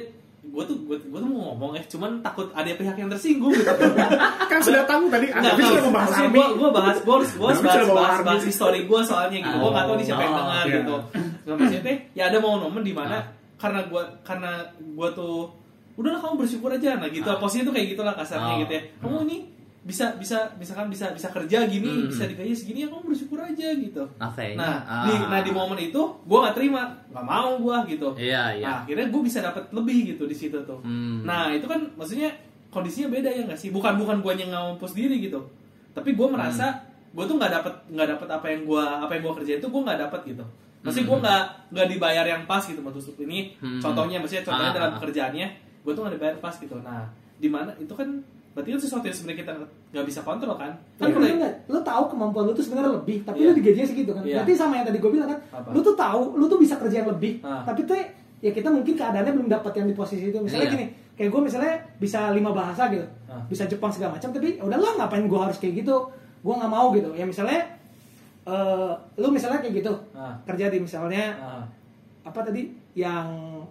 gue 0.55 0.63
tuh 0.63 0.77
gue, 0.81 0.95
tuh 0.95 1.27
mau 1.27 1.51
ngomong 1.51 1.75
ya, 1.75 1.83
cuman 1.85 2.11
takut 2.19 2.47
ada 2.49 2.71
pihak 2.71 2.95
yang 2.95 3.11
tersinggung 3.11 3.51
gitu. 3.51 3.67
kan 4.51 4.59
sudah 4.59 4.83
tahu 4.83 5.11
tadi 5.11 5.27
Anda 5.27 5.51
sudah 5.53 5.83
membahas 5.83 6.09
army 6.15 6.31
gue 6.33 6.47
gue 6.55 6.69
bahas 6.71 6.97
gue 6.97 7.13
harus 7.13 7.31
gue 7.31 7.43
bahas 7.43 7.59
bahas, 7.85 8.19
bahas 8.23 8.39
sih. 8.39 8.49
history 8.49 8.81
gue 8.83 8.99
soalnya 9.01 9.39
gitu. 9.41 9.51
gue 9.53 9.69
nggak 9.69 9.85
tahu 9.85 9.95
nih 9.95 10.05
siapa 10.05 10.21
yang 10.21 10.31
Oh, 10.31 10.39
dengar 10.39 10.63
iya. 10.63 10.73
gitu. 10.73 10.95
Nggak 11.43 11.55
maksudnya 11.55 11.81
teh, 11.83 11.97
ya 12.13 12.23
ada 12.25 12.37
momen-momen 12.39 12.81
di 12.81 12.93
mana 12.93 13.15
Ah. 13.15 13.23
karena 13.57 13.79
gue 13.83 14.03
karena 14.21 14.51
gue 14.77 15.09
tuh 15.11 15.37
udahlah 15.95 16.19
kamu 16.19 16.35
bersyukur 16.37 16.69
aja 16.69 16.89
nah 16.95 17.07
gitu 17.07 17.25
Ah. 17.25 17.35
posisinya 17.35 17.67
tuh 17.67 17.73
kayak 17.73 17.87
gitulah 17.91 18.13
kasarnya 18.13 18.53
Oh. 18.53 18.59
gitu 18.63 18.71
ya. 18.71 18.81
Kamu 18.97 19.15
ini 19.23 19.37
bisa 19.85 20.17
bisa 20.17 20.49
misalkan 20.57 20.89
bisa 20.89 21.13
bisa 21.13 21.29
kerja 21.29 21.61
gini 21.63 21.85
Hmm. 21.85 22.09
bisa 22.09 22.25
digaji 22.25 22.51
segini 22.51 22.79
ya 22.81 22.89
kamu 22.89 23.05
bersyukur 23.05 23.37
aja 23.37 23.69
gitu. 23.69 24.01
Oke. 24.01 24.57
Nah, 24.57 24.81
Ah. 24.81 25.05
di, 25.05 25.13
nah 25.23 25.39
di 25.39 25.51
momen 25.51 25.77
itu 25.79 26.01
gue 26.19 26.37
nggak 26.41 26.57
terima, 26.57 26.89
nggak 27.07 27.21
mau 27.23 27.53
gue 27.55 27.77
gitu. 27.93 28.09
Iya, 28.17 28.57
iya. 28.57 28.65
Nah, 28.65 28.75
akhirnya 28.81 29.07
gue 29.07 29.21
bisa 29.21 29.39
dapat 29.39 29.69
lebih 29.69 29.97
gitu 30.09 30.25
di 30.25 30.33
situ 30.33 30.57
tuh. 30.59 30.81
Hmm. 30.81 31.21
Nah 31.21 31.53
itu 31.53 31.63
kan 31.63 31.85
maksudnya 31.93 32.33
kondisinya 32.67 33.13
beda 33.13 33.29
ya 33.29 33.45
nggak 33.45 33.55
sih? 33.55 33.69
Bukan 33.69 33.93
bukan 33.95 34.19
gue 34.19 34.33
yang 34.35 34.49
ngampus 34.51 34.91
diri 34.91 35.21
gitu, 35.21 35.37
tapi 35.93 36.11
gue 36.11 36.27
merasa 36.27 36.65
Hmm. 36.67 37.13
gue 37.13 37.23
tuh 37.23 37.35
nggak 37.37 37.51
dapat 37.53 37.73
nggak 37.87 38.07
dapat 38.17 38.27
apa 38.33 38.45
yang 38.49 38.61
gue 38.65 38.81
apa 38.83 39.11
yang 39.13 39.21
gue 39.23 39.33
kerjain 39.37 39.59
itu 39.61 39.69
gue 39.69 39.81
nggak 39.85 39.99
dapat 40.01 40.21
gitu. 40.25 40.43
Maksudnya 40.81 41.05
gue 41.05 41.15
Hmm. 41.15 41.23
nggak 41.23 41.43
nggak 41.71 41.87
dibayar 41.93 42.25
yang 42.25 42.43
pas 42.43 42.61
gitu 42.61 42.81
maksud 42.81 43.13
ini 43.17 43.53
Hmm. 43.55 43.77
contohnya 43.77 44.17
maksudnya 44.17 44.41
contohnya 44.43 44.69
Ah, 44.69 44.75
dalam 44.75 44.91
pekerjaannya 44.97 45.47
gue 45.79 45.91
tuh 45.93 46.01
nggak 46.01 46.15
dibayar 46.17 46.35
pas 46.41 46.55
gitu. 46.57 46.73
Nah 46.81 47.05
di 47.37 47.47
mana 47.47 47.69
itu 47.77 47.93
kan 47.93 48.09
berarti 48.55 48.69
kan 48.71 48.79
sesuatu 48.79 49.03
yang 49.03 49.11
sebenarnya 49.13 49.39
kita 49.43 49.51
nggak 49.91 50.05
bisa 50.07 50.19
kontrol 50.23 50.55
kan? 50.55 50.71
Kan 50.95 50.97
Tapi 50.97 51.11
kalau 51.11 51.27
enggak, 51.27 51.53
lu 51.67 51.79
tahu 51.83 52.03
kemampuan 52.07 52.43
lu 52.47 52.53
tuh 52.55 52.63
sebenarnya 52.63 52.91
lebih, 52.95 53.17
tapi 53.21 53.37
Iya. 53.43 53.47
lu 53.47 53.53
digajinya 53.53 53.83
segitu 53.85 54.11
kan. 54.15 54.23
Iya. 54.23 54.35
Berarti 54.39 54.53
sama 54.55 54.73
yang 54.79 54.87
tadi 54.87 54.97
gue 54.97 55.11
bilang 55.11 55.27
kan, 55.27 55.39
Apa? 55.51 55.69
lu 55.75 55.79
tuh 55.83 55.91
tahu, 55.93 56.21
lu 56.39 56.45
tuh 56.47 56.55
bisa 56.55 56.79
kerja 56.79 57.03
yang 57.03 57.09
lebih, 57.11 57.43
Ah. 57.43 57.61
tapi 57.61 57.83
tuh 57.83 57.99
ya 58.39 58.49
kita 58.49 58.71
mungkin 58.71 58.95
keadaannya 58.95 59.33
belum 59.35 59.49
dapat 59.51 59.71
yang 59.75 59.87
di 59.87 59.93
posisi 59.93 60.31
itu. 60.31 60.39
Misalnya 60.39 60.65
Iya. 60.65 60.73
gini, 60.73 60.85
kayak 61.13 61.29
gue 61.29 61.41
misalnya 61.43 61.73
bisa 61.97 62.31
lima 62.31 62.49
bahasa 62.49 62.87
gitu, 62.87 63.03
Ah. 63.27 63.43
bisa 63.45 63.67
Jepang 63.67 63.91
segala 63.91 64.15
macam, 64.15 64.31
tapi 64.31 64.55
ya 64.55 64.63
udahlah 64.63 64.91
ngapain 64.97 65.27
gue 65.27 65.39
harus 65.41 65.57
kayak 65.59 65.83
gitu, 65.83 65.95
gue 66.39 66.53
nggak 66.55 66.71
mau 66.71 66.95
gitu. 66.95 67.11
Ya 67.11 67.27
misalnya, 67.27 67.59
eh, 68.45 68.91
lu 69.17 69.27
misalnya 69.29 69.59
kayak 69.59 69.83
gitu, 69.83 69.91
Ah. 70.13 70.31
kerja 70.45 70.69
di 70.69 70.79
misalnya 70.79 71.35
Ah. 71.35 71.63
apa 72.23 72.39
tadi 72.41 72.71
yang 72.95 73.27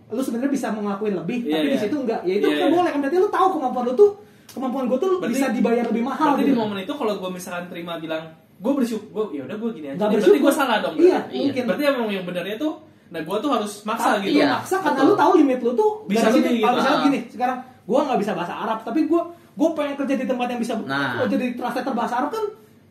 lu 0.07 0.21
sebenarnya 0.21 0.53
bisa 0.53 0.69
mengelakuin 0.69 1.17
lebih, 1.17 1.39
Iya, 1.43 1.53
tapi 1.57 1.67
di 1.67 1.73
iya. 1.73 1.81
situ 1.81 1.97
enggak. 1.97 2.21
Ya 2.23 2.35
itu 2.37 2.47
Iya, 2.47 2.59
kan 2.59 2.69
iya. 2.69 2.75
boleh 2.77 2.91
kan 2.93 3.01
berarti 3.01 3.17
lu 3.19 3.29
tahu 3.29 3.47
kemampuan 3.57 3.85
lu 3.89 3.95
tuh 3.95 4.11
kemampuan 4.55 4.87
gue 4.87 4.97
tuh 4.97 5.11
Berarti- 5.17 5.35
bisa 5.35 5.47
dibayar 5.51 5.85
lebih 5.85 6.03
mahal. 6.03 6.31
Berarti 6.33 6.43
di 6.43 6.51
gitu. 6.51 6.61
momen 6.61 6.77
itu 6.81 6.93
kalau 6.95 7.15
gue 7.17 7.31
misalkan 7.31 7.65
terima 7.67 7.93
bilang 7.97 8.25
gue 8.55 8.73
bersyukur, 8.73 9.05
gue 9.11 9.25
ya 9.35 9.43
udah 9.45 9.57
gue 9.57 9.71
gini 9.73 9.87
aja. 9.89 9.97
Nggak 9.97 10.09
Berarti 10.09 10.29
bersyukur. 10.31 10.45
gue 10.45 10.53
salah 10.55 10.77
dong. 10.79 10.95
Iya, 10.97 11.19
berarti. 11.21 11.37
mungkin. 11.37 11.63
Berarti 11.67 11.83
emang 11.85 12.09
yang 12.09 12.25
benarnya 12.25 12.57
tuh, 12.57 12.73
nah 13.07 13.21
gue 13.21 13.37
tuh 13.37 13.51
harus 13.51 13.73
maksa 13.83 14.09
Ta- 14.09 14.21
gitu. 14.21 14.35
Iya, 14.35 14.47
maksa 14.53 14.77
karena 14.81 15.01
lu 15.03 15.15
tahu 15.15 15.33
limit 15.37 15.59
lu 15.61 15.73
tuh 15.73 15.91
Bisa 16.07 16.27
situ. 16.29 16.39
lebih 16.41 16.55
Kalau 16.57 16.71
gitu. 16.71 16.79
misalnya 16.79 16.97
Ah. 16.97 17.05
gini, 17.05 17.19
sekarang 17.29 17.59
gua 17.85 18.01
nggak 18.03 18.19
bisa 18.19 18.33
bahasa 18.33 18.55
Arab, 18.57 18.79
tapi 18.81 19.01
gua 19.05 19.23
gua 19.53 19.69
pengen 19.73 19.95
kerja 19.97 20.15
di 20.15 20.25
tempat 20.25 20.47
yang 20.49 20.59
bisa 20.59 20.75
Nah. 20.81 21.21
oh, 21.21 21.27
jadi 21.27 21.53
translator 21.53 21.93
bahasa 21.93 22.15
Arab 22.17 22.31
kan 22.31 22.45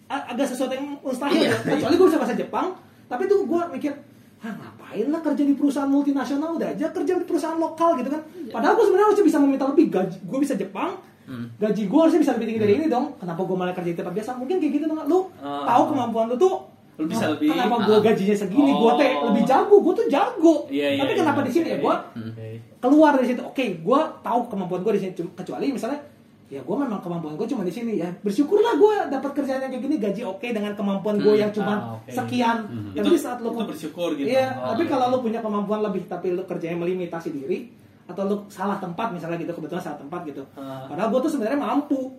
agak 0.05 0.45
sesuatu 0.45 0.69
yang 0.71 0.85
mustahil 0.99 1.33
Iya. 1.39 1.49
ya. 1.49 1.57
Kecuali 1.73 1.95
gua 1.95 2.07
bisa 2.07 2.19
bahasa 2.19 2.35
Jepang, 2.35 2.67
tapi 3.05 3.23
tuh 3.25 3.41
gua 3.43 3.65
mikir 3.67 3.89
ah 4.39 4.51
ngapain 4.51 5.07
lah 5.07 5.21
kerja 5.21 5.39
di 5.41 5.53
perusahaan 5.53 5.87
multinasional 5.87 6.53
udah 6.53 6.67
aja 6.69 6.91
kerja 6.91 7.15
di 7.15 7.23
perusahaan 7.23 7.55
lokal 7.55 7.95
gitu 7.95 8.11
kan 8.11 8.19
padahal 8.49 8.75
gua 8.75 8.83
sebenarnya 8.83 9.07
harusnya 9.07 9.25
bisa 9.25 9.39
meminta 9.39 9.63
lebih 9.65 9.85
gaji 9.87 10.17
gua 10.21 10.35
bisa 10.37 10.53
Jepang 10.53 10.99
Hmm. 11.23 11.47
gaji 11.55 11.81
gua 11.85 11.99
harusnya 12.03 12.21
bisa 12.21 12.33
lebih 12.33 12.47
tinggi 12.47 12.61
dari 12.61 12.73
ini 12.75 12.85
dong 12.85 13.15
kenapa 13.15 13.41
gua 13.41 13.55
malah 13.57 13.71
kerja 13.71 13.89
di 13.89 13.97
tempat 13.97 14.13
biasa 14.13 14.31
mungkin 14.35 14.55
kayak 14.57 14.73
gitu 14.73 14.85
dong 14.85 14.99
lu 15.03 15.19
Ah. 15.37 15.63
tahu 15.65 15.83
kemampuan 15.89 16.27
lu 16.27 16.35
tuh 16.35 16.55
Lu 16.93 17.09
bisa 17.09 17.25
"Ah, 17.25 17.33
lebih." 17.33 17.49
kenapa 17.49 17.75
gua 17.81 17.95
Ah. 17.95 18.01
gajinya 18.03 18.35
segini 18.37 18.71
gua 18.71 18.91
teh 18.95 19.11
Oh. 19.15 19.25
lebih 19.27 19.43
jago 19.43 19.75
gua 19.77 19.93
tuh 19.93 20.07
jago 20.07 20.55
Iya, 20.67 20.87
iya, 20.89 20.99
tapi 20.99 21.11
iya. 21.11 21.19
kenapa 21.19 21.39
di 21.41 21.51
sini 21.51 21.67
ya 21.67 21.77
gua 21.79 21.95
Oke. 22.11 22.47
keluar 22.77 23.11
dari 23.13 23.27
situ 23.29 23.41
oke 23.41 23.65
gue 23.79 23.99
tahu 24.19 24.39
kemampuan 24.45 24.81
gue 24.81 24.93
di 24.93 25.01
sini 25.01 25.11
kecuali 25.31 25.67
misalnya 25.69 25.99
ya 26.45 26.59
gue 26.59 26.75
memang 26.77 26.99
kemampuan 26.99 27.33
gue 27.33 27.47
cuma 27.47 27.63
di 27.63 27.71
sini 27.71 27.97
ya 27.97 28.11
bersyukurlah 28.19 28.75
gue 28.75 28.93
dapat 29.09 29.31
kerjaan 29.33 29.57
yang 29.59 29.71
kayak 29.71 29.81
gini 29.81 29.95
gaji 29.97 30.21
oke 30.21 30.43
dengan 30.45 30.75
kemampuan 30.75 31.17
gue 31.17 31.31
Hmm, 31.31 31.41
yang 31.41 31.51
cuma 31.51 31.73
ah, 31.73 31.79
oke. 31.97 32.11
sekian 32.11 32.57
tapi 32.91 32.99
Itu- 33.01 33.09
di 33.09 33.17
saat 33.17 33.39
lo 33.39 33.49
itu 33.49 33.63
bersyukur 33.65 34.09
gitu. 34.13 34.27
iya 34.27 34.51
Oh, 34.53 34.69
tapi 34.69 34.83
iya. 34.83 34.91
kalau 34.91 35.05
lo 35.09 35.17
punya 35.19 35.39
kemampuan 35.39 35.81
lebih 35.81 36.05
tapi 36.05 36.29
lo 36.29 36.43
kerjanya 36.43 36.77
melimitasi 36.77 37.31
diri 37.31 37.57
atau 38.03 38.23
lo 38.27 38.35
salah 38.51 38.77
tempat 38.83 39.15
misalnya 39.15 39.39
gitu 39.39 39.55
kebetulan 39.55 39.83
salah 39.83 39.99
tempat 39.99 40.21
gitu. 40.27 40.43
Ah. 40.59 40.85
padahal 40.91 41.07
gue 41.11 41.19
tuh 41.23 41.31
sebenarnya 41.39 41.59
mampu 41.59 42.11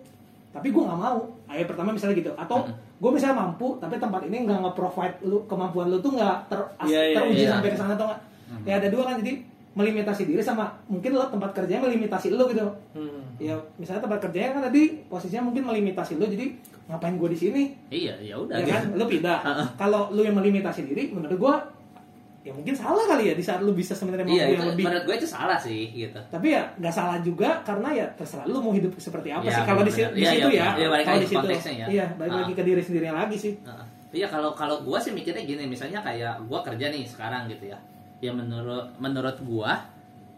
tapi 0.55 0.71
gue 0.71 0.79
nggak 0.79 0.99
mau. 1.03 1.19
Ayo 1.51 1.67
pertama 1.67 1.91
misalnya 1.91 2.15
gitu. 2.15 2.31
Atau 2.39 2.63
gue 2.71 3.11
misalnya 3.11 3.43
mampu 3.43 3.75
tapi 3.75 3.99
tempat 3.99 4.23
ini 4.23 4.47
nggak 4.47 4.63
nge-provide 4.63 5.15
lu 5.27 5.43
kemampuan 5.51 5.91
lu 5.91 5.99
tuh 5.99 6.15
nggak 6.15 6.47
ter, 6.47 6.59
Iya, 6.87 7.11
iya, 7.11 7.15
teruji 7.19 7.43
iya. 7.43 7.51
sampai 7.51 7.69
ke 7.75 7.77
sana 7.77 7.91
atau 7.99 8.07
nggak? 8.07 8.19
Ya 8.63 8.79
ada 8.79 8.87
dua 8.87 9.03
kan 9.03 9.19
jadi 9.19 9.43
melimitasi 9.75 10.23
diri 10.23 10.39
sama 10.39 10.71
mungkin 10.87 11.11
lo 11.19 11.27
tempat 11.27 11.51
kerjanya 11.51 11.83
melimitasi 11.83 12.31
lo 12.31 12.47
gitu. 12.47 12.63
Hmm. 12.95 13.27
ya 13.35 13.59
misalnya 13.75 14.07
tempat 14.07 14.23
kerjanya 14.23 14.55
kan 14.55 14.61
tadi 14.71 15.03
posisinya 15.11 15.51
mungkin 15.51 15.67
melimitasi 15.67 16.15
lo 16.15 16.23
jadi 16.23 16.55
ngapain 16.87 17.19
gue 17.19 17.29
di 17.35 17.39
sini? 17.43 17.63
Iya, 17.91 18.15
ya 18.23 18.35
udah 18.39 18.55
ya 18.55 18.63
gitu. 18.63 18.71
kan? 18.71 18.83
Lo 18.95 19.03
pindah. 19.11 19.37
Kalau 19.83 20.07
lo 20.15 20.23
yang 20.23 20.39
melimitasi 20.39 20.87
diri 20.87 21.11
menurut 21.11 21.35
gue 21.35 21.55
ya 22.45 22.53
mungkin 22.53 22.71
salah 22.71 23.01
kali 23.03 23.25
ya 23.25 23.33
di 23.33 23.41
saat 23.41 23.57
lo 23.59 23.73
bisa 23.73 23.91
sebenarnya 23.91 24.21
mau 24.21 24.31
Iya, 24.31 24.45
yang 24.53 24.69
lebih 24.69 24.85
menurut 24.85 25.03
gue 25.03 25.15
itu 25.17 25.25
salah 25.27 25.57
sih 25.57 25.89
gitu. 25.89 26.19
tapi 26.29 26.53
ya 26.53 26.61
nggak 26.77 26.93
salah 26.93 27.17
juga 27.19 27.57
karena 27.65 27.89
ya 27.91 28.05
terserah 28.13 28.45
lu 28.45 28.61
mau 28.61 28.69
hidup 28.69 28.93
seperti 28.95 29.29
apa 29.29 29.41
Iya, 29.41 29.51
sih 29.51 29.63
kalau 29.65 29.81
di, 29.81 29.89
di 29.89 29.97
Iya, 30.15 30.29
situ 30.31 30.47
iya, 30.47 30.61
ya 30.61 30.67
iya, 30.75 30.87
balik 30.87 31.05
kalau 31.05 31.17
di 31.17 31.27
situ 31.27 31.37
konteksnya 31.41 31.73
ya. 31.75 31.85
iya 31.89 32.05
balik 32.13 32.31
Ah. 32.31 32.37
lagi 32.39 32.53
ke 32.53 32.63
diri 32.63 32.81
sendiri 32.81 33.05
lagi 33.09 33.35
sih 33.35 33.53
Heeh. 33.59 33.85
Iya 34.13 34.27
kalau 34.29 34.53
kalau 34.53 34.79
gua 34.79 34.95
sih 34.95 35.11
mikirnya 35.11 35.43
gini, 35.43 35.65
misalnya 35.65 35.99
kayak 35.99 36.39
gua 36.45 36.63
kerja 36.63 36.87
nih 36.87 37.03
sekarang 37.03 37.49
gitu 37.49 37.67
ya. 37.67 37.75
Ya 38.21 38.31
menurut 38.31 38.87
menurut 38.95 39.35
gua 39.41 39.75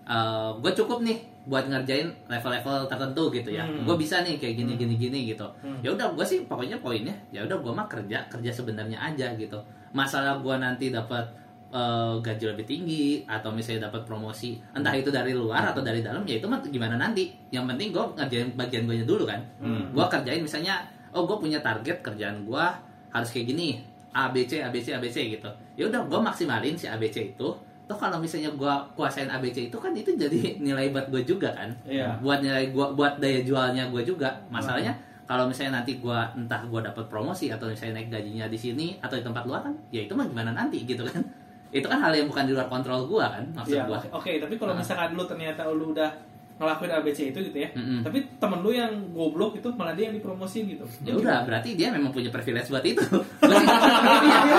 eh 0.04 0.50
gua 0.56 0.72
cukup 0.72 1.04
nih 1.04 1.20
buat 1.44 1.64
ngerjain 1.64 2.10
level-level 2.26 2.88
tertentu 2.88 3.24
gitu 3.30 3.50
ya. 3.52 3.62
Hmm. 3.62 3.84
Gua 3.84 3.94
bisa 3.96 4.20
nih 4.20 4.36
kayak 4.36 4.56
gini 4.58 4.74
gini 4.76 4.96
gini 4.96 5.20
gitu. 5.28 5.46
Hmm. 5.62 5.78
Ya 5.82 5.92
udah 5.92 6.10
gua 6.10 6.24
sih 6.24 6.42
pokoknya 6.42 6.80
poinnya 6.80 7.14
ya 7.30 7.44
udah 7.44 7.58
gua 7.60 7.74
mah 7.76 7.88
kerja 7.88 8.24
kerja 8.26 8.50
sebenarnya 8.50 8.98
aja 8.98 9.30
gitu. 9.36 9.60
Masalah 9.92 10.40
gua 10.40 10.58
nanti 10.58 10.90
dapat 10.90 11.28
eh, 11.70 12.14
gaji 12.20 12.46
lebih 12.52 12.66
tinggi 12.66 13.06
atau 13.24 13.52
misalnya 13.52 13.92
dapat 13.92 14.04
promosi 14.04 14.56
entah 14.72 14.92
itu 14.92 15.10
dari 15.10 15.32
luar 15.32 15.72
atau 15.72 15.84
dari 15.84 16.00
dalam 16.00 16.24
ya 16.24 16.40
itu 16.40 16.48
mah 16.48 16.60
gimana 16.64 16.96
nanti. 16.96 17.32
Yang 17.50 17.66
penting 17.76 17.88
gua 17.92 18.06
ngerjain 18.16 18.50
bagian 18.56 18.84
gue 18.86 19.04
dulu 19.04 19.24
kan. 19.24 19.40
Hmm. 19.60 19.92
Gua 19.92 20.08
kerjain 20.08 20.40
misalnya 20.40 20.84
oh 21.12 21.24
gue 21.24 21.38
punya 21.40 21.60
target 21.60 22.04
kerjaan 22.04 22.44
gua 22.44 22.76
harus 23.10 23.32
kayak 23.32 23.48
gini 23.50 23.80
A 24.12 24.30
B 24.30 24.44
C 24.46 24.62
A 24.62 24.70
B 24.70 24.78
C 24.78 24.94
A 24.94 25.00
B 25.00 25.08
C 25.08 25.32
gitu 25.32 25.50
ya 25.74 25.88
udah 25.88 26.04
gue 26.06 26.20
maksimalin 26.20 26.76
si 26.76 26.86
A 26.86 27.00
B 27.00 27.08
C 27.08 27.34
itu 27.34 27.50
toh 27.88 27.96
kalau 27.96 28.20
misalnya 28.20 28.52
gua 28.54 28.84
kuasain 28.94 29.32
A 29.32 29.40
B 29.40 29.50
C 29.50 29.72
itu 29.72 29.78
kan 29.80 29.96
itu 29.96 30.12
jadi 30.14 30.54
nilai 30.66 30.92
buat 30.92 31.08
gue 31.08 31.24
juga 31.24 31.56
kan 31.56 31.72
Iya. 31.88 32.20
buat 32.20 32.44
nilai 32.44 32.70
gua 32.70 32.92
buat 32.94 33.18
daya 33.18 33.42
jualnya 33.42 33.88
gue 33.90 34.04
juga 34.04 34.30
masalahnya 34.52 34.94
kalau 35.24 35.48
misalnya 35.48 35.82
nanti 35.82 35.98
gua 35.98 36.28
entah 36.36 36.62
gua 36.68 36.84
dapat 36.84 37.08
promosi 37.08 37.48
atau 37.48 37.72
misalnya 37.72 38.04
naik 38.04 38.12
gajinya 38.12 38.46
di 38.46 38.60
sini 38.60 38.88
atau 39.00 39.16
di 39.16 39.24
tempat 39.24 39.44
luar 39.48 39.64
kan 39.64 39.74
ya 39.90 40.04
itu 40.04 40.14
mah 40.14 40.28
gimana 40.28 40.52
nanti 40.52 40.84
gitu 40.84 41.02
kan 41.04 41.24
itu 41.70 41.84
kan 41.84 41.98
hal 41.98 42.12
yang 42.12 42.26
bukan 42.26 42.44
di 42.44 42.54
luar 42.54 42.68
kontrol 42.68 43.06
gua 43.06 43.30
kan 43.30 43.44
maksud 43.52 43.74
Iya, 43.74 43.84
gua. 43.86 43.98
Oke, 43.98 44.10
oke, 44.14 44.32
tapi 44.40 44.56
kalau 44.56 44.74
misalkan 44.74 45.10
lu 45.12 45.24
ternyata 45.24 45.68
lu 45.68 45.92
udah 45.92 46.10
ngelakuin 46.58 46.90
ABC 46.92 47.30
itu 47.30 47.40
gitu 47.44 47.54
ya 47.56 47.70
Mm-mm. 47.70 48.02
tapi 48.02 48.18
temen 48.34 48.60
lu 48.60 48.74
yang 48.74 48.90
goblok 49.12 49.54
itu 49.54 49.70
malah 49.72 49.94
dia 49.94 50.10
yang 50.10 50.16
dipromosin 50.16 50.66
gitu. 50.66 50.82
Ya 51.04 51.14
udah 51.14 51.46
berarti 51.46 51.74
dia 51.74 51.94
memang 51.94 52.10
punya 52.10 52.28
privilege 52.28 52.68
buat 52.68 52.82
itu. 52.82 52.98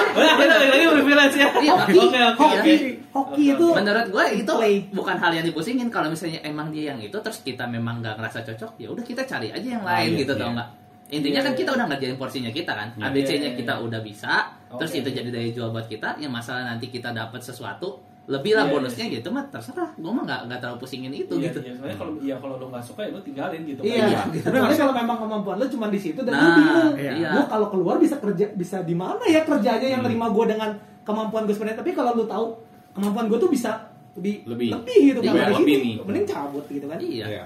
Oh, 0.08 0.20
ya, 0.20 0.32
kita 0.36 0.54
lagi 0.60 0.86
privilege 0.92 1.36
ya. 1.36 1.48
Iya, 1.58 1.72
oke 1.74 1.90
hoki. 1.90 1.98
oke. 1.98 2.22
Oke 2.38 2.74
hoki 3.10 3.42
itu 3.50 3.66
menurut 3.68 4.06
gue 4.08 4.24
itu 4.36 4.52
Play. 4.52 4.74
bukan 4.90 5.16
hal 5.16 5.32
yang 5.32 5.44
dipusingin. 5.44 5.88
Kalau 5.88 6.08
misalnya 6.08 6.38
emang 6.42 6.70
dia 6.70 6.92
yang 6.92 7.00
itu 7.00 7.14
terus 7.16 7.38
kita 7.40 7.66
memang 7.66 7.98
nggak 7.98 8.14
ngerasa 8.14 8.42
cocok 8.44 8.70
ya 8.76 8.88
udah 8.88 9.02
kita 9.02 9.22
cari 9.24 9.50
aja 9.50 9.68
yang 9.68 9.82
Ah, 9.82 9.98
lain 9.98 10.10
iya, 10.12 10.18
gitu 10.20 10.32
iya. 10.32 10.40
tau 10.40 10.50
nggak 10.52 10.68
intinya 11.08 11.34
Iya, 11.34 11.42
kan 11.42 11.52
iya. 11.52 11.58
kita 11.58 11.70
udah 11.72 11.86
ngerjain 11.86 12.16
porsinya 12.16 12.50
kita 12.50 12.68
kan 12.70 12.88
Iya. 12.92 13.04
ABC-nya 13.08 13.32
Iya, 13.34 13.48
iya, 13.48 13.58
kita 13.58 13.74
iya. 13.74 13.82
udah 13.82 14.00
bisa 14.00 14.32
terus 14.70 14.90
Oke. 14.90 15.00
itu 15.00 15.08
jadi 15.10 15.28
daya 15.28 15.50
jual 15.50 15.68
buat 15.70 15.86
kita 15.86 16.08
yang 16.16 16.28
masalah 16.30 16.62
nanti 16.66 16.86
kita 16.86 17.10
dapat 17.10 17.40
sesuatu 17.40 17.96
lebih 18.26 18.52
lah 18.52 18.62
Iya, 18.62 18.72
bonusnya 18.74 19.04
gitu 19.08 19.28
mah 19.30 19.44
terserah 19.46 19.88
gue 19.90 20.04
mah 20.06 20.20
nggak 20.22 20.40
nggak 20.44 20.58
terlalu 20.58 20.78
pusingin 20.78 21.08
itu 21.10 21.32
Iya, 21.34 21.48
gitu 21.48 21.58
iya, 21.58 21.72
sebenarnya 21.72 21.96
kalau 21.96 22.12
ya 22.20 22.36
kalau 22.36 22.54
lu 22.54 22.66
nggak 22.68 22.84
suka 22.84 23.00
ya 23.00 23.10
lu 23.10 23.20
tinggalin 23.20 23.62
gitu 23.64 23.80
Iya, 23.80 24.04
Iya, 24.04 24.20
gitu. 24.28 24.28
gitu. 24.36 24.46
Tapi 24.54 24.76
kalau 24.76 24.92
memang 24.94 25.16
kemampuan 25.18 25.56
lu 25.56 25.66
cuma 25.66 25.86
di 25.88 25.96
situ 25.98 26.20
dan 26.20 26.32
Nah, 26.34 26.52
bingung. 26.54 26.94
iya. 26.94 27.30
Lu 27.32 27.40
kalau 27.46 27.66
keluar 27.68 27.96
bisa 27.96 28.16
kerja 28.16 28.46
bisa 28.52 28.76
di 28.82 28.92
mana 28.92 29.24
ya 29.24 29.40
kerjanya 29.42 29.88
yang 29.90 30.02
terima 30.02 30.28
gue 30.28 30.44
dengan 30.46 30.76
kemampuan 31.02 31.42
gue 31.42 31.52
sebenarnya. 31.52 31.80
Tapi 31.80 31.90
kalau 31.92 32.12
lu 32.12 32.24
tahu 32.24 32.52
kemampuan 32.92 33.26
gue 33.26 33.38
tuh 33.38 33.48
bisa 33.48 33.80
lebih 34.12 34.44
Lebih. 34.44 34.76
gitu 35.08 35.18
Iya, 35.22 35.32
kan 35.32 35.48
lebih 35.54 35.64
sini, 35.64 35.74
nih. 35.80 35.94
mending 36.02 36.26
cabut 36.26 36.64
gitu 36.66 36.84
kan. 36.84 36.98
iya 36.98 37.24
Iya. 37.24 37.44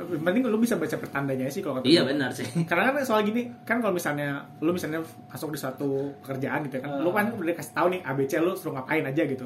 Yang 0.00 0.24
penting 0.24 0.42
lu 0.48 0.58
bisa 0.58 0.74
baca 0.74 0.96
pertandanya 0.96 1.46
sih 1.46 1.60
kalau 1.60 1.78
kata 1.78 1.86
iya 1.86 2.02
benar 2.02 2.32
sih 2.32 2.46
Karena 2.64 2.90
kan 2.90 3.04
soal 3.04 3.20
gini, 3.22 3.52
kan 3.62 3.78
kalau 3.78 3.92
misalnya 3.92 4.48
lu 4.58 4.72
misalnya 4.72 5.04
masuk 5.28 5.52
di 5.52 5.58
suatu 5.60 6.16
pekerjaan 6.24 6.64
gitu 6.64 6.80
ya 6.80 6.82
kan, 6.88 6.92
lu 7.00 7.10
kan 7.12 7.36
udah 7.36 7.54
kasih 7.54 7.72
tahu 7.76 7.86
nih 7.92 8.00
ABC 8.02 8.32
lu 8.40 8.56
suruh 8.56 8.80
ngapain 8.80 9.04
aja 9.04 9.22
gitu. 9.24 9.44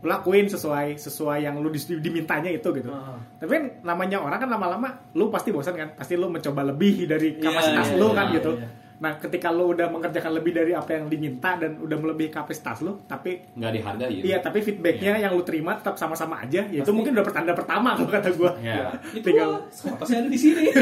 Lu 0.00 0.08
lakuin 0.08 0.48
sesuai 0.48 0.96
sesuai 0.96 1.44
yang 1.44 1.60
lu 1.60 1.68
dimintanya 2.00 2.48
itu 2.48 2.68
gitu. 2.72 2.88
Heeh. 2.88 3.18
Tapi 3.38 3.50
kan 3.52 3.64
namanya 3.84 4.24
orang 4.24 4.40
kan 4.40 4.48
lama-lama 4.48 4.88
lu 5.12 5.28
pasti 5.28 5.52
bosan 5.52 5.76
kan, 5.76 5.92
pasti 5.92 6.16
lu 6.16 6.32
mencoba 6.32 6.64
lebih 6.64 7.04
dari 7.04 7.36
Iya, 7.36 7.44
kapasitas 7.52 7.92
iya, 7.92 8.00
lu 8.00 8.08
iya, 8.08 8.16
kan 8.16 8.26
iya, 8.32 8.36
gitu. 8.40 8.52
iya. 8.56 8.68
Nah, 9.00 9.16
ketika 9.16 9.48
lu 9.48 9.72
udah 9.72 9.88
mengerjakan 9.88 10.32
lebih 10.34 10.52
dari 10.52 10.72
apa 10.72 10.92
yang 10.92 11.08
diminta 11.08 11.56
dan 11.56 11.76
udah 11.78 11.96
melebihi 11.96 12.28
kapasitas 12.28 12.80
lu, 12.80 13.00
tapi 13.02 13.40
Nggak 13.50 13.72
dihargai. 13.74 14.12
iya, 14.20 14.38
tapi 14.38 14.60
feedbacknya 14.60 15.16
yang 15.18 15.32
lu 15.32 15.40
terima 15.40 15.72
tetap 15.74 15.96
sama-sama 15.96 16.36
aja, 16.38 16.60
ya 16.62 16.78
itu 16.78 16.90
mungkin 16.90 17.12
udah 17.12 17.24
pertanda 17.24 17.52
pertama 17.52 17.96
kalau 17.96 18.10
kata 18.10 18.28
gua. 18.30 18.52
Iya. 18.56 18.92
itu 19.10 19.24
Tinggal- 19.24 19.64
pasti 19.96 20.14
ada 20.14 20.28
di 20.28 20.36
sini 20.36 20.64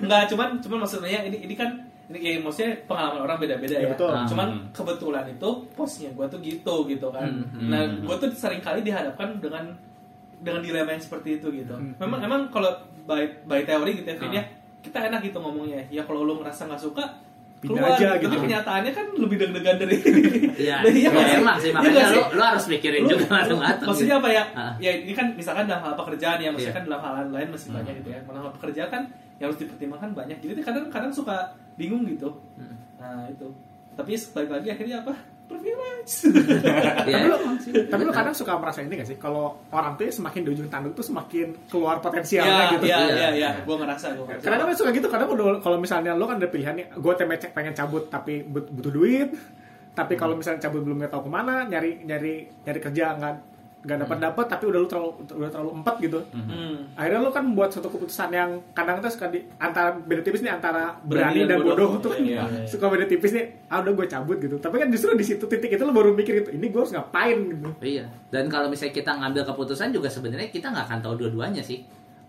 nggak 0.00 0.22
cuman 0.26 0.48
cuman 0.58 0.78
maksudnya 0.80 1.20
ini 1.22 1.38
ini 1.42 1.54
kan 1.54 1.70
ini 2.08 2.18
kayak 2.18 2.40
maksudnya 2.40 2.72
pengalaman 2.86 3.20
orang 3.22 3.36
beda-beda 3.38 3.74
Iya, 3.74 3.84
ya 3.84 3.88
betul. 3.92 4.12
cuman 4.26 4.48
Hmm. 4.50 4.64
kebetulan 4.72 5.24
itu 5.28 5.48
posnya 5.74 6.10
gue 6.10 6.26
tuh 6.26 6.40
gitu 6.40 6.74
gitu 6.86 7.08
kan 7.10 7.28
Hmm. 7.28 7.68
nah 7.68 7.84
Hmm. 7.84 8.00
gue 8.02 8.16
tuh 8.18 8.28
sering 8.32 8.60
kali 8.60 8.80
dihadapkan 8.80 9.36
dengan 9.36 9.76
dengan 10.38 10.62
dilema 10.62 10.88
yang 10.88 11.02
seperti 11.02 11.36
itu 11.36 11.52
gitu 11.52 11.74
Hmm. 11.74 11.92
memang 11.98 12.20
emang 12.22 12.40
kalau 12.48 12.72
by 13.04 13.20
by 13.44 13.60
teori 13.62 13.92
gitu 13.94 14.08
ya 14.08 14.16
Ah. 14.18 14.32
ya 14.32 14.44
kita 14.80 14.98
enak 15.04 15.20
gitu 15.22 15.38
ngomongnya 15.38 15.80
ya 15.88 16.02
kalau 16.02 16.22
lu 16.22 16.38
ngerasa 16.38 16.66
nggak 16.66 16.78
suka 16.80 17.04
Pindah 17.58 17.74
keluar 17.76 17.98
aja 17.98 18.06
tapi 18.14 18.22
gitu. 18.24 18.36
kenyataannya 18.40 18.92
kan 18.92 19.06
lebih 19.16 19.36
deg-degan 19.36 19.76
dari 19.76 19.94
Iya, 20.62 20.76
dari- 20.84 21.02
ya, 21.02 21.10
nggak 21.10 21.26
sih? 21.26 21.38
emang 21.38 21.56
sih 21.56 21.66
Iya 21.66 21.74
makanya 21.74 21.90
nggak 21.92 22.06
lu, 22.06 22.14
sih? 22.14 22.24
lu 22.30 22.42
harus 22.44 22.64
mikirin 22.68 23.00
Lu- 23.00 23.10
juga 23.10 23.26
matang-matang. 23.28 23.86
maksudnya 23.88 24.14
apa 24.16 24.28
ya 24.28 24.42
Ah. 24.52 24.72
ya 24.78 24.90
ini 24.96 25.12
kan 25.12 25.26
misalkan 25.32 25.64
dalam 25.64 25.82
hal 25.82 25.94
pekerjaan 25.96 26.38
ya 26.38 26.48
maksudnya 26.48 26.70
Iya. 26.70 26.78
kan 26.78 26.84
dalam 26.86 27.00
hal 27.00 27.14
lain 27.28 27.48
masih 27.48 27.68
banyak 27.72 27.94
gitu 27.96 28.08
ya 28.08 28.20
dalam 28.22 28.40
hal 28.40 28.52
pekerjaan 28.54 28.88
kan 28.88 29.02
yang 29.36 29.46
harus 29.46 29.58
dipertimbangkan 29.58 30.10
banyak 30.12 30.38
jadi 30.38 30.52
kadang-kadang 30.60 31.10
suka 31.10 31.36
bingung 31.74 32.02
gitu 32.04 32.30
Hmm. 32.54 32.74
nah 32.96 33.26
itu 33.26 33.46
tapi 33.92 34.10
balik 34.14 34.50
lagi 34.52 34.68
akhirnya 34.70 34.96
apa 35.00 35.14
privilege 35.48 36.12
Ya, 36.28 36.94
tapi, 37.08 37.24
lu, 37.24 37.36
emang 37.36 37.56
sih. 37.58 37.72
tapi 37.84 38.02
Benar. 38.02 38.14
kadang 38.14 38.34
suka 38.34 38.52
merasa 38.56 38.80
ini 38.80 38.94
gak 38.94 39.08
sih? 39.08 39.16
Kalau 39.16 39.56
orang 39.68 39.96
tuh 39.96 40.04
ya 40.04 40.12
semakin 40.14 40.40
di 40.40 40.50
ujung 40.50 40.68
tanduk 40.68 40.92
tuh 40.92 41.02
semakin 41.02 41.52
keluar 41.66 41.98
potensialnya 41.98 42.52
ya 42.54 42.70
gitu. 42.70 42.84
ya 42.84 42.98
Iya. 42.98 43.12
ya 43.12 43.28
ya 43.34 43.50
gue 43.60 43.76
ngerasa 43.76 44.06
gue 44.12 44.24
ngerasa 44.24 44.44
Kadang 44.44 44.58
kan 44.62 44.76
suka 44.76 44.90
gitu, 44.90 45.08
kadang 45.08 45.28
kalau 45.58 45.76
misalnya 45.76 46.12
lo 46.12 46.24
kan 46.24 46.36
ada 46.36 46.46
pilihan 46.46 46.74
nih, 46.74 46.86
gue 46.90 47.12
pengen 47.50 47.72
cabut 47.72 48.06
tapi 48.06 48.40
but- 48.42 48.68
butuh 48.68 48.92
duit, 48.92 49.32
tapi 49.90 50.14
kalau 50.14 50.32
misalnya 50.32 50.60
cabut 50.60 50.80
belum 50.80 51.00
nggak 51.00 51.10
tahu 51.10 51.26
ke 51.26 51.32
mana, 51.32 51.64
nyari 51.64 52.04
nyari 52.04 52.34
nyari 52.62 52.80
kerja 52.80 53.16
nggak 53.16 53.34
nggak 53.78 53.98
dapat 54.04 54.18
dapat, 54.18 54.46
tapi 54.50 54.64
udah 54.66 54.78
lu 54.82 54.88
terlalu 54.90 55.10
udah 55.22 55.50
terlalu 55.54 55.70
empat 55.78 55.94
gitu. 56.02 56.18
Hmm. 56.34 56.90
Akhirnya 56.98 57.20
lo 57.22 57.30
kan 57.30 57.46
membuat 57.46 57.70
suatu 57.70 57.86
keputusan 57.86 58.34
yang 58.34 58.50
kadang 58.74 58.98
tuh 58.98 59.06
suka 59.06 59.30
di 59.30 59.38
antara 59.62 59.94
beda 59.94 60.22
tipis 60.26 60.42
nih 60.42 60.50
antara 60.50 60.98
Berani 60.98 61.06
berani, 61.06 61.40
dan 61.46 61.48
dan 61.48 61.58
bodoh. 61.62 61.76
bodoh, 61.94 62.02
tuh 62.02 62.10
kan 62.10 62.20
Iya, 62.26 62.42
iya. 62.42 62.66
suka 62.66 62.90
beda 62.90 63.06
tipis 63.06 63.30
nih. 63.38 63.46
Ah 63.70 63.78
udah 63.78 63.92
gue 63.94 64.06
cabut 64.10 64.36
gitu. 64.42 64.58
Tapi 64.58 64.76
kan 64.82 64.88
justru 64.90 65.14
di 65.14 65.22
situ 65.22 65.44
titik 65.46 65.70
itu 65.70 65.82
lo 65.86 65.94
baru 65.94 66.10
mikir 66.10 66.42
gitu, 66.42 66.50
ini 66.58 66.66
gue 66.74 66.80
harus 66.82 66.90
ngapain 66.90 67.38
gitu. 67.38 67.70
Iya. 67.78 68.10
Dan 68.34 68.50
kalau 68.50 68.66
misalnya 68.66 68.94
kita 68.98 69.14
ngambil 69.14 69.42
keputusan 69.46 69.94
juga 69.94 70.10
sebenarnya 70.10 70.50
kita 70.50 70.74
nggak 70.74 70.84
akan 70.90 70.98
tahu 70.98 71.14
dua-duanya 71.14 71.62
sih. 71.62 71.86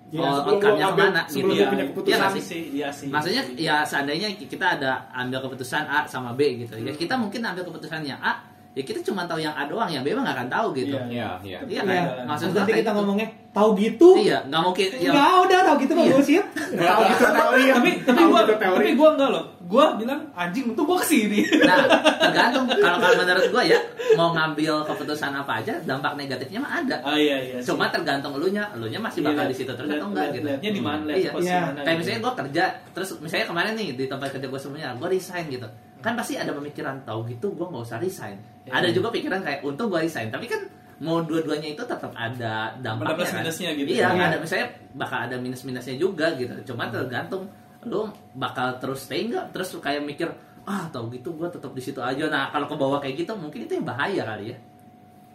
Ya, 0.09 0.25
oh, 0.25 0.41
outcome-nya 0.41 0.89
ke 0.89 0.97
mana 0.97 1.21
gitu. 1.29 1.45
lo 1.45 1.53
punya 1.69 1.85
keputusan. 1.85 2.09
Iya 2.09 2.17
nggak 2.17 2.33
sih? 2.33 2.41
sih 2.41 2.61
iya 2.81 2.89
sih 2.89 3.13
Maksudnya 3.13 3.43
ya 3.53 3.85
seandainya 3.85 4.33
kita 4.41 4.81
ada 4.81 5.05
ambil 5.13 5.37
keputusan 5.45 5.85
A 5.85 6.01
sama 6.09 6.33
B 6.33 6.65
gitu. 6.65 6.81
Ya 6.81 6.89
kita 6.97 7.13
mungkin 7.13 7.45
ambil 7.45 7.61
keputusan 7.61 8.01
yang 8.01 8.17
A, 8.17 8.41
ya 8.71 8.83
kita 8.83 8.99
cuma 9.01 9.23
tahu 9.23 9.37
yang 9.37 9.51
A 9.51 9.65
doang, 9.65 9.87
yang 9.87 10.01
B 10.01 10.11
mah 10.11 10.23
nggak 10.23 10.37
akan 10.37 10.49
tahu 10.49 10.67
gitu. 10.73 10.95
Iya. 10.95 11.41
Iya, 11.41 11.57
iya. 11.59 11.59
Iya 11.63 11.81
Iya. 11.81 12.01
kan? 12.07 12.25
Maksud 12.25 12.43
Terus 12.43 12.53
gua 12.53 12.59
nanti 12.59 12.69
kayak 12.69 12.79
kita 12.79 12.85
gitu. 12.85 12.97
ngomongnya 12.97 13.27
tahu 13.49 13.69
gitu. 13.75 14.07
Iya, 14.15 14.37
nggak 14.45 14.61
mungkin. 14.61 14.87
Ya, 14.93 15.09
Enggak 15.09 15.31
udah 15.41 15.59
tahu 15.63 15.75
gitu 15.79 15.91
mah 15.91 16.05
bullshit. 16.07 16.45
Tahu 16.69 17.01
gitu 17.03 17.25
teori 17.25 17.61
ya. 17.61 17.73
tapi 17.75 17.89
tapi 17.99 18.21
gue 18.21 18.41
gitu 18.41 18.53
tapi 18.55 18.91
gue 18.93 19.09
enggak 19.11 19.29
loh 19.29 19.45
gue 19.59 19.85
bilang 19.99 20.21
anjing 20.33 20.65
untuk 20.67 20.81
gue 20.83 20.97
ke 20.97 21.07
sini 21.07 21.39
Nah, 21.61 21.85
tergantung 22.19 22.65
kalau 22.71 22.97
kalau 22.97 23.15
menurut 23.15 23.45
gua 23.49 23.61
ya 23.63 23.77
mau 24.11 24.33
ngambil 24.33 24.81
keputusan 24.83 25.29
apa 25.31 25.61
aja, 25.61 25.77
dampak 25.83 26.13
negatifnya 26.15 26.57
mah 26.57 26.73
ada. 26.79 26.97
ah 27.03 27.13
iya 27.13 27.37
iya 27.39 27.55
sih. 27.57 27.69
Cuma 27.69 27.85
tergantung 27.87 28.33
elunya, 28.33 28.65
elunya 28.71 28.97
masih 28.97 29.21
bakal 29.21 29.45
Iya, 29.45 29.49
di 29.49 29.55
situ 29.55 29.69
terus 29.71 29.85
atau 29.87 30.07
enggak 30.07 30.27
gitu. 30.31 30.45
lihatnya 30.47 30.71
di 30.71 30.81
mana 30.81 31.01
lihat 31.05 31.19
Iya. 31.19 31.31
posisi 31.31 31.49
Iya. 31.49 31.61
mana 31.63 31.79
Kayak 31.79 31.85
gitu. 31.85 31.99
misalnya 31.99 32.19
gue 32.19 32.33
kerja, 32.35 32.63
terus 32.89 33.09
misalnya 33.19 33.45
kemarin 33.45 33.73
nih 33.75 33.89
di 33.93 34.05
tempat 34.05 34.27
kerja 34.31 34.47
gue 34.47 34.59
sebelumnya, 34.59 34.89
gue 34.95 35.07
resign 35.07 35.45
gitu. 35.47 35.67
Kan 35.99 36.13
pasti 36.15 36.39
ada 36.39 36.55
pemikiran 36.55 37.03
tahu 37.03 37.27
gitu, 37.27 37.51
gue 37.51 37.65
nggak 37.67 37.83
usah 37.83 37.99
resign. 37.99 38.39
Iya. 38.63 38.71
Ada 38.79 38.87
juga 38.91 39.11
pikiran 39.11 39.43
kayak 39.43 39.59
untung 39.63 39.91
gue 39.91 39.99
resign, 39.99 40.31
tapi 40.31 40.47
kan 40.47 40.61
mau 40.99 41.23
dua-duanya 41.23 41.75
itu 41.75 41.83
tetap 41.83 42.11
ada 42.11 42.75
dampaknya 42.79 43.15
plus 43.15 43.31
kan. 43.31 43.39
minusnya 43.43 43.69
gitu. 43.75 43.87
Iya, 43.87 44.07
Iya. 44.11 44.25
ada 44.31 44.37
misalnya 44.39 44.67
bakal 44.95 45.19
ada 45.27 45.35
minus-minusnya 45.39 45.95
juga 45.95 46.35
gitu. 46.35 46.51
Cuma 46.71 46.91
tergantung 46.91 47.47
lu 47.87 48.07
bakal 48.35 48.75
terus 48.83 49.07
stay 49.07 49.27
nggak, 49.27 49.55
terus 49.55 49.71
kayak 49.79 50.03
mikir 50.03 50.27
ah 50.67 50.85
tahu 50.91 51.07
gitu 51.15 51.31
gue 51.33 51.47
tetap 51.47 51.71
di 51.71 51.79
situ 51.79 52.03
aja. 52.03 52.27
Nah 52.27 52.51
kalau 52.51 52.67
ke 52.67 52.75
bawah 52.75 52.99
kayak 52.99 53.23
gitu 53.23 53.31
mungkin 53.39 53.63
itu 53.63 53.79
yang 53.79 53.87
bahaya 53.87 54.21
kali 54.27 54.51
ya. 54.51 54.57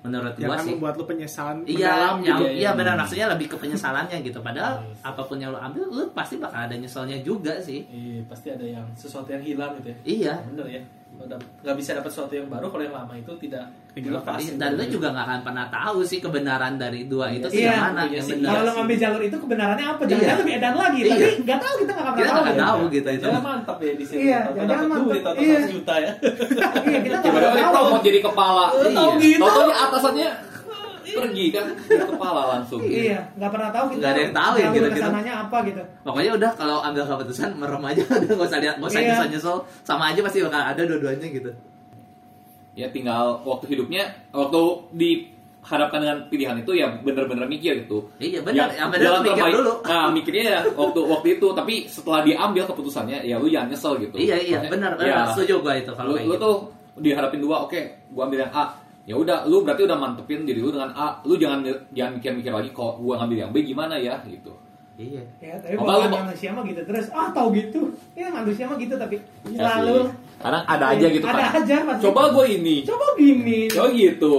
Menurut 0.04 0.36
yang 0.36 0.46
gua 0.46 0.54
akan 0.54 0.62
sih. 0.62 0.72
membuat 0.74 0.94
lo 0.94 1.04
penyesalan 1.04 1.56
Iya, 1.64 1.72
mendalam 1.88 2.16
yang, 2.20 2.24
gitu. 2.28 2.44
ya. 2.44 2.52
iya 2.54 2.70
benar 2.72 2.94
maksudnya 2.94 3.26
lebih 3.26 3.46
ke 3.48 3.56
penyesalannya 3.56 4.16
gitu. 4.20 4.38
Padahal 4.38 4.74
Yes. 4.84 5.00
apa 5.00 5.22
pun 5.24 5.36
yang 5.36 5.48
lo 5.48 5.58
ambil, 5.58 5.84
lo 5.88 6.04
pasti 6.12 6.36
bakal 6.36 6.60
ada 6.62 6.74
nyeselnya 6.74 7.16
juga 7.18 7.56
sih. 7.58 7.82
Iya, 7.86 8.20
pasti 8.24 8.48
ada 8.48 8.62
yang 8.62 8.84
sesuatu 8.92 9.26
yang 9.26 9.40
hilang 9.40 9.72
gitu 9.78 9.88
ya. 9.88 9.96
Iya. 10.04 10.34
Bener 10.46 10.66
ya. 10.70 10.82
Udah 11.16 11.38
nggak 11.38 11.76
bisa 11.76 11.90
dapat 11.94 12.10
sesuatu 12.10 12.32
yang 12.32 12.46
baru 12.46 12.66
kalau 12.68 12.82
yang 12.82 12.92
lama 12.92 13.14
itu 13.14 13.32
tidak 13.38 13.64
dilepas. 13.92 14.36
Iya, 14.36 14.44
gitu. 14.44 14.58
Dan 14.58 14.70
lo 14.74 14.84
juga 14.84 15.06
nggak 15.08 15.24
akan 15.24 15.40
pernah 15.42 15.66
tahu 15.68 15.98
sih 16.02 16.18
kebenaran 16.18 16.74
dari 16.74 17.06
dua 17.06 17.30
itu 17.30 17.46
sih 17.46 17.62
Iya, 17.62 17.70
yang 17.70 17.82
mana 17.88 18.02
iya 18.04 18.14
yang 18.14 18.26
benar. 18.28 18.50
Kalau 18.50 18.62
lo 18.62 18.70
ngambil 18.74 18.96
jalur 18.98 19.22
itu 19.22 19.36
kebenarannya 19.38 19.86
apa? 19.86 20.00
Iya. 20.00 20.08
Jangan-jangan 20.10 20.38
lebih 20.38 20.54
edan 20.54 20.74
lagi. 20.74 20.98
Iya. 20.98 21.12
Tapi 21.14 21.28
nggak 21.40 21.58
tahu 21.58 21.74
kita 21.78 21.90
nggak 21.92 22.04
pernah 22.04 22.18
nggak 22.18 22.34
tahu. 22.34 22.44
ya. 22.44 22.64
tahu 22.66 22.80
gitu 22.90 23.08
itu. 23.08 23.24
Jangan 23.24 23.42
mantap 23.42 23.76
ya 23.78 23.92
di 23.94 24.04
sini. 24.04 24.18
Iya, 24.20 24.38
jangan 24.44 24.66
dapat 24.66 24.86
mantap. 24.86 25.04
duit, 25.06 25.22
tahu-tahu 25.22 25.44
Iya. 25.44 25.58
100 25.62 25.72
juta 25.72 25.94
ya. 25.96 26.12
Iya 26.84 26.98
kita 27.00 27.16
nggak 27.22 27.72
tahu. 27.72 27.86
jadi 28.02 28.18
kepala. 28.20 28.64
Lu 28.74 28.88
tahu 28.90 29.10
Iya. 29.14 29.22
gitu. 29.38 29.62
Atasannya 29.70 30.28
pergi 31.16 31.46
kan 31.48 31.64
jadi 31.80 32.04
kepala 32.06 32.42
langsung. 32.50 32.80
Iya, 32.80 33.18
nggak 33.32 33.50
pernah 33.50 33.70
tahu 33.70 33.84
kita. 33.86 33.98
Nggak 33.98 34.10
ada 34.10 34.20
yang 34.20 34.34
tahu 34.34 34.52
ya 34.52 34.60
jalur 34.60 34.74
gitu-gitu. 34.74 34.94
ke 34.94 35.06
sananya 35.06 35.32
apa 35.40 35.56
gitu. 35.64 35.82
Pokoknya 36.02 36.32
udah 36.34 36.50
kalau 36.52 36.76
ambil 36.80 37.02
keputusan 37.04 37.50
merem 37.54 37.82
aja 37.84 38.02
udah 38.04 38.32
nggak 38.36 38.48
usah 38.48 38.60
lihat, 38.60 38.74
nggak 38.76 38.90
usah 38.90 39.00
Iya. 39.00 39.08
nyesel 39.10 39.28
nyesel 39.30 39.56
sama 39.80 40.04
aja 40.08 40.20
pasti 40.20 40.38
bakal 40.40 40.62
ada 40.62 40.82
dua-duanya 40.82 41.26
gitu. 41.28 41.50
Ya 42.74 42.86
tinggal 42.88 43.24
waktu 43.40 43.64
hidupnya, 43.68 44.02
waktu 44.30 44.60
dihadapkan 44.92 45.98
dengan 45.98 46.18
pilihan 46.26 46.56
itu 46.58 46.72
ya 46.74 46.90
bener-bener 46.98 47.46
mikir 47.46 47.72
gitu. 47.80 48.10
Iya 48.18 48.42
benar, 48.42 48.66
Ya, 48.68 48.76
yang 48.76 48.90
benar 48.90 49.04
jalan 49.04 49.20
mikir 49.22 49.34
terbaik- 49.38 49.56
dulu. 49.56 49.72
Nah 49.80 50.06
mikirnya 50.10 50.44
ya 50.44 50.60
waktu 50.72 51.00
waktu 51.00 51.28
itu, 51.38 51.46
tapi 51.52 51.74
setelah 51.86 52.20
diambil 52.20 52.64
keputusannya 52.66 53.18
ya 53.22 53.38
lu 53.38 53.46
jangan 53.46 53.70
nyesel 53.70 53.94
gitu. 53.98 54.16
Iya 54.16 54.36
iya 54.36 54.58
Maksudnya, 54.58 54.70
benar 54.70 54.90
ya, 54.92 54.98
benar 54.98 55.26
setuju 55.32 55.54
gua 55.60 55.74
itu 55.74 55.92
kalau 55.92 56.10
lu, 56.10 56.14
kayak 56.16 56.26
lu 56.26 56.34
gitu. 56.34 56.42
tuh 56.42 56.56
dihadapin 56.96 57.40
dua, 57.40 57.56
oke, 57.60 57.80
gua 58.10 58.22
ambil 58.24 58.38
yang 58.40 58.52
A. 58.52 58.64
Ya 59.04 59.14
udah, 59.20 59.44
lu 59.44 59.60
berarti 59.60 59.84
udah 59.84 59.98
mantepin 60.00 60.48
diri 60.48 60.64
lu 60.64 60.72
dengan 60.72 60.96
A. 60.96 61.20
Lu 61.28 61.36
jangan 61.36 61.60
jangan 61.92 62.16
mikir-mikir 62.16 62.52
lagi 62.52 62.70
kok 62.72 62.96
gua 62.96 63.20
ngambil 63.20 63.36
yang 63.44 63.50
B 63.52 63.60
gimana 63.60 64.00
ya 64.00 64.16
gitu. 64.24 64.56
Iya. 64.94 65.22
Ya, 65.42 65.58
tapi 65.58 65.74
lu- 65.74 65.84
manusia 66.08 66.48
mah 66.54 66.62
gitu 66.64 66.80
terus. 66.86 67.06
Ah, 67.10 67.28
tahu 67.34 67.52
gitu. 67.52 67.92
Ya 68.16 68.30
manusia 68.30 68.64
mah 68.64 68.78
gitu 68.80 68.94
tapi 68.96 69.20
selalu. 69.44 70.08
Kadang 70.40 70.64
ada 70.64 70.84
aja 70.94 71.06
gitu 71.10 71.26
Ada 71.26 71.36
kan. 71.36 71.60
aja 71.66 71.76
pasti. 71.84 72.02
Coba 72.08 72.22
gue 72.32 72.46
ini. 72.56 72.76
coba 72.86 73.06
gini. 73.18 73.60
Oh 73.76 73.88
gitu. 73.92 74.34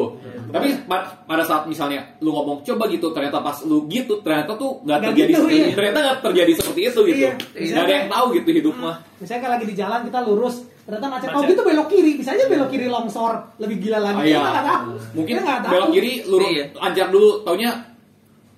Tapi 0.45 0.67
pa- 0.87 1.11
pada 1.27 1.43
saat 1.43 1.67
misalnya 1.67 1.99
lu 2.23 2.31
ngomong 2.31 2.63
coba 2.63 2.87
gitu, 2.87 3.11
ternyata 3.11 3.43
pas 3.43 3.59
lu 3.67 3.83
gitu, 3.91 4.23
ternyata 4.23 4.55
tuh 4.55 4.79
nggak 4.87 4.99
terjadi 5.11 5.31
gitu, 5.35 5.39
seperti 5.43 5.57
iya. 5.59 5.75
ternyata 5.75 5.97
nggak 5.99 6.19
terjadi 6.23 6.51
seperti 6.55 6.81
itu 6.87 6.99
gitu. 7.11 7.17
Iya. 7.19 7.31
Nggak 7.75 7.83
ada 7.83 7.93
yang 7.93 8.07
tahu 8.07 8.25
gitu 8.39 8.49
hidup 8.55 8.75
mah. 8.79 8.95
Misalnya 9.19 9.41
kalau 9.43 9.53
lagi 9.59 9.65
di 9.67 9.75
jalan 9.75 9.99
kita 10.07 10.19
lurus, 10.23 10.55
ternyata 10.85 11.05
macet. 11.07 11.27
Oh 11.27 11.33
Macet. 11.35 11.49
gitu 11.49 11.61
belok 11.63 11.87
kiri, 11.87 12.11
bisa 12.15 12.29
aja 12.31 12.45
belok 12.45 12.69
kiri 12.69 12.85
longsor, 12.85 13.33
lebih 13.57 13.77
gila 13.79 13.99
lagi. 13.99 14.17
Ah, 14.17 14.23
iya. 14.23 14.37
Kita 14.37 14.51
nggak 14.51 14.67
tahu. 14.67 14.91
Mungkin 15.13 15.33
Kita 15.33 15.41
nggak 15.43 15.59
tahu. 15.59 15.71
belok 15.73 15.89
kiri 15.91 16.13
lurus 16.23 16.47
Iya. 16.47 16.63
anjar 16.77 17.07
dulu, 17.09 17.29
taunya 17.41 17.71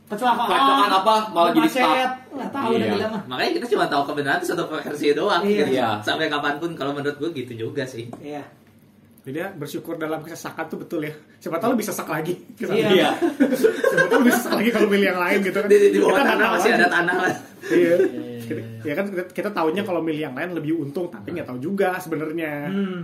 kecelakaan, 0.08 0.48
Kecelakaan 0.48 0.92
apa, 0.94 1.16
malah 1.30 1.52
jadi 1.52 1.62
macet. 1.62 1.84
stuck. 1.84 2.12
nggak 2.30 2.50
tahu 2.50 2.68
Iya. 2.68 2.78
udah 2.78 2.88
bilang 2.94 3.12
mah 3.12 3.22
Makanya 3.28 3.52
kita 3.54 3.66
cuma 3.70 3.86
tahu 3.86 4.02
kebenaran 4.06 4.38
itu 4.38 4.48
satu 4.48 4.64
versi 4.66 5.08
doang. 5.12 5.42
Iya. 5.42 5.56
gitu. 5.58 5.72
Iya. 5.74 5.88
Sampai 6.02 6.26
kapan 6.28 6.54
pun 6.58 6.70
kalau 6.74 6.92
menurut 6.92 7.18
gue 7.18 7.30
gitu 7.34 7.54
juga 7.58 7.84
sih. 7.84 8.06
iya 8.22 8.44
Jadi 9.24 9.38
ya, 9.38 9.52
bersyukur 9.52 9.96
dalam 9.98 10.20
kesesakan 10.22 10.68
tuh 10.68 10.80
betul 10.80 11.04
ya. 11.04 11.12
Siapa 11.38 11.58
tahu 11.58 11.76
lu 11.76 11.78
bisa 11.78 11.92
sak 11.92 12.08
lagi. 12.08 12.32
Iya. 12.58 12.88
Iya. 12.88 13.10
Siapa 13.92 14.08
tahu 14.08 14.20
lu 14.20 14.26
bisa 14.26 14.40
sak 14.42 14.56
lagi 14.56 14.72
kalau 14.72 14.88
milih 14.88 15.04
yang 15.06 15.20
lain 15.20 15.40
gitu 15.42 15.58
kan. 15.58 15.68
Di, 15.68 15.76
di, 15.78 15.88
di 15.90 16.00
bawah 16.00 16.16
tanah 16.18 16.48
masih 16.50 16.72
ada 16.74 16.88
tanah 16.88 17.16
lah. 17.18 17.34
Iya. 17.68 17.96
Kita- 18.48 18.66
Ya 18.82 18.94
kan 18.94 19.06
kita, 19.08 19.24
kita 19.30 19.50
tahunya 19.52 19.84
kalau 19.84 20.00
milih 20.00 20.24
yang 20.24 20.34
lain 20.34 20.52
lebih 20.54 20.74
untung, 20.76 21.08
tapi 21.08 21.32
nggak 21.32 21.46
tahu 21.46 21.60
juga 21.60 21.96
sebenarnya. 21.98 22.68
hmm. 22.68 23.04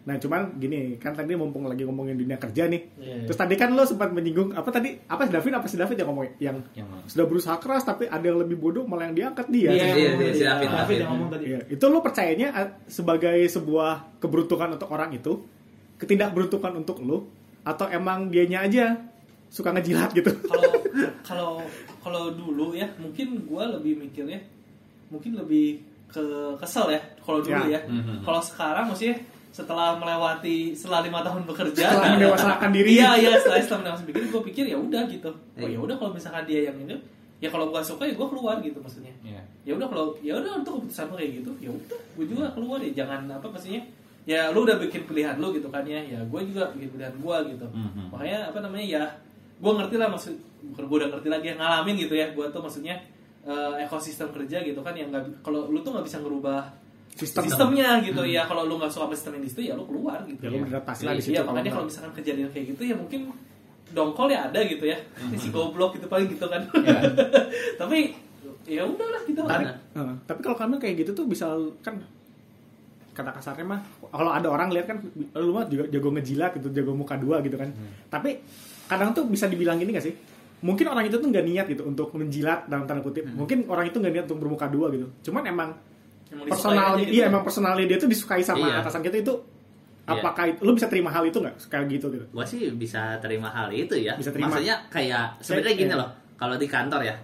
Nah 0.00 0.16
cuman 0.16 0.56
gini 0.56 0.96
kan 0.96 1.12
tadi 1.12 1.32
mumpung 1.32 1.64
lagi 1.64 1.84
ngomongin 1.84 2.16
dunia 2.16 2.34
kerja 2.34 2.66
nih. 2.66 2.82
Iya. 2.96 3.16
Terus 3.24 3.36
tadi 3.36 3.54
kan 3.54 3.70
lo 3.70 3.84
sempat 3.84 4.10
menyinggung 4.10 4.50
apa 4.50 4.66
tadi 4.68 4.96
apa 4.98 5.22
si 5.22 5.30
David 5.30 5.52
apa 5.52 5.66
si 5.66 5.76
David 5.76 5.96
yang 5.96 6.08
ngomong 6.08 6.24
yang 6.38 6.56
Yang 6.72 6.88
sudah 7.06 7.26
berusaha 7.26 7.56
keras 7.56 7.84
tapi 7.84 8.04
ada 8.04 8.22
yang 8.22 8.40
lebih 8.40 8.56
bodoh 8.56 8.84
malah 8.84 9.06
yang 9.06 9.16
diangkat 9.16 9.46
dia. 9.48 9.70
Iya, 9.70 9.76
Iya, 9.76 9.84
iya, 9.92 10.10
iya, 10.10 10.32
si 10.32 10.42
David, 10.42 10.66
David 10.66 10.70
David. 10.72 10.96
yang 10.98 11.10
ngomong 11.10 11.28
tadi. 11.30 11.44
Iya, 11.46 11.60
itu 11.68 11.84
lo 11.84 11.98
percayanya 12.00 12.48
eh, 12.50 12.68
sebagai 12.86 13.38
sebuah 13.46 13.90
keberuntungan 14.18 14.68
untuk 14.74 14.88
orang 14.88 15.10
itu, 15.12 15.32
ketidakberuntungan 15.96 16.72
untuk 16.76 16.96
lo, 17.00 17.28
atau 17.62 17.86
emang 17.86 18.32
dianya 18.32 18.64
aja 18.64 18.84
suka 19.46 19.68
ngejilat 19.70 20.10
gitu? 20.12 20.32
kalau 20.42 20.70
kalau 21.22 21.50
kalau 22.00 22.32
dulu 22.32 22.72
ya 22.72 22.88
mungkin 22.96 23.28
gue 23.40 23.64
lebih 23.70 23.92
mikirnya 23.98 24.40
mungkin 25.08 25.34
lebih 25.34 25.80
ke 26.06 26.22
kesel 26.56 26.88
ya 26.88 27.00
kalau 27.20 27.38
dulu 27.38 27.64
Ya. 27.64 27.76
ya, 27.76 27.80
Mhm. 27.86 28.22
kalau 28.22 28.40
sekarang 28.40 28.84
maksudnya 28.86 29.16
setelah 29.50 29.94
melewati 29.94 30.72
setelah 30.72 31.02
lima 31.02 31.20
tahun 31.20 31.42
bekerja 31.44 31.82
Setelah 31.84 32.14
mendewasakan 32.14 32.70
diri. 32.70 32.88
iya 32.94 33.10
iya 33.16 33.34
setelah 33.36 33.58
setelah 33.58 33.78
mendewasakan 33.84 34.08
diri 34.08 34.26
gue 34.28 34.42
pikir 34.46 34.64
ya 34.66 34.76
udah 34.76 35.02
gitu 35.06 35.30
oh 35.30 35.58
Iya. 35.58 35.68
ya 35.68 35.78
udah 35.80 35.94
kalau 35.96 36.10
misalkan 36.12 36.42
dia 36.44 36.60
yang 36.66 36.76
ini 36.78 36.94
ya 37.38 37.48
kalau 37.48 37.66
gue 37.66 37.80
suka 37.80 38.04
ya 38.04 38.12
gue 38.12 38.28
keluar 38.28 38.56
gitu 38.58 38.78
maksudnya 38.78 39.10
Iya. 39.20 39.42
ya 39.64 39.72
udah 39.74 39.86
kalau 39.86 40.06
ya 40.20 40.34
udah 40.36 40.52
untuk 40.56 40.72
keputusan 40.78 41.04
lo 41.04 41.14
kayak 41.16 41.32
gitu 41.36 41.50
ya 41.58 41.70
udah 41.70 41.98
gue 42.16 42.24
juga 42.26 42.46
keluar 42.50 42.78
ya 42.78 42.90
jangan 42.96 43.20
apa 43.28 43.46
maksudnya 43.46 43.82
ya 44.22 44.40
lu 44.48 44.62
udah 44.62 44.76
bikin 44.78 45.02
pilihan 45.04 45.34
lu 45.36 45.50
gitu 45.50 45.66
kan 45.66 45.82
ya 45.82 45.98
ya 45.98 46.20
gue 46.22 46.40
juga 46.44 46.70
bikin 46.70 46.90
pilihan 46.92 47.14
gue 47.16 47.36
gitu 47.50 47.66
Mhm. 47.66 48.02
makanya 48.08 48.38
apa 48.46 48.58
namanya 48.60 48.86
ya 48.88 49.02
gue 49.56 49.72
ngerti 49.72 49.96
lah 49.96 50.08
maksud 50.08 50.34
bukan 50.62 50.84
gue 50.84 50.96
udah 50.98 51.08
ngerti 51.10 51.28
lagi 51.28 51.46
yang 51.48 51.58
ngalamin 51.58 51.94
gitu 51.98 52.14
ya 52.14 52.26
gue 52.30 52.46
tuh 52.48 52.60
maksudnya 52.60 52.94
eh, 53.42 53.74
ekosistem 53.82 54.28
kerja 54.30 54.60
gitu 54.60 54.80
kan 54.80 54.92
yang 54.92 55.08
nggak 55.08 55.40
kalau 55.40 55.66
lu 55.66 55.80
tuh 55.80 55.92
nggak 55.92 56.04
bisa 56.04 56.18
ngerubah 56.18 56.62
Sistem. 57.10 57.42
sistemnya 57.42 57.98
gitu 58.00 58.22
ya 58.22 58.46
kalau 58.46 58.64
lu 58.64 58.78
nggak 58.78 58.88
suka 58.88 59.10
sama 59.10 59.14
sistem 59.14 59.42
di 59.42 59.50
situ 59.50 59.60
ya 59.66 59.74
lu 59.74 59.82
keluar 59.84 60.22
gitu 60.24 60.40
Ya 60.40 60.48
lo 60.48 60.62
beradaptasi 60.62 61.02
lah 61.02 61.12
di 61.12 61.20
situ. 61.20 61.32
Iya, 61.32 61.42
kalau 61.42 61.50
makanya 61.50 61.62
nggak. 61.62 61.74
kalau 61.74 61.86
misalkan 61.90 62.12
kejadian 62.16 62.48
kayak 62.48 62.66
gitu 62.70 62.82
ya 62.86 62.94
mungkin 62.94 63.20
dongkol 63.90 64.28
ya 64.30 64.38
ada 64.46 64.60
gitu 64.62 64.84
ya. 64.86 64.96
Ini 65.18 65.36
si 65.36 65.48
goblok 65.50 65.98
gitu 65.98 66.06
paling 66.06 66.30
gitu 66.30 66.46
kan. 66.46 66.62
Tapi 67.82 67.98
ya 68.64 68.86
udahlah 68.86 69.20
gitu 69.26 69.42
Tapi, 69.42 69.64
kan. 69.66 69.74
eh, 69.74 70.14
tapi 70.22 70.40
kalau 70.40 70.54
kamu 70.54 70.74
kayak 70.78 70.94
gitu 71.02 71.10
tuh 71.12 71.26
bisa 71.26 71.50
kan 71.82 71.98
kata 73.10 73.30
kasarnya 73.34 73.66
mah 73.66 73.80
kalau 74.06 74.30
ada 74.30 74.46
orang 74.46 74.70
lihat 74.70 74.86
kan 74.86 75.02
lu 75.34 75.50
mah 75.50 75.66
juga 75.66 75.90
jago 75.90 76.14
ngejilat 76.14 76.54
gitu 76.56 76.70
jago 76.70 76.94
muka 76.94 77.18
dua 77.18 77.42
gitu 77.42 77.58
kan 77.58 77.68
tapi 78.06 78.38
kadang 78.86 79.10
tuh 79.10 79.26
bisa 79.26 79.44
dibilang 79.44 79.76
gini 79.76 79.90
gak 79.90 80.06
sih 80.06 80.14
mungkin 80.60 80.86
orang 80.88 81.08
itu 81.08 81.16
tuh 81.16 81.28
nggak 81.28 81.44
niat 81.44 81.66
gitu 81.68 81.82
untuk 81.84 82.12
menjilat 82.12 82.68
dalam 82.68 82.84
tanda 82.84 83.00
kutip 83.00 83.24
mungkin 83.32 83.64
orang 83.66 83.88
itu 83.88 83.96
nggak 83.96 84.12
niat 84.12 84.24
untuk 84.28 84.38
bermuka 84.44 84.68
dua 84.68 84.92
gitu 84.92 85.08
cuman 85.30 85.42
emang 85.48 85.70
Emang 86.30 86.46
personalnya 86.46 87.02
gitu. 87.02 87.12
iya 87.16 87.24
emang 87.26 87.42
personalnya 87.42 87.86
dia 87.90 87.98
tuh 87.98 88.06
disukai 88.06 88.38
sama 88.44 88.62
Iya. 88.70 88.86
atasan 88.86 89.02
kita 89.02 89.18
itu 89.18 89.34
Iya. 90.06 90.22
apakah 90.26 90.44
itu, 90.46 90.58
lu 90.62 90.72
bisa 90.74 90.86
terima 90.86 91.10
hal 91.10 91.22
itu 91.26 91.38
nggak 91.38 91.54
kayak 91.66 91.86
gitu 91.90 92.06
gitu 92.10 92.24
Gue 92.30 92.44
sih 92.46 92.70
bisa 92.74 93.18
terima 93.22 93.46
hal 93.50 93.70
itu 93.70 93.94
ya. 93.94 94.14
Bisa 94.18 94.30
terima. 94.34 94.50
Maksudnya 94.50 94.82
kayak 94.90 95.38
sebenarnya 95.38 95.74
gini 95.78 95.92
iya. 95.94 96.00
loh. 96.02 96.08
Kalau 96.34 96.56
di 96.58 96.66
kantor 96.66 97.00
ya, 97.06 97.14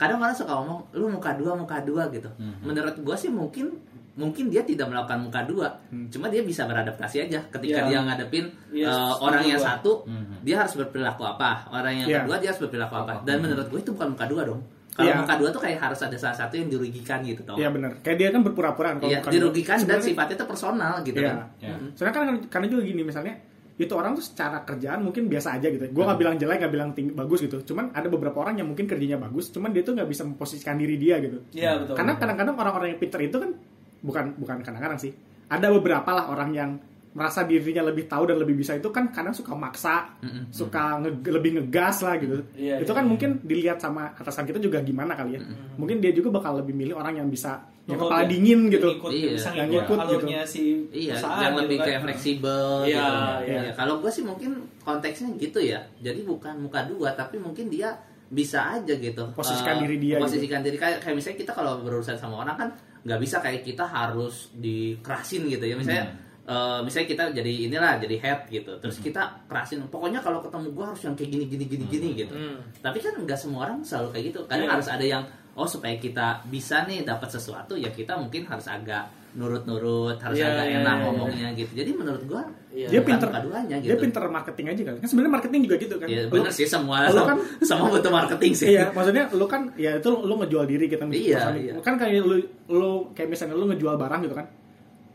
kadang 0.00 0.24
orang 0.24 0.32
suka 0.32 0.52
ngomong 0.56 0.80
lu 0.96 1.06
muka 1.12 1.36
dua 1.36 1.52
muka 1.52 1.76
dua 1.84 2.08
gitu. 2.08 2.28
Mhm. 2.40 2.64
Menurut 2.64 2.96
gue 2.96 3.16
sih 3.18 3.28
mungkin 3.28 3.76
mungkin 4.20 4.52
dia 4.52 4.60
tidak 4.60 4.86
melakukan 4.86 5.18
muka 5.18 5.40
dua, 5.42 5.68
Hmm. 5.88 6.12
cuma 6.12 6.28
dia 6.28 6.44
bisa 6.44 6.68
beradaptasi 6.68 7.24
aja 7.24 7.40
ketika 7.48 7.80
Iya. 7.80 7.88
dia 7.88 7.98
ngadepin 8.04 8.44
Iya, 8.68 8.84
eh, 8.84 8.92
setuju 8.92 9.24
orang 9.24 9.44
yang 9.48 9.56
gua. 9.56 9.68
satu, 9.72 9.92
Mhm. 10.04 10.34
dia 10.44 10.56
harus 10.60 10.74
berperilaku 10.76 11.22
apa, 11.24 11.50
orang 11.72 11.94
yang 11.96 12.08
Iya. 12.08 12.18
kedua 12.22 12.36
dia 12.36 12.48
harus 12.52 12.60
berperilaku 12.60 12.94
apa. 12.98 13.12
Dan 13.24 13.34
Mhm. 13.34 13.42
menurut 13.48 13.66
gue 13.66 13.80
itu 13.80 13.90
bukan 13.90 14.08
muka 14.12 14.26
dua 14.28 14.42
dong. 14.44 14.60
Kalau 14.90 15.06
Iya. 15.06 15.16
muka 15.22 15.34
dua 15.34 15.48
tuh 15.48 15.62
kayak 15.62 15.78
harus 15.80 16.00
ada 16.02 16.16
salah 16.18 16.36
satu 16.36 16.54
yang 16.54 16.68
dirugikan 16.68 17.24
gitu 17.24 17.40
tau. 17.40 17.56
Iya 17.56 17.72
benar 17.72 17.96
kayak 18.04 18.16
dia 18.20 18.28
kan 18.28 18.42
berpura-pura 18.44 18.98
kalau 18.98 19.08
Iya, 19.08 19.24
bukan- 19.24 19.32
dirugikan 19.32 19.76
dan 19.80 19.82
sebenarnya- 19.96 20.08
sifatnya 20.12 20.36
itu 20.36 20.44
personal 20.44 20.92
gitu 21.00 21.18
Iya. 21.18 21.30
kan. 21.30 21.36
Iya. 21.56 21.74
Mhm. 21.80 21.88
Soalnya 21.96 22.12
kan 22.12 22.22
karena 22.52 22.66
juga 22.68 22.82
gini 22.84 23.02
misalnya 23.02 23.34
itu 23.80 23.96
orang 23.96 24.12
tuh 24.12 24.20
secara 24.20 24.60
kerjaan 24.60 25.00
mungkin 25.00 25.24
biasa 25.24 25.56
aja 25.56 25.72
gitu. 25.72 25.80
Gue 25.88 26.04
nggak 26.04 26.20
bilang 26.20 26.36
jelek, 26.36 26.60
nggak 26.60 26.72
bilang 26.76 26.90
tinggi, 26.92 27.16
bagus 27.16 27.40
gitu. 27.40 27.64
Cuman 27.64 27.88
ada 27.96 28.12
beberapa 28.12 28.36
orang 28.36 28.60
yang 28.60 28.68
mungkin 28.68 28.84
kerjanya 28.84 29.16
bagus, 29.16 29.48
cuman 29.48 29.72
dia 29.72 29.80
tuh 29.80 29.96
nggak 29.96 30.04
bisa 30.04 30.20
memposisikan 30.28 30.76
diri 30.76 31.00
dia 31.00 31.16
gitu. 31.16 31.40
Iya 31.56 31.80
betul. 31.80 31.96
Karena 31.96 32.20
kadang-kadang 32.20 32.60
orang-orang 32.60 32.92
yang 32.92 33.00
pinter 33.00 33.24
itu 33.24 33.40
kan 33.40 33.56
bukan 34.00 34.36
bukan 34.36 34.56
kadang-kadang 34.60 34.98
sih. 34.98 35.12
Ada 35.46 35.66
beberapa 35.70 36.10
lah 36.10 36.26
orang 36.28 36.50
yang 36.50 36.70
merasa 37.10 37.42
dirinya 37.42 37.82
lebih 37.82 38.06
tahu 38.06 38.22
dan 38.22 38.38
lebih 38.38 38.54
bisa 38.54 38.70
itu 38.72 38.86
kan 38.88 39.10
kadang 39.10 39.34
suka 39.34 39.50
maksa, 39.50 40.14
Mm-mm. 40.22 40.46
suka 40.48 41.02
nge- 41.02 41.26
lebih 41.26 41.58
ngegas 41.58 42.06
lah 42.06 42.14
gitu. 42.16 42.38
Iya, 42.54 42.78
itu 42.78 42.86
iya, 42.86 42.94
kan 42.94 43.02
iya. 43.02 43.10
mungkin 43.10 43.30
dilihat 43.42 43.82
sama 43.82 44.14
atasan 44.14 44.46
kita 44.46 44.62
juga 44.62 44.78
gimana 44.78 45.18
kali 45.18 45.34
ya. 45.34 45.42
Mungkin 45.74 45.98
dia 45.98 46.14
juga 46.14 46.30
bakal 46.32 46.62
lebih 46.62 46.70
milih 46.70 46.94
orang 46.94 47.18
yang 47.18 47.26
bisa 47.26 47.66
yang 47.82 47.98
Nurut 47.98 48.14
kepala 48.14 48.22
ya. 48.22 48.28
dingin 48.30 48.60
gitu. 48.70 48.86
Ngikut, 48.94 49.10
Iya. 49.10 49.30
bisa 49.34 49.48
Yang 49.50 49.68
ngikut 49.74 49.98
si 50.46 50.62
Iya, 50.86 51.18
perusahaan 51.18 51.42
yang 51.42 51.50
gitu 51.50 51.62
lebih 51.66 51.76
kan. 51.76 51.84
kayak 51.84 52.00
fleksibel 52.00 52.64
Iya, 52.78 52.86
gitu. 52.86 53.10
iya. 53.42 53.60
Ya, 53.60 53.72
kalau 53.74 53.94
gue 53.98 54.10
sih 54.12 54.22
mungkin 54.22 54.50
konteksnya 54.80 55.28
gitu 55.34 55.58
ya. 55.58 55.80
Jadi 55.98 56.20
bukan 56.22 56.54
muka 56.60 56.86
dua, 56.86 57.10
tapi 57.12 57.36
mungkin 57.36 57.66
dia 57.66 57.90
bisa 58.30 58.78
aja 58.78 58.94
gitu. 58.94 59.26
Posisikan 59.34 59.74
Eh, 59.74 59.80
diri 59.82 59.96
dia 59.98 60.22
Posisikan 60.22 60.62
diri 60.62 60.78
kayak, 60.78 61.02
kayak 61.02 61.18
misalnya 61.18 61.38
kita 61.40 61.50
kalau 61.50 61.82
berurusan 61.82 62.14
sama 62.14 62.38
orang 62.38 62.54
kan 62.54 62.68
nggak 63.00 63.20
bisa 63.20 63.40
kayak 63.40 63.62
kita 63.62 63.84
harus 63.84 64.52
dikerasin 64.54 65.48
gitu 65.48 65.64
ya. 65.64 65.74
Misalnya 65.74 66.04
eh, 66.44 66.78
misalnya 66.82 67.08
kita 67.08 67.24
jadi 67.32 67.52
inilah 67.70 67.92
jadi 68.02 68.16
head 68.20 68.40
gitu. 68.50 68.72
Terus 68.80 68.96
kita 68.98 69.46
kerasin. 69.46 69.80
Pokoknya 69.86 70.20
kalau 70.20 70.42
ketemu 70.42 70.72
gue 70.74 70.84
harus 70.84 71.02
yang 71.04 71.14
kayak 71.14 71.30
gini 71.30 71.44
gini 71.48 71.64
gini 71.68 71.84
gini 71.86 72.08
gitu. 72.26 72.34
Hmm. 72.34 72.58
Tapi 72.82 72.98
kan 72.98 73.14
nggak 73.16 73.38
semua 73.38 73.68
orang 73.70 73.80
selalu 73.80 74.08
kayak 74.12 74.24
gitu. 74.34 74.40
Kadang 74.48 74.66
Iya. 74.66 74.74
harus 74.76 74.88
ada 74.90 75.04
yang 75.06 75.22
oh 75.54 75.66
supaya 75.66 75.98
kita 75.98 76.46
bisa 76.46 76.86
nih 76.86 77.02
dapat 77.02 77.26
sesuatu 77.28 77.74
ya 77.74 77.90
kita 77.90 78.14
mungkin 78.16 78.46
harus 78.46 78.70
agak 78.70 79.10
nurut-nurut, 79.32 80.16
harus 80.18 80.36
Iya, 80.36 80.46
agak 80.48 80.66
iya, 80.66 80.78
enak 80.78 80.94
iya. 80.94 81.04
ngomongnya 81.04 81.48
gitu. 81.54 81.72
Jadi 81.72 81.90
menurut 81.92 82.22
gua 82.24 82.42
Iya. 82.70 82.86
Dia 82.86 83.00
pinter, 83.02 83.26
keduanya 83.26 83.76
dia 83.76 83.90
gitu. 83.90 83.98
pinter 84.00 84.22
marketing 84.24 84.66
aja 84.68 84.82
kali. 84.84 84.96
Kan 84.98 85.08
sebenarnya 85.08 85.32
marketing 85.32 85.60
juga 85.66 85.76
gitu 85.76 85.94
kan. 85.96 86.06
Lu- 86.06 86.30
bener 86.30 86.52
sih 86.52 86.66
semua 86.66 86.96
lu 87.04 87.22
kan- 87.24 87.42
semua 87.68 87.86
butuh 87.88 88.12
marketing 88.12 88.52
sih. 88.52 88.66
Iya, 88.70 88.84
maksudnya 88.90 89.24
lu 89.30 89.44
kan 89.44 89.62
ya 89.74 89.92
itu 89.96 90.10
lu 90.10 90.34
ngejual 90.36 90.64
diri 90.64 90.86
kita 90.86 91.04
Iya, 91.04 91.10
misalnya. 91.10 91.60
iya. 91.60 91.72
Kan 91.80 91.94
kayak 91.96 92.22
lu 92.22 92.36
lu 92.68 92.90
kayak 93.10 93.28
misalnya 93.28 93.54
lu 93.54 93.66
ngejual 93.66 93.94
barang 93.96 94.20
gitu 94.22 94.34
kan. 94.34 94.46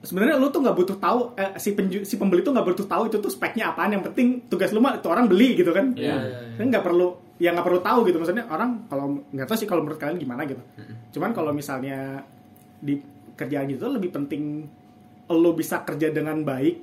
Sebenarnya 0.02 0.36
lu 0.36 0.48
tuh 0.48 0.62
nggak 0.62 0.76
butuh 0.76 0.98
tahu 0.98 1.20
eh, 1.34 1.56
si 1.56 1.72
penju, 1.72 2.04
si 2.04 2.16
pembeli 2.16 2.40
tuh 2.40 2.52
nggak 2.52 2.68
butuh 2.68 2.86
tahu 2.86 3.04
itu 3.08 3.18
tuh 3.18 3.28
speknya 3.28 3.72
apaan. 3.72 3.90
Yang 3.92 4.12
penting 4.12 4.28
tugas 4.46 4.70
lu 4.70 4.78
mah 4.78 4.96
itu 4.96 5.08
orang 5.08 5.26
beli 5.26 5.56
gitu 5.56 5.72
kan. 5.72 5.92
Iya, 5.92 6.12
iya, 6.14 6.38
iya. 6.46 6.56
Kan 6.56 6.68
nggak 6.70 6.84
perlu 6.84 7.08
ya 7.36 7.52
nggak 7.52 7.66
perlu 7.66 7.80
tahu 7.80 8.00
gitu 8.06 8.16
maksudnya 8.16 8.48
orang 8.48 8.84
kalau 8.86 9.06
nggak 9.28 9.44
tahu 9.44 9.58
sih 9.58 9.66
kalau 9.66 9.82
menurut 9.82 9.98
kalian 9.98 10.16
gimana 10.18 10.44
gitu. 10.44 10.60
Cuman 11.12 11.32
kalau 11.32 11.52
misalnya 11.52 12.22
di 12.78 13.00
kerjaan 13.36 13.68
gitu 13.70 13.92
lebih 13.92 14.12
penting 14.16 14.66
lu 15.30 15.52
bisa 15.58 15.84
kerja 15.84 16.10
dengan 16.14 16.42
baik 16.42 16.76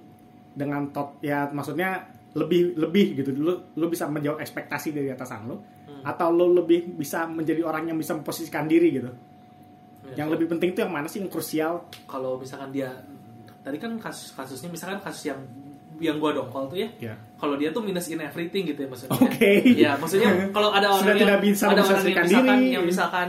dengan 0.52 0.92
top 0.92 1.22
ya 1.24 1.48
maksudnya 1.48 2.12
lebih 2.32 2.76
lebih 2.80 3.06
gitu. 3.20 3.30
Lu 3.36 3.52
lu 3.76 3.86
bisa 3.92 4.08
menjawab 4.08 4.40
ekspektasi 4.40 4.92
dari 4.96 5.12
atasan 5.12 5.48
lu 5.48 5.56
atau 6.02 6.28
lu 6.34 6.50
lebih 6.50 6.98
bisa 6.98 7.28
menjadi 7.28 7.62
orang 7.62 7.92
yang 7.92 7.98
bisa 8.00 8.16
memposisikan 8.16 8.66
diri 8.66 8.90
gitu. 8.90 9.12
Iya. 10.02 10.26
yang 10.26 10.28
lebih 10.34 10.50
penting 10.50 10.74
itu 10.74 10.82
yang 10.82 10.92
mana 10.92 11.06
sih? 11.06 11.22
Yang 11.22 11.30
krusial. 11.30 11.86
Kalau 12.10 12.34
misalkan 12.36 12.74
dia 12.74 12.90
tadi 13.62 13.78
kan 13.78 13.94
kasus 14.02 14.34
kasusnya 14.34 14.68
misalkan 14.68 14.98
kasus 14.98 15.30
yang 15.30 15.40
yang 16.02 16.18
gua 16.18 16.34
dongkol 16.34 16.66
tuh 16.66 16.82
ya 16.82 16.90
ya. 16.98 17.14
kalau 17.38 17.54
dia 17.54 17.70
tuh 17.70 17.78
minus 17.78 18.10
in 18.10 18.18
everything 18.18 18.66
gitu 18.66 18.82
ya 18.82 18.88
maksudnya. 18.90 19.14
Oke. 19.14 19.52
ya 19.78 19.90
maksudnya 19.94 20.50
kalau 20.50 20.74
ada 20.74 20.90
Sudah 20.98 20.98
orang 20.98 21.06
yang 21.06 21.20
tidak 21.22 21.40
bisa 21.46 21.64
ada 21.70 21.82
orang 21.86 22.02
yang 22.02 22.24
misalkan 22.26 22.58
diri. 22.58 22.74
yang 22.74 22.84
misalkan 22.84 23.28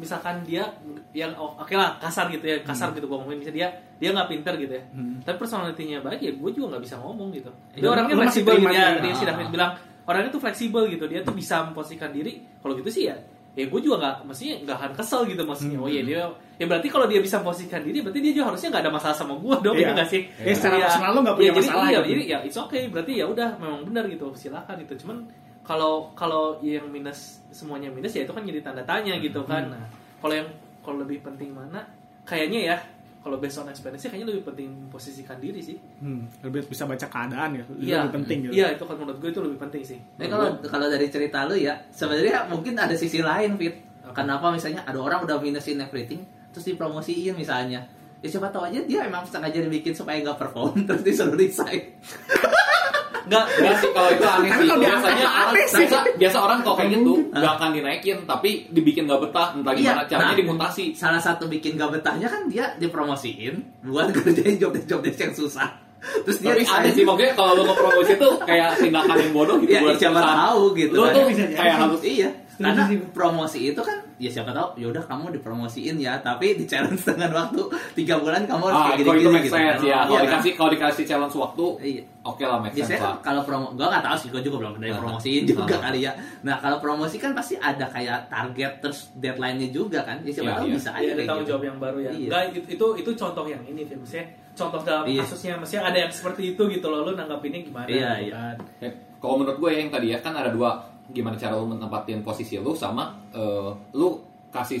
misalkan 0.00 0.36
dia 0.42 0.64
yang 1.12 1.34
oh, 1.34 1.52
oke 1.54 1.72
lah 1.72 1.98
kasar 1.98 2.28
gitu 2.28 2.44
ya 2.44 2.56
kasar 2.60 2.90
gitu 2.90 3.04
gua 3.04 3.18
ngomongin 3.18 3.42
misalnya 3.42 3.56
dia 3.56 3.68
dia 3.98 4.10
nggak 4.12 4.28
pinter 4.28 4.54
gitu 4.56 4.72
ya 4.72 4.84
Hmm. 4.90 5.18
tapi 5.20 5.36
personalitinya 5.36 5.98
baik 6.00 6.20
ya 6.20 6.32
gue 6.32 6.50
juga 6.50 6.66
nggak 6.70 6.82
bisa 6.82 6.96
ngomong 6.96 7.28
gitu 7.30 7.50
dia 7.72 7.82
Ya, 7.82 7.88
orangnya 7.88 8.14
fleksibel 8.16 8.52
gitu 8.52 8.62
terima 8.62 8.70
ya 8.70 8.86
dia. 8.92 9.02
dia 9.02 9.12
si 9.12 9.22
Ah. 9.22 9.28
David 9.28 9.48
bilang 9.50 9.70
orangnya 10.02 10.30
tuh 10.30 10.40
fleksibel 10.40 10.82
gitu 10.86 11.04
dia 11.04 11.20
tuh 11.20 11.32
bisa 11.32 11.56
memposisikan 11.62 12.10
diri 12.10 12.32
kalau 12.58 12.74
gitu 12.74 12.88
sih 12.88 13.04
ya 13.04 13.18
ya 13.50 13.66
gue 13.66 13.80
juga 13.80 13.98
nggak 13.98 14.16
maksudnya 14.24 14.54
nggak 14.62 14.76
akan 14.78 14.92
kesel 14.94 15.20
gitu 15.24 15.42
maksudnya 15.42 15.74
Hmm. 15.74 15.84
oh 15.84 15.90
iya 15.90 16.02
dia 16.02 16.22
ya 16.54 16.64
berarti 16.64 16.86
kalau 16.86 17.04
dia 17.04 17.18
bisa 17.18 17.36
memposisikan 17.36 17.80
diri 17.80 17.98
berarti 17.98 18.20
dia 18.20 18.32
juga 18.32 18.46
harusnya 18.48 18.68
nggak 18.70 18.82
ada 18.82 18.92
masalah 18.92 19.16
sama 19.16 19.34
gue 19.34 19.54
dong 19.60 19.74
Iya. 19.74 19.82
ya 19.82 19.90
nggak 19.92 20.08
sih 20.08 20.22
Ya, 20.38 20.54
secara 20.54 20.74
Iya. 20.76 20.86
personal 20.86 21.10
lu 21.10 21.20
nggak 21.20 21.34
punya 21.34 21.42
Iya, 21.42 21.52
jadi, 21.52 21.66
masalah 21.66 21.82
iya, 21.84 21.98
gitu. 21.98 22.08
jadi 22.08 22.22
ya 22.24 22.38
it's 22.40 22.54
okay 22.56 22.82
berarti 22.86 23.12
ya 23.12 23.26
udah 23.26 23.48
memang 23.56 23.80
benar 23.84 24.04
gitu 24.06 24.26
silakan 24.32 24.76
gitu 24.80 24.94
cuman 25.02 25.16
kalau 25.60 25.94
kalau 26.14 26.44
yang 26.60 26.86
minus 26.88 27.42
semuanya 27.50 27.90
minus 27.90 28.10
ya 28.12 28.22
itu 28.22 28.30
kan 28.30 28.42
jadi 28.42 28.60
tanda 28.60 28.82
tanya 28.84 29.18
gitu 29.18 29.42
kan 29.44 29.66
Hmm. 29.66 29.74
nah 29.74 29.84
kalau 30.18 30.34
yang 30.36 30.48
kalau 30.80 31.00
lebih 31.00 31.20
penting 31.20 31.50
mana 31.50 31.84
kayaknya 32.22 32.60
ya 32.66 32.78
kalau 33.20 33.36
based 33.36 33.60
on 33.60 33.68
experience 33.68 34.00
kayaknya 34.02 34.32
lebih 34.32 34.48
penting 34.48 34.88
posisikan 34.88 35.36
diri 35.36 35.60
sih 35.60 35.76
hmm, 35.76 36.40
lebih 36.40 36.64
bisa 36.64 36.88
baca 36.88 37.04
keadaan 37.04 37.52
ya 37.52 37.64
itu 37.68 37.72
Iya. 37.84 37.98
lebih 38.02 38.14
penting 38.18 38.38
gitu 38.48 38.52
iya 38.54 38.66
itu 38.72 38.82
kalau 38.82 38.98
menurut 38.98 39.18
gue 39.18 39.30
itu 39.30 39.40
lebih 39.42 39.58
penting 39.60 39.82
sih 39.84 39.98
Tapi 40.16 40.26
kalau 40.26 40.46
kalau 40.64 40.86
dari 40.88 41.06
cerita 41.06 41.44
lu 41.44 41.54
ya, 41.54 41.76
sebenarnya 41.90 42.48
mungkin 42.48 42.74
ada 42.74 42.94
sisi 42.94 43.20
lain, 43.20 43.54
Fit. 43.54 43.76
Apa? 44.00 44.24
Kenapa 44.24 44.48
misalnya 44.48 44.80
ada 44.82 44.96
orang 44.96 45.20
udah 45.22 45.36
minusin 45.36 45.76
everything, 45.78 46.24
terus 46.48 46.64
dipromosiin 46.64 47.36
misalnya. 47.36 47.84
Ya 48.20 48.28
siapa 48.28 48.48
tahu 48.48 48.64
aja 48.64 48.80
dia 48.82 49.04
emang 49.04 49.24
sengaja 49.24 49.60
dibikin 49.60 49.92
supaya 49.92 50.16
nggak 50.18 50.36
perform, 50.36 50.80
terus 50.88 51.04
disuruh 51.04 51.36
resign. 51.36 51.92
Enggak, 53.22 53.44
Enggak 53.52 53.74
sih 53.76 53.90
kalau 53.90 54.10
itu 54.10 54.24
aneh 54.24 54.50
sih. 54.50 54.66
Biasanya 54.70 55.26
orang 55.26 55.48
aneh 55.48 55.64
sih. 55.64 55.76
biasa, 55.80 55.96
biasa 56.16 56.36
orang 56.38 56.58
kalau 56.60 56.76
kayak 56.76 56.90
gitu 56.92 57.12
nggak 57.28 57.52
akan 57.52 57.68
dinaikin, 57.72 58.16
tapi 58.24 58.50
dibikin 58.68 59.04
nggak 59.04 59.20
betah, 59.22 59.48
entah 59.52 59.72
gimana 59.72 60.02
Iya, 60.02 60.08
caranya 60.08 60.32
nah. 60.32 60.38
dimutasi. 60.38 60.84
Salah 60.92 61.18
satu 61.18 61.44
bikin 61.46 61.74
gak 61.74 61.90
betahnya 61.90 62.26
kan 62.26 62.46
dia 62.46 62.72
dipromosiin 62.74 63.54
buat 63.82 64.08
kerjain 64.16 64.56
job 64.56 64.70
desk 64.70 64.86
job 64.86 65.00
desk 65.00 65.18
yang 65.18 65.34
susah. 65.34 65.68
Terus 66.00 66.40
dia 66.40 66.50
Tapi 66.50 66.64
aneh 66.64 66.90
sih 66.90 67.04
maksudnya 67.04 67.32
kalau 67.34 67.52
lu 67.54 67.62
nge-promosi 67.62 68.12
itu 68.14 68.28
kayak 68.40 68.68
tindakan 68.74 69.16
yang 69.16 69.32
bodoh 69.32 69.56
gitu 69.58 69.68
Ya, 69.70 69.80
buat 69.80 69.96
siapa 69.96 70.16
tahu 70.18 70.62
gitu 70.72 70.94
Lu 70.94 71.04
kan. 71.04 71.12
tuh 71.12 71.22
Bisa 71.28 71.44
jadi 71.44 71.54
kayak 71.54 71.76
harus 71.84 72.00
Iya, 72.00 72.30
karena 72.56 72.82
promosi 73.12 73.58
itu 73.68 73.80
kan 73.80 73.98
ya 74.20 74.28
siapa 74.28 74.52
tahu 74.52 74.76
yaudah 74.76 75.00
kamu 75.00 75.32
dipromosiin 75.32 75.96
ya, 75.96 76.20
tapi 76.20 76.52
di 76.52 76.62
challenge 76.62 77.00
dengan 77.02 77.32
waktu 77.32 77.62
tiga 77.96 78.20
bulan 78.20 78.44
kamu 78.44 78.62
harus 78.62 78.76
ah, 78.76 78.84
kayak 78.92 79.00
itu 79.16 79.30
make 79.32 79.42
gitu. 79.42 79.56
sense 79.56 79.80
ya. 79.82 79.96
Kalau 79.98 80.12
Iya, 80.12 80.20
kan? 80.20 80.24
dikasih 80.28 80.52
kalau 80.54 80.70
dikasih 80.70 81.04
challenge 81.04 81.34
waktu, 81.34 81.64
Iya. 81.80 82.02
oke 82.22 82.44
lah 82.44 82.58
make 82.58 82.70
sense 82.70 82.84
Biasanya 82.84 83.00
lah. 83.00 83.08
kan 83.10 83.24
kalau 83.24 83.42
promo, 83.42 83.66
gua 83.72 83.86
nggak 83.88 84.04
tahu 84.04 84.16
sih, 84.16 84.28
gua 84.28 84.40
juga 84.40 84.56
belum 84.60 84.72
pernah 84.76 84.86
Ah. 84.86 85.00
promosiin 85.00 85.42
juga 85.42 85.74
kali 85.80 85.98
ya. 86.00 86.12
Nah 86.40 86.56
kalau 86.56 86.76
promosi 86.78 87.16
kan 87.16 87.32
pasti 87.32 87.54
ada 87.56 87.86
kayak 87.86 88.28
target 88.28 88.72
terus 88.78 88.98
deadline-nya 89.16 89.68
juga 89.70 90.04
kan. 90.04 90.20
Ya 90.20 90.30
siapa 90.30 90.44
Iya, 90.46 90.54
tahu 90.54 90.66
iya. 90.68 90.74
bisa 90.76 90.90
aja 90.92 91.00
Iya, 91.00 91.10
ada 91.10 91.22
tanggung 91.24 91.40
gitu. 91.40 91.50
jawab 91.50 91.64
yang 91.64 91.78
baru 91.80 91.98
ya. 91.98 92.10
Iya. 92.12 92.28
Enggak, 92.28 92.42
itu, 92.52 92.58
itu 92.70 92.86
itu 93.00 93.10
contoh 93.16 93.44
yang 93.44 93.62
ini, 93.64 93.80
Fit. 93.82 93.96
Maksudnya 93.96 94.26
contoh 94.52 94.80
dalam 94.84 95.04
Iya. 95.08 95.22
kasusnya, 95.24 95.52
maksudnya 95.56 95.82
ada 95.88 95.98
yang 95.98 96.12
seperti 96.12 96.42
itu 96.52 96.62
gitu 96.68 96.86
loh, 96.86 97.00
lu 97.02 97.12
nanggapinnya 97.14 97.60
gimana 97.62 97.88
Iya, 97.88 98.10
gitu 98.20 98.28
iya. 98.28 98.32
kan. 98.36 98.56
Ya, 98.78 98.90
kalau 99.16 99.34
menurut 99.36 99.56
gue 99.58 99.70
yang 99.72 99.88
tadi 99.88 100.06
ya 100.10 100.18
kan 100.18 100.32
ada 100.32 100.52
dua 100.52 100.70
gimana 101.10 101.34
cara 101.34 101.58
lu 101.58 101.74
menempatin 101.74 102.22
posisi 102.22 102.56
lu 102.58 102.74
sama 102.74 103.14
eh, 103.34 103.70
lu 103.94 104.18
kasih 104.50 104.78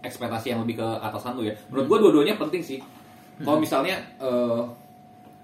ekspektasi 0.00 0.54
yang 0.54 0.64
lebih 0.64 0.80
ke 0.80 0.88
atasan 1.02 1.36
lu 1.36 1.44
ya. 1.46 1.54
Menurut 1.68 1.86
gue 1.86 1.98
dua-duanya 2.08 2.34
penting 2.40 2.62
sih. 2.64 2.78
Kalau 3.40 3.56
misalnya 3.56 4.00
eh, 4.20 4.62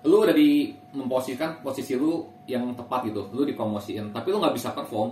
lu 0.07 0.23
udah 0.23 0.35
di 0.37 0.71
memposisikan 0.95 1.61
posisi 1.61 1.99
lu 1.99 2.25
yang 2.47 2.73
tepat 2.79 3.11
gitu, 3.11 3.27
lu 3.35 3.43
dipromosiin, 3.43 4.15
tapi 4.15 4.31
lu 4.31 4.39
nggak 4.39 4.55
bisa 4.55 4.71
perform, 4.71 5.11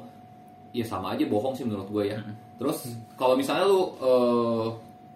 ya 0.71 0.87
sama 0.87 1.19
aja 1.19 1.27
bohong 1.27 1.51
sih 1.59 1.67
menurut 1.67 1.91
gue 1.91 2.15
ya. 2.15 2.19
Terus 2.55 2.95
kalau 3.19 3.35
misalnya 3.35 3.67
lu, 3.67 3.91
eh, 3.99 4.67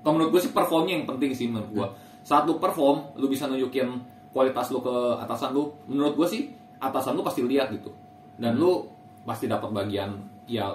kalau 0.02 0.14
menurut 0.18 0.30
gue 0.34 0.40
sih 0.44 0.52
performnya 0.52 0.98
yang 0.98 1.06
penting 1.06 1.30
sih 1.30 1.46
menurut 1.46 1.70
gue. 1.70 1.86
Saat 2.26 2.44
lu 2.50 2.58
perform, 2.58 3.16
lu 3.16 3.30
bisa 3.30 3.46
nunjukin 3.46 4.02
kualitas 4.34 4.68
lu 4.74 4.82
ke 4.82 4.94
atasan 5.22 5.54
lu. 5.54 5.70
Menurut 5.86 6.18
gue 6.18 6.26
sih 6.26 6.42
atasan 6.82 7.14
lu 7.14 7.22
pasti 7.22 7.46
lihat 7.46 7.70
gitu, 7.70 7.94
dan 8.36 8.58
lu 8.58 8.82
pasti 9.28 9.44
dapat 9.44 9.68
bagian 9.68 10.16
ya 10.48 10.72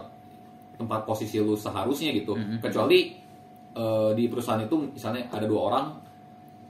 tempat 0.73 1.01
posisi 1.03 1.37
lu 1.37 1.57
seharusnya 1.57 2.13
gitu. 2.13 2.37
Kecuali 2.61 3.17
eh, 3.73 4.11
di 4.13 4.29
perusahaan 4.29 4.61
itu 4.61 4.77
misalnya 4.87 5.25
ada 5.27 5.49
dua 5.49 5.61
orang, 5.67 5.85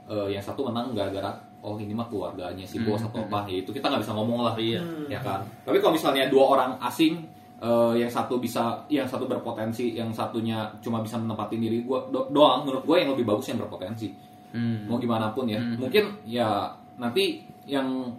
eh, 0.08 0.32
yang 0.32 0.40
satu 0.40 0.64
menang 0.64 0.96
gara-gara 0.96 1.28
oh 1.60 1.76
ini 1.76 1.92
mah 1.92 2.04
keluarganya 2.04 2.60
si 2.62 2.76
bos 2.80 3.00
atau 3.00 3.20
apa, 3.22 3.48
ya 3.48 3.56
itu 3.58 3.72
kita 3.72 3.88
nggak 3.88 4.00
bisa 4.00 4.12
ngomong 4.12 4.40
lah 4.42 4.52
Iya. 4.56 4.80
ya 5.08 5.20
kan. 5.20 5.40
Tapi 5.64 5.80
kalau 5.80 5.92
misalnya 5.92 6.28
dua 6.28 6.56
orang 6.56 6.70
asing 6.80 7.24
eh, 7.56 7.94
yang 7.96 8.08
satu 8.08 8.36
bisa 8.36 8.84
yang 8.88 9.08
satu 9.08 9.24
berpotensi, 9.24 9.92
yang 9.92 10.12
satunya 10.12 10.68
cuma 10.80 11.00
bisa 11.00 11.16
menempatin 11.16 11.60
diri 11.60 11.80
gua 11.80 12.04
do- 12.08 12.28
doang 12.28 12.64
menurut 12.64 12.84
gue 12.84 12.96
yang 13.00 13.10
lebih 13.16 13.24
bagus 13.24 13.48
yang 13.48 13.60
berpotensi. 13.60 14.12
Hmm. 14.52 14.84
Mau 14.84 15.00
gimana 15.00 15.32
pun 15.32 15.48
ya. 15.48 15.56
Hmm. 15.56 15.80
Mungkin 15.80 16.04
ya 16.24 16.68
nanti 16.96 17.40
yang 17.64 18.12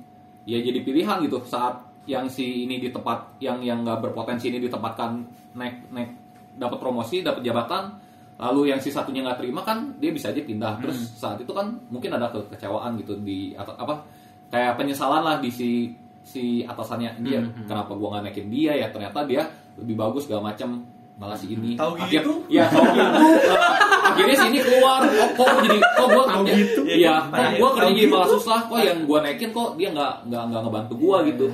ya 0.43 0.57
jadi 0.57 0.81
pilihan 0.81 1.21
gitu 1.21 1.37
saat 1.41 1.77
yang 2.05 2.25
si 2.25 2.63
ini 2.63 2.77
di 2.77 2.89
tempat 2.89 3.37
yang 3.39 3.59
yang 3.59 3.81
nggak 3.81 4.01
berpotensi 4.01 4.47
ini 4.47 4.61
ditempatkan 4.61 5.25
naik 5.53 5.89
naik 5.89 6.09
dapat 6.55 6.77
promosi, 6.77 7.19
dapat 7.19 7.41
jabatan, 7.41 7.97
lalu 8.37 8.71
yang 8.71 8.79
si 8.79 8.89
satunya 8.89 9.19
nggak 9.21 9.41
terima 9.41 9.61
kan 9.61 9.97
dia 9.97 10.09
bisa 10.09 10.29
aja 10.29 10.39
pindah. 10.39 10.79
Terus 10.79 10.97
saat 11.17 11.37
itu 11.37 11.51
kan 11.51 11.75
mungkin 11.89 12.13
ada 12.13 12.29
kekecewaan 12.29 12.95
gitu 13.01 13.17
di 13.19 13.51
atau 13.53 13.73
apa 13.75 14.05
kayak 14.47 14.77
penyesalan 14.77 15.21
lah 15.21 15.37
di 15.37 15.49
si 15.49 15.91
si 16.21 16.61
atasannya 16.61 17.21
dia 17.21 17.37
Hmm. 17.37 17.65
kenapa 17.65 17.93
gua 17.93 18.17
nggak 18.17 18.23
naikin 18.29 18.47
dia 18.49 18.73
ya 18.73 18.87
ternyata 18.89 19.25
dia 19.25 19.45
lebih 19.77 19.93
bagus 19.93 20.25
segala 20.25 20.49
macam 20.49 20.81
malah 21.15 21.37
si 21.37 21.53
ini 21.53 21.77
Tahu 21.77 21.95
gitu? 22.09 22.43
ya 22.49 22.65
tahu 22.67 22.81
gitu 22.91 23.53
akhirnya 24.15 24.37
sini 24.39 24.59
keluar 24.59 24.99
kok, 25.03 25.29
kok 25.35 25.47
jadi 25.61 25.77
kok 25.77 26.07
gua 26.07 26.23
Tahu 26.25 26.41
kerja- 26.41 26.55
gitu? 26.57 26.81
iya 26.87 27.15
kok 27.19 27.31
Tahu 27.31 27.51
gua 27.57 27.69
kerja 27.75 27.91
gitu? 27.93 28.09
malah 28.09 28.29
susah 28.29 28.59
kok 28.63 28.79
yang 28.79 28.99
gua 29.03 29.19
naikin 29.19 29.49
kok 29.49 29.69
dia 29.75 29.89
nggak 29.91 30.13
nggak 30.25 30.43
nggak 30.47 30.61
ngebantu 30.61 30.93
gua 30.95 31.17
gitu 31.21 31.45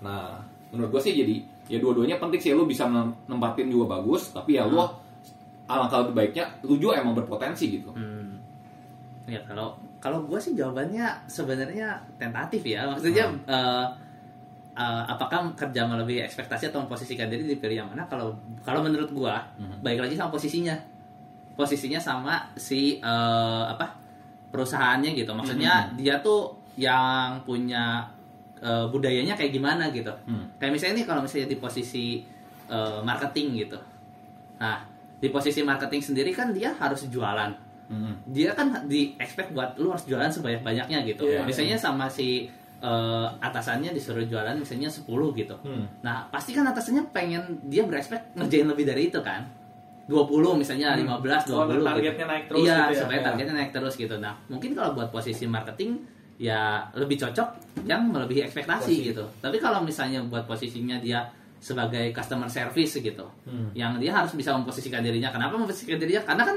nah 0.00 0.40
menurut 0.68 0.90
gua 0.90 1.00
sih 1.00 1.12
jadi 1.12 1.34
ya 1.66 1.78
dua-duanya 1.78 2.16
penting 2.16 2.40
sih 2.40 2.50
lu 2.50 2.64
bisa 2.64 2.88
nempatin 3.24 3.68
juga 3.68 3.94
bagus 3.94 4.30
tapi 4.30 4.54
ya 4.54 4.64
lu 4.64 4.80
alangkah 5.64 6.02
lebih 6.02 6.14
baiknya 6.16 6.44
lu 6.60 6.74
juga 6.74 6.98
emang 6.98 7.14
berpotensi 7.14 7.70
gitu 7.72 7.92
Hmm. 7.92 8.40
Ya 9.26 9.38
kalau 9.44 9.70
kalau 10.00 10.24
gue 10.24 10.34
sih 10.36 10.52
jawabannya 10.52 11.06
sebenarnya 11.24 11.86
tentatif 12.16 12.66
ya. 12.66 12.82
Maksudnya 12.84 13.30
eh, 13.46 13.86
eh, 14.72 15.02
apakah 15.06 15.54
kerja 15.54 15.86
melebihi 15.86 16.18
ekspektasi 16.20 16.66
atau 16.66 16.82
memposisikan 16.82 17.30
diri 17.30 17.46
dipilih 17.46 17.76
yang 17.76 17.88
mana? 17.88 18.02
Kalau 18.04 18.34
kalau 18.60 18.82
menurut 18.82 19.06
gue, 19.06 19.34
Mhm. 19.56 19.78
baik 19.80 20.02
lagi 20.02 20.14
sama 20.14 20.34
posisinya. 20.34 20.74
Posisinya 21.60 22.00
sama 22.00 22.40
si 22.56 22.96
eh, 22.96 23.64
apa 23.68 24.00
perusahaannya 24.48 25.12
gitu. 25.12 25.36
Maksudnya 25.36 25.92
dia 25.94 26.18
tuh 26.24 26.56
yang 26.80 27.44
punya 27.44 28.08
eh, 28.58 28.86
budayanya 28.88 29.36
kayak 29.36 29.52
gimana 29.52 29.92
gitu. 29.92 30.10
Hmm. 30.24 30.48
Kayak 30.56 30.72
misalnya 30.80 30.94
nih 31.04 31.06
kalau 31.06 31.20
misalnya 31.20 31.48
di 31.52 31.58
posisi 31.60 32.24
eh, 32.66 33.00
marketing 33.04 33.68
gitu. 33.68 33.78
Nah, 34.60 34.84
di 35.20 35.28
posisi 35.28 35.60
marketing 35.60 36.00
sendiri 36.00 36.30
kan 36.32 36.56
dia 36.56 36.72
harus 36.76 37.04
jualan. 37.08 37.52
Hmm. 37.90 38.14
Dia 38.24 38.54
kan 38.54 38.86
di 38.86 39.18
expect 39.18 39.52
buat 39.52 39.76
lu 39.76 39.92
harus 39.92 40.06
jualan 40.08 40.30
sebanyak-banyaknya 40.32 41.04
gitu. 41.04 41.28
Iya. 41.28 41.44
Misalnya 41.44 41.76
sama 41.76 42.08
si 42.08 42.48
eh, 42.80 43.28
atasannya 43.44 43.92
disuruh 43.92 44.24
jualan 44.24 44.56
misalnya 44.56 44.88
10 44.88 45.04
gitu. 45.36 45.56
Hmm. 45.60 45.84
Nah, 46.00 46.24
pasti 46.32 46.56
kan 46.56 46.64
atasannya 46.64 47.12
pengen 47.12 47.60
dia 47.68 47.84
berekspek 47.84 48.34
ngerjain 48.36 48.66
lebih 48.66 48.84
dari 48.88 49.12
itu 49.12 49.20
kan. 49.20 49.59
20 50.10 50.58
misalnya 50.58 50.98
15 50.98 51.46
20 51.46 51.54
Oh, 51.54 51.64
gitu. 51.70 51.86
targetnya 51.86 52.26
naik 52.26 52.44
terus 52.50 52.58
Iya, 52.60 52.74
gitu 52.82 52.90
ya. 52.90 53.00
supaya 53.00 53.18
Iya. 53.20 53.26
targetnya 53.30 53.54
naik 53.54 53.70
terus 53.70 53.94
gitu. 53.94 54.14
Nah, 54.18 54.34
mungkin 54.50 54.70
kalau 54.74 54.90
buat 54.92 55.08
posisi 55.08 55.46
marketing 55.46 56.02
ya 56.36 56.60
lebih 56.92 57.14
cocok 57.16 57.48
yang 57.84 58.10
melebihi 58.10 58.42
ekspektasi 58.42 58.90
Posisi. 58.90 59.08
gitu. 59.08 59.22
Tapi 59.38 59.56
kalau 59.56 59.78
misalnya 59.80 60.18
buat 60.24 60.42
posisinya 60.44 60.98
dia 60.98 61.22
sebagai 61.60 62.10
customer 62.10 62.48
service 62.48 62.98
gitu, 62.98 63.26
Hmm. 63.46 63.70
yang 63.70 64.00
dia 64.00 64.10
harus 64.10 64.32
bisa 64.32 64.50
memposisikan 64.50 64.98
dirinya. 64.98 65.28
Kenapa 65.28 65.54
memposisikan 65.54 66.00
dirinya? 66.00 66.24
Karena 66.24 66.42
kan 66.42 66.56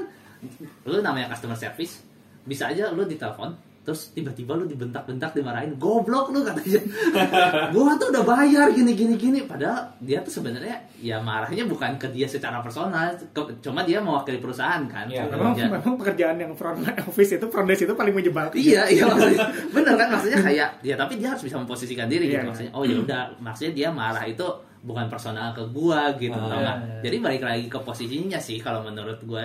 lu 0.83 0.99
namanya 0.99 1.29
customer 1.29 1.53
service, 1.53 2.01
bisa 2.41 2.67
aja 2.67 2.89
lu 2.89 3.03
ditelepon, 3.03 3.51
terus 3.83 4.09
tiba-tiba 4.09 4.55
lu 4.55 4.63
dibentak-bentak, 4.63 5.31
dimarahin, 5.33 5.75
goblok 5.75 6.31
lu 6.31 6.39
katanya. 6.41 6.79
gua 7.73 7.93
tuh 7.93 8.09
udah 8.09 8.23
bayar 8.23 8.67
gini 8.69 8.91
gini 8.91 9.13
gini, 9.13 9.39
padahal 9.43 9.91
dia 9.99 10.19
tuh 10.19 10.31
sebenarnya 10.33 10.71
ya 10.97 11.19
marahnya 11.19 11.63
bukan 11.63 11.95
ke 11.95 12.07
dia 12.07 12.23
secara 12.23 12.59
personal, 12.59 13.11
ke- 13.29 13.59
cuma 13.59 13.83
dia 13.83 13.99
mewakili 13.99 14.39
perusahaan 14.39 14.79
kan. 14.85 15.05
Iya, 15.05 15.27
Memang, 15.27 15.51
Ya. 15.53 15.67
memang 15.67 15.95
pekerjaan 15.95 16.37
yang 16.37 16.51
front 16.53 16.79
office 17.03 17.35
itu 17.35 17.45
front 17.45 17.65
desk 17.65 17.83
itu 17.83 17.91
paling 17.91 18.13
menyebalkan. 18.13 18.55
Iya, 18.55 18.87
iya 18.87 19.03
maksudnya 19.03 19.39
bener 19.69 19.93
kan 19.93 20.07
maksudnya 20.09 20.39
kayak 20.41 20.69
ya 20.79 20.95
tapi 20.95 21.13
dia 21.15 21.27
harus 21.29 21.43
bisa 21.43 21.55
memposisikan 21.55 22.07
diri 22.07 22.25
Iya, 22.25 22.31
gitu 22.31 22.39
iya. 22.39 22.47
maksudnya. 22.47 22.71
Oh 22.71 22.83
ya 22.83 22.95
udah, 22.97 23.21
maksudnya 23.37 23.71
dia 23.73 23.89
marah 23.89 24.23
itu 24.23 24.47
bukan 24.79 25.07
personal 25.07 25.51
ke 25.51 25.63
gua 25.69 26.11
gitu 26.13 26.31
tau 26.33 26.55
iya, 26.55 26.59
nggak? 26.61 26.77
iya. 26.79 26.99
Jadi 27.03 27.17
balik 27.19 27.41
lagi 27.41 27.65
ke 27.67 27.79
posisinya 27.79 28.35
sih 28.37 28.57
kalau 28.57 28.79
menurut 28.81 29.19
gua 29.23 29.43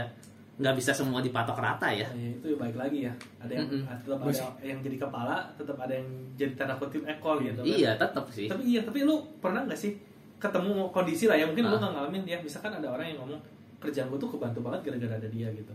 nggak 0.59 0.74
bisa 0.74 0.90
semua 0.90 1.22
dipatok 1.22 1.54
rata 1.56 1.86
ya. 1.88 2.02
Nah, 2.09 2.34
itu 2.34 2.59
baik 2.59 2.74
lagi 2.74 3.06
ya. 3.06 3.12
Ada 3.38 3.52
yang 3.54 3.66
Mm-mm. 3.70 3.86
tetap 3.86 4.18
ada 4.18 4.59
yang 4.61 4.78
jadi 4.82 4.96
kepala, 4.98 5.36
tetap 5.54 5.76
ada 5.78 5.94
yang 5.94 6.09
jadi 6.34 6.52
tanda 6.54 6.74
kutip 6.74 7.02
ekol 7.04 7.38
gitu. 7.40 7.62
kan. 7.62 7.70
Iya, 7.70 7.90
tetap 7.94 8.26
sih. 8.28 8.46
Tapi 8.46 8.62
iya, 8.66 8.80
tapi 8.82 9.06
lu 9.06 9.22
pernah 9.38 9.62
nggak 9.62 9.78
sih 9.78 9.94
ketemu 10.36 10.90
kondisi 10.90 11.26
lah 11.26 11.34
ya 11.34 11.46
mungkin 11.46 11.62
lu 11.64 11.72
Ah. 11.72 11.80
nggak 11.80 11.92
ngalamin 11.94 12.22
ya. 12.24 12.38
Misalkan 12.38 12.74
ada 12.74 12.86
orang 12.88 13.06
yang 13.06 13.18
ngomong 13.22 13.38
kerjaan 13.78 14.11
gua 14.11 14.18
tuh 14.18 14.30
kebantu 14.30 14.59
banget 14.61 14.80
gara-gara 14.84 15.14
ada 15.16 15.28
dia 15.28 15.46
gitu. 15.50 15.70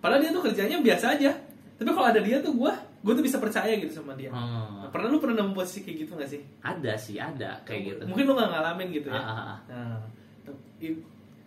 Padahal 0.00 0.20
dia 0.24 0.32
tuh 0.32 0.42
kerjanya 0.42 0.76
biasa 0.80 1.06
aja. 1.12 1.30
Tapi 1.76 1.88
kalau 1.88 2.08
ada 2.08 2.20
dia 2.20 2.40
tuh 2.40 2.52
gua, 2.54 2.72
gua 3.00 3.12
tuh 3.12 3.20
bisa 3.20 3.36
percaya 3.36 3.76
gitu 3.76 3.92
sama 3.92 4.16
dia. 4.16 4.32
Hmm, 4.32 4.80
Nah, 4.80 4.88
pernah 4.88 5.08
lu 5.08 5.20
pernah 5.20 5.44
nemu 5.44 5.52
posisi 5.52 5.82
kayak 5.82 5.96
gitu 6.00 6.12
gak 6.16 6.30
sih? 6.30 6.40
ada 6.62 6.92
sih, 6.96 7.20
ada 7.20 7.60
kayak 7.62 7.80
gitu. 7.84 8.02
Mungkin 8.06 8.24
lu 8.24 8.32
gak 8.32 8.48
ngalamin 8.48 8.88
gitu 8.88 9.08
ya. 9.08 9.18
Ah, 9.18 9.28
ah, 9.28 9.40
ah. 9.44 9.58
Nah, 9.68 9.96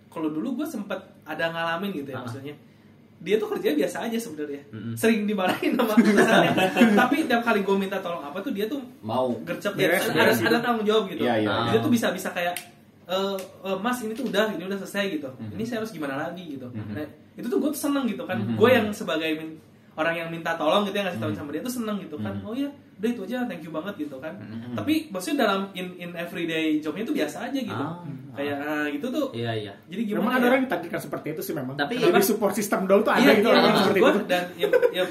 kalau 0.07 0.29
dulu 0.29 0.61
gue 0.61 0.67
sempet 0.67 0.95
ada 1.23 1.45
ngalamin 1.49 1.91
gitu 1.93 2.09
ya 2.09 2.17
Ah. 2.17 2.23
maksudnya. 2.23 2.55
Dia 3.19 3.35
tuh 3.37 3.47
kerja 3.47 3.73
biasa 3.73 3.97
aja 4.05 4.17
sebenarnya. 4.17 4.61
Mm-mm. 4.69 4.93
Sering 4.93 5.25
dimarahin 5.25 5.73
sama 5.73 5.93
atasannya. 5.97 6.51
Tapi 6.93 7.15
tiap 7.25 7.41
kali 7.41 7.59
gue 7.63 7.75
minta 7.75 7.97
tolong 7.99 8.21
apa 8.21 8.37
tuh 8.39 8.51
dia 8.51 8.65
tuh 8.65 8.79
mau 9.01 9.33
gercep 9.41 9.73
ya, 9.75 9.97
ada, 9.97 10.31
ada 10.31 10.57
tanggung 10.61 10.85
jawab 10.85 11.09
gitu. 11.09 11.23
Iya, 11.23 11.41
iya. 11.41 11.53
Dia 11.73 11.79
tuh 11.79 11.89
bisa 11.89 12.11
bisa 12.11 12.29
kayak 12.29 12.53
eh 13.05 13.37
eh, 13.65 13.77
Mas 13.81 14.01
ini 14.01 14.13
tuh 14.13 14.25
udah 14.25 14.49
ini 14.51 14.63
udah 14.65 14.77
selesai 14.81 15.03
gitu. 15.15 15.29
Mhm. 15.31 15.53
Ini 15.55 15.63
saya 15.63 15.77
harus 15.81 15.91
gimana 15.93 16.15
lagi 16.19 16.57
gitu. 16.57 16.67
Mhm. 16.67 16.91
Nah, 16.91 17.07
itu 17.33 17.47
tuh 17.47 17.57
gue 17.57 17.69
tuh 17.69 17.81
seneng 17.81 18.05
gitu 18.05 18.23
kan. 18.25 18.37
Mhm. 18.37 18.57
Gue 18.57 18.69
yang 18.71 18.87
sebagai 18.91 19.31
orang 19.95 20.15
yang 20.17 20.27
minta 20.27 20.51
tolong 20.53 20.83
gitu 20.83 20.99
ya 20.99 21.07
ngasih 21.07 21.23
tahu 21.23 21.31
Hmm. 21.31 21.39
sama 21.39 21.49
dia 21.55 21.61
tuh 21.63 21.71
seneng 21.71 21.97
gitu 22.03 22.19
kan 22.19 22.35
Hmm. 22.35 22.43
oh 22.43 22.51
iya 22.51 22.67
udah 22.95 23.09
itu 23.09 23.21
aja 23.23 23.43
thank 23.43 23.59
you 23.59 23.69
banget 23.69 23.93
gitu 23.99 24.15
kan 24.17 24.33
Hmm. 24.35 24.71
tapi 24.73 25.07
maksudnya 25.09 25.43
dalam 25.43 25.67
in 25.73 25.91
in 25.97 26.11
everyday 26.13 26.79
jobnya 26.79 27.03
itu 27.03 27.13
biasa 27.13 27.37
aja 27.45 27.59
gitu 27.59 27.75
Ah. 27.77 27.99
kayak 28.31 28.55
ah, 28.57 28.85
gitu 28.87 29.07
tuh 29.09 29.27
Iya 29.31 29.51
iya. 29.53 29.73
jadi 29.85 30.01
Memang 30.09 30.21
gimana 30.21 30.31
ada 30.31 30.39
ya? 30.39 30.47
orang 30.47 30.57
yang 30.57 30.67
ditakdirkan 30.67 31.01
seperti 31.01 31.27
itu 31.29 31.41
sih 31.41 31.53
memang. 31.53 31.75
Tapi- 31.75 31.97
Tapi 31.97 32.11
di 32.13 32.23
support 32.25 32.53
system 32.53 32.79
dong 32.83 33.01
tuh 33.01 33.11
ada 33.11 33.19
iya, 33.21 33.31
gitu 33.33 33.45
iya, 33.45 33.53
orang 33.53 33.63
maksud 33.65 33.83
seperti 33.85 33.99
gua, 33.99 34.09
itu. 34.09 34.21
dan 34.25 34.43
ya, 34.53 34.67
ya, 34.93 35.03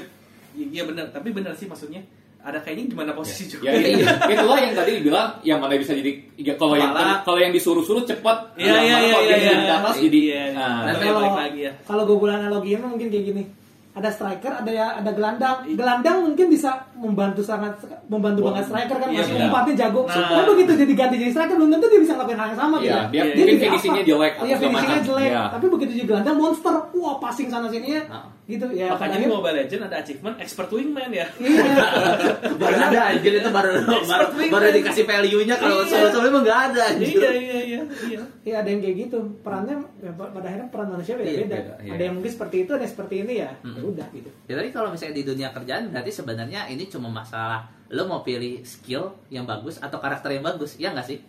iya 0.55 0.83
benar 0.83 1.05
tapi 1.09 1.27
benar 1.29 1.53
sih 1.53 1.65
maksudnya 1.65 2.01
ada 2.39 2.57
kayaknya 2.59 2.85
di 2.87 2.95
mana 2.95 3.11
posisi 3.11 3.45
juga 3.47 3.67
Ya, 3.67 3.77
iya. 3.77 4.05
itulah 4.33 4.57
yang 4.59 4.73
tadi 4.73 4.91
dibilang 4.95 5.29
yang 5.41 5.57
mana 5.57 5.73
bisa 5.75 5.93
jadi 5.93 6.11
ya, 6.35 6.53
kalau 6.55 6.73
yang 6.73 6.93
kalau 7.21 7.37
yang 7.37 7.49
disuruh-suruh 7.51 8.01
cepat 8.03 8.53
Iya, 8.55 8.65
iya, 8.65 8.73
mana 8.73 8.81
iya, 8.99 9.11
kalau 9.11 9.21
iya, 9.23 9.35
iya. 9.35 9.53
di 9.55 9.69
atas 9.71 9.95
jadi 9.99 10.19
Iya, 10.23 10.41
iya. 10.47 10.65
nah, 10.83 10.93
kalau 10.95 11.21
lagi 11.35 11.59
ya. 11.61 11.71
kalau 11.83 12.03
gue 12.03 12.17
bulan 12.19 12.37
analoginya 12.43 12.85
mungkin 12.87 13.09
kayak 13.09 13.25
gini 13.27 13.43
ada 13.91 14.11
striker 14.11 14.51
ada 14.53 14.67
ya 14.69 14.87
ada 14.93 15.07
gelandang 15.09 15.63
gelandang 15.71 16.17
mungkin 16.21 16.47
bisa 16.47 16.83
membantu 16.95 17.41
sangat 17.41 17.75
membantu 18.05 18.39
Wah, 18.41 18.47
banget 18.49 18.63
striker 18.67 18.95
kan 18.95 19.07
iya, 19.07 19.19
masih 19.19 19.33
benar. 19.33 19.47
umpatnya 19.47 19.73
jago 19.77 20.01
Nah. 20.01 20.15
tapi 20.31 20.43
begitu 20.49 20.71
jadi 20.77 20.93
ganti 20.95 21.15
jadi 21.17 21.31
striker 21.31 21.55
belum 21.55 21.69
tentu 21.69 21.85
dia 21.85 21.99
bisa 21.99 22.13
ngelakuin 22.13 22.37
hal 22.37 22.47
yang 22.47 22.59
sama 22.59 22.75
Iya, 22.75 22.81
gitu 22.81 22.87
dia 22.87 23.03
Iya, 23.11 23.23
mungkin 23.25 23.39
jadi 23.41 23.53
finishingnya 23.61 23.99
apa? 23.99 24.09
jelek 24.09 24.33
iya 24.39 24.55
finishingnya 24.57 25.01
jelek 25.03 25.27
Iya. 25.27 25.43
tapi 25.49 25.65
begitu 25.67 25.91
jadi 25.93 26.05
gelandang 26.07 26.37
monster 26.37 26.73
wah 26.93 27.15
passing 27.17 27.47
sana 27.47 27.67
sini 27.67 27.87
ya 27.91 28.01
Ah. 28.07 28.25
gitu 28.45 28.65
ya 28.69 28.87
makanya 28.87 29.01
di 29.11 29.17
akhirnya- 29.19 29.33
Mobile 29.33 29.55
Legend 29.57 29.81
ada 29.83 29.95
achievement 29.97 30.35
expert 30.37 30.69
wingman 30.69 31.11
ya 31.11 31.27
iya 31.37 31.63
Baru 32.55 32.75
ada 32.77 33.01
anjir 33.07 33.33
itu 33.33 33.49
baru 33.49 33.69
baru, 33.83 34.25
baru 34.47 34.65
dikasih 34.73 35.03
value-nya 35.03 35.55
kalau 35.55 35.75
Iya. 35.77 35.89
sebelum-sebelumnya 35.89 36.31
emang 36.31 36.43
nggak 36.43 36.59
ada 36.65 36.81
anjir. 36.87 37.09
iya 37.11 37.31
iya 37.33 37.59
iya 37.61 37.81
iya 38.05 38.21
Iya 38.43 38.55
ada 38.55 38.69
yang 38.69 38.77
kayak 38.79 38.95
gitu 39.01 39.17
perannya 39.41 39.73
ya, 39.97 40.11
pa- 40.11 40.29
pada 40.29 40.45
akhirnya 40.45 40.69
peran 40.69 40.87
manusia. 40.87 41.17
Iya, 41.17 41.49
beda, 41.49 41.57
iya. 41.81 41.91
Ada 41.91 42.03
yang 42.03 42.13
mungkin 42.13 42.29
seperti 42.29 42.55
itu, 42.61 42.71
ada 42.71 42.83
yang 42.83 42.93
seperti 42.93 43.15
ini 43.19 43.33
ya. 43.35 43.49
Ya 43.57 43.81
udah 43.83 44.07
gitu. 44.11 44.29
Ya 44.45 44.53
tapi 44.53 44.69
kalau 44.69 44.89
misalnya 44.91 45.15
di 45.15 45.23
dunia 45.25 45.49
kerjaan 45.49 45.89
berarti 45.89 46.11
sebenarnya 46.13 46.61
ini 46.67 46.84
cuma 46.87 47.07
masalah 47.07 47.63
lo 47.87 48.03
mau 48.03 48.19
pilih 48.19 48.61
skill 48.61 49.03
yang 49.27 49.43
bagus 49.43 49.77
atau 49.77 49.95
karakter 49.95 50.31
yang 50.31 50.41
bagus, 50.41 50.75
ya 50.75 50.89
nggak 50.89 51.05
sih? 51.05 51.19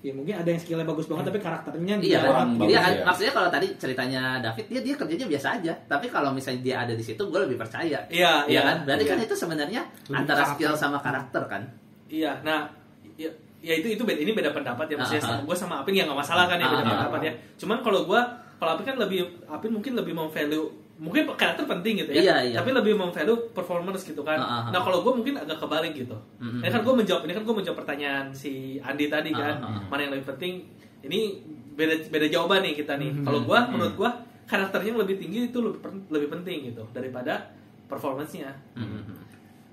Ya 0.00 0.12
mungkin 0.12 0.32
ada 0.32 0.44
yang 0.46 0.56
skillnya 0.56 0.82
bagus 0.82 1.04
banget 1.04 1.28
tapi 1.28 1.38
karakternya 1.38 1.94
Iya 1.98 2.20
kan? 2.22 2.56
bagus 2.56 2.68
Iya 2.68 2.80
kan? 2.80 2.90
ya. 2.90 3.02
Maksudnya 3.04 3.32
kalau 3.34 3.48
tadi 3.50 3.66
ceritanya 3.76 4.22
David 4.38 4.64
dia 4.66 4.80
dia 4.80 4.94
kerjanya 4.94 5.26
biasa 5.28 5.48
aja. 5.56 5.72
Tapi 5.86 6.06
kalau 6.08 6.32
misalnya 6.32 6.60
dia 6.62 6.76
ada 6.78 6.92
di 6.92 7.00
situ 7.00 7.20
gue 7.20 7.36
lebih 7.38 7.56
percaya. 7.56 8.00
Iya, 8.08 8.08
Iya 8.08 8.48
iya. 8.48 8.60
kan? 8.62 8.76
Berarti 8.84 9.04
Iya. 9.04 9.12
kan 9.12 9.18
itu 9.22 9.34
sebenarnya 9.34 9.82
Lebih 9.84 10.16
antara 10.16 10.40
karakter. 10.42 10.56
skill 10.56 10.72
sama 10.74 10.98
karakter 10.98 11.42
kan? 11.46 11.62
iya 12.08 12.32
nah 12.40 12.66
ya, 13.14 13.30
ya 13.60 13.70
itu 13.72 13.86
itu 13.88 14.02
beda 14.02 14.18
ini 14.18 14.32
beda 14.32 14.50
pendapat 14.50 14.82
ya 14.84 14.96
maksudnya 14.96 15.22
Ah, 15.22 15.30
ah. 15.30 15.44
gue 15.44 15.54
sama 15.54 15.74
Apin 15.78 15.94
ya 15.94 16.02
nggak 16.02 16.18
masalah 16.18 16.44
kan 16.44 16.56
ya 16.56 16.66
beda 16.66 16.74
Ah, 16.74 16.82
ah, 16.82 16.90
pendapat 17.06 17.20
ya 17.22 17.32
cuman 17.54 17.78
kalau 17.80 18.00
gue 18.02 18.20
kalau 18.56 18.70
Apin 18.74 18.82
kan 18.84 18.96
lebih 18.98 19.20
Apin 19.46 19.70
mungkin 19.70 19.94
lebih 19.94 20.10
memvalue 20.10 20.66
mungkin 21.00 21.24
karakter 21.32 21.64
penting 21.66 21.96
gitu 21.98 22.12
ya 22.12 22.20
Iya, 22.20 22.36
iya. 22.44 22.56
tapi 22.56 22.70
lebih 22.70 22.92
memvalue 22.92 23.48
performance 23.50 24.04
gitu 24.04 24.20
kan 24.20 24.36
Ah, 24.36 24.44
ah, 24.44 24.56
ah. 24.60 24.70
nah 24.70 24.80
kalau 24.80 25.00
gue 25.00 25.12
mungkin 25.14 25.34
agak 25.34 25.56
kebalik 25.56 25.96
gitu 25.96 26.12
Mm-mm. 26.36 26.60
ini 26.60 26.68
kan 26.68 26.80
gue 26.80 26.94
menjawab 26.94 27.22
ini 27.24 27.32
kan 27.32 27.42
gue 27.42 27.54
menjawab 27.56 27.78
pertanyaan 27.80 28.26
si 28.30 28.52
Andi 28.78 29.08
tadi 29.08 29.32
kan 29.32 29.56
Ah, 29.58 29.66
ah, 29.66 29.76
ah. 29.76 29.82
mana 29.88 30.00
yang 30.02 30.12
lebih 30.12 30.28
penting 30.28 30.60
ini 31.00 31.40
beda 31.72 32.06
beda 32.06 32.26
jawaban 32.28 32.60
nih 32.60 32.76
kita 32.76 32.94
nih 32.94 33.16
kalau 33.18 33.40
gue 33.40 33.58
menurut 33.66 33.94
gue 33.96 34.10
karakternya 34.44 34.88
yang 34.90 35.00
lebih 35.00 35.16
tinggi 35.16 35.48
itu 35.48 35.58
lebih 35.58 35.80
lebih 36.06 36.28
penting 36.30 36.68
gitu 36.68 36.84
daripada 36.90 37.48
performance-nya 37.86 38.52
Mhm. 38.74 39.00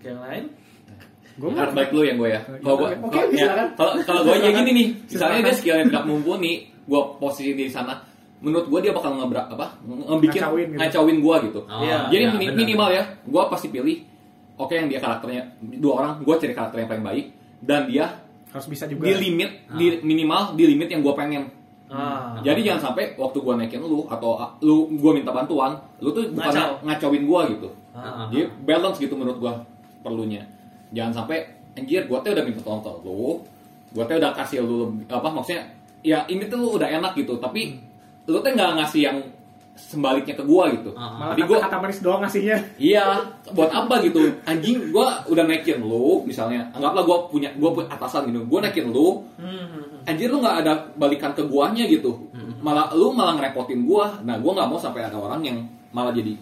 yang 0.02 0.20
lain 0.22 0.46
Gue 1.36 1.54
Karena 1.54 1.70
baik 1.72 1.94
lu 1.94 2.02
yang 2.02 2.18
gue 2.18 2.34
ya. 2.34 2.42
Kalau 2.42 2.76
gue, 2.76 2.90
Oke, 2.98 3.22
ya, 3.30 3.46
silakan. 3.46 3.68
kalau 3.78 3.94
kalau 4.02 4.22
gue 4.26 4.36
aja 4.42 4.50
gini 4.52 4.72
nih, 4.74 4.88
misalnya 5.06 5.14
Silakan. 5.38 5.46
dia 5.46 5.54
skill 5.54 5.76
yang 5.78 5.88
tidak 5.88 6.06
mumpuni, 6.10 6.54
gue 6.82 7.02
posisi 7.22 7.54
di 7.54 7.70
sana, 7.70 7.94
menurut 8.38 8.68
gue 8.68 8.80
dia 8.82 8.94
bakal 8.94 9.16
ngebrak 9.16 9.50
apa, 9.50 9.66
ngebikin 9.82 10.40
Ngacauin 10.40 10.68
gitu. 10.68 10.78
ngacauin 10.78 11.18
gue 11.18 11.36
gitu. 11.44 11.60
Oh, 11.64 11.82
Iya. 11.82 11.98
Jadi 12.08 12.22
iya, 12.22 12.32
mini- 12.32 12.48
benar. 12.48 12.60
minimal 12.60 12.90
ya, 12.92 13.04
gue 13.24 13.44
pasti 13.50 13.68
pilih, 13.68 13.98
oke 14.56 14.72
yang 14.72 14.88
dia 14.88 15.00
karakternya 15.00 15.42
dua 15.76 15.94
orang, 15.98 16.14
gue 16.20 16.36
cari 16.36 16.54
karakter 16.54 16.78
yang 16.78 16.90
paling 16.90 17.06
baik, 17.06 17.26
dan 17.60 17.82
dia 17.86 18.06
harus 18.48 18.68
bisa 18.68 18.86
juga. 18.86 19.04
di 19.04 19.14
limit, 19.20 19.52
di 19.72 19.86
minimal 20.02 20.54
di 20.54 20.64
limit 20.66 20.88
yang 20.88 21.02
gue 21.02 21.14
pengen. 21.14 21.44
ah. 21.88 22.38
Jadi 22.40 22.62
jangan 22.62 22.92
sampai 22.92 23.16
waktu 23.16 23.38
gue 23.38 23.54
naikin 23.56 23.80
lu 23.80 24.04
atau 24.06 24.36
ah, 24.36 24.54
lu 24.60 24.92
gue 24.92 25.12
minta 25.14 25.32
bantuan, 25.32 25.74
lu 25.98 26.12
tuh 26.12 26.28
bukan 26.30 26.52
Ngacau. 26.52 26.74
ngacauin 26.84 27.24
gue 27.24 27.42
gitu. 27.54 27.70
Ah. 27.92 28.30
Jadi 28.30 28.44
balance 28.62 28.98
gitu 28.98 29.16
menurut 29.16 29.40
gua 29.40 29.58
perlunya. 30.00 30.46
Jangan 30.92 31.26
sampai 31.26 31.42
anjir 31.74 32.06
gua 32.06 32.22
teh 32.22 32.30
udah 32.30 32.46
minta 32.46 32.62
tolong 32.62 32.86
ke 32.86 32.92
lu. 33.02 33.42
Gua 33.90 34.04
teh 34.06 34.16
udah 34.16 34.32
kasih 34.32 34.62
lu 34.62 34.78
apa 35.08 35.26
maksudnya 35.26 35.66
ya 36.04 36.22
ini 36.28 36.46
tuh 36.46 36.60
lu 36.60 36.70
udah 36.78 36.86
enak 36.88 37.16
gitu, 37.16 37.40
tapi 37.40 37.80
lu 38.28 38.38
teh 38.40 38.52
nggak 38.52 38.72
ngasih 38.78 39.02
yang 39.04 39.18
sembaliknya 39.78 40.34
ke 40.34 40.42
gua 40.42 40.74
gitu. 40.74 40.90
Malah 40.92 41.38
Jadi 41.38 41.42
gua 41.46 41.58
kata-kata 41.62 41.78
manis 41.86 42.00
doang 42.02 42.22
ngasihnya. 42.26 42.58
iya, 42.82 43.06
buat 43.54 43.70
apa 43.70 44.02
gitu? 44.02 44.20
Anjing 44.44 44.90
gua 44.90 45.22
udah 45.30 45.46
naikin 45.46 45.78
lu 45.80 46.26
misalnya. 46.26 46.66
Anggaplah 46.74 47.06
gua 47.06 47.18
punya 47.30 47.54
gua 47.56 47.72
punya 47.72 47.94
atasan 47.94 48.26
gitu. 48.28 48.42
Gua 48.50 48.60
naikin 48.66 48.90
lu, 48.90 49.22
Hmm. 49.38 50.02
anjir 50.04 50.34
lu 50.34 50.42
nggak 50.42 50.58
ada 50.66 50.74
balikan 50.98 51.32
ke 51.32 51.46
guanya 51.46 51.86
gitu. 51.86 52.10
Malah 52.60 52.90
lu 52.98 53.14
malah 53.14 53.38
ngerepotin 53.38 53.86
gua. 53.86 54.18
Nah, 54.26 54.42
gua 54.42 54.58
nggak 54.58 54.68
mau 54.68 54.82
sampai 54.82 55.06
ada 55.06 55.16
orang 55.16 55.46
yang 55.46 55.58
malah 55.94 56.10
jadi 56.10 56.34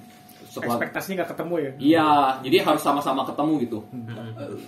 setelah 0.48 0.80
Ekspektasinya 0.80 1.16
nggak 1.20 1.30
ketemu 1.36 1.54
ya. 1.60 1.72
Iya, 1.76 2.10
jadi 2.48 2.58
harus 2.64 2.80
sama-sama 2.80 3.28
ketemu 3.28 3.54
gitu. 3.68 3.80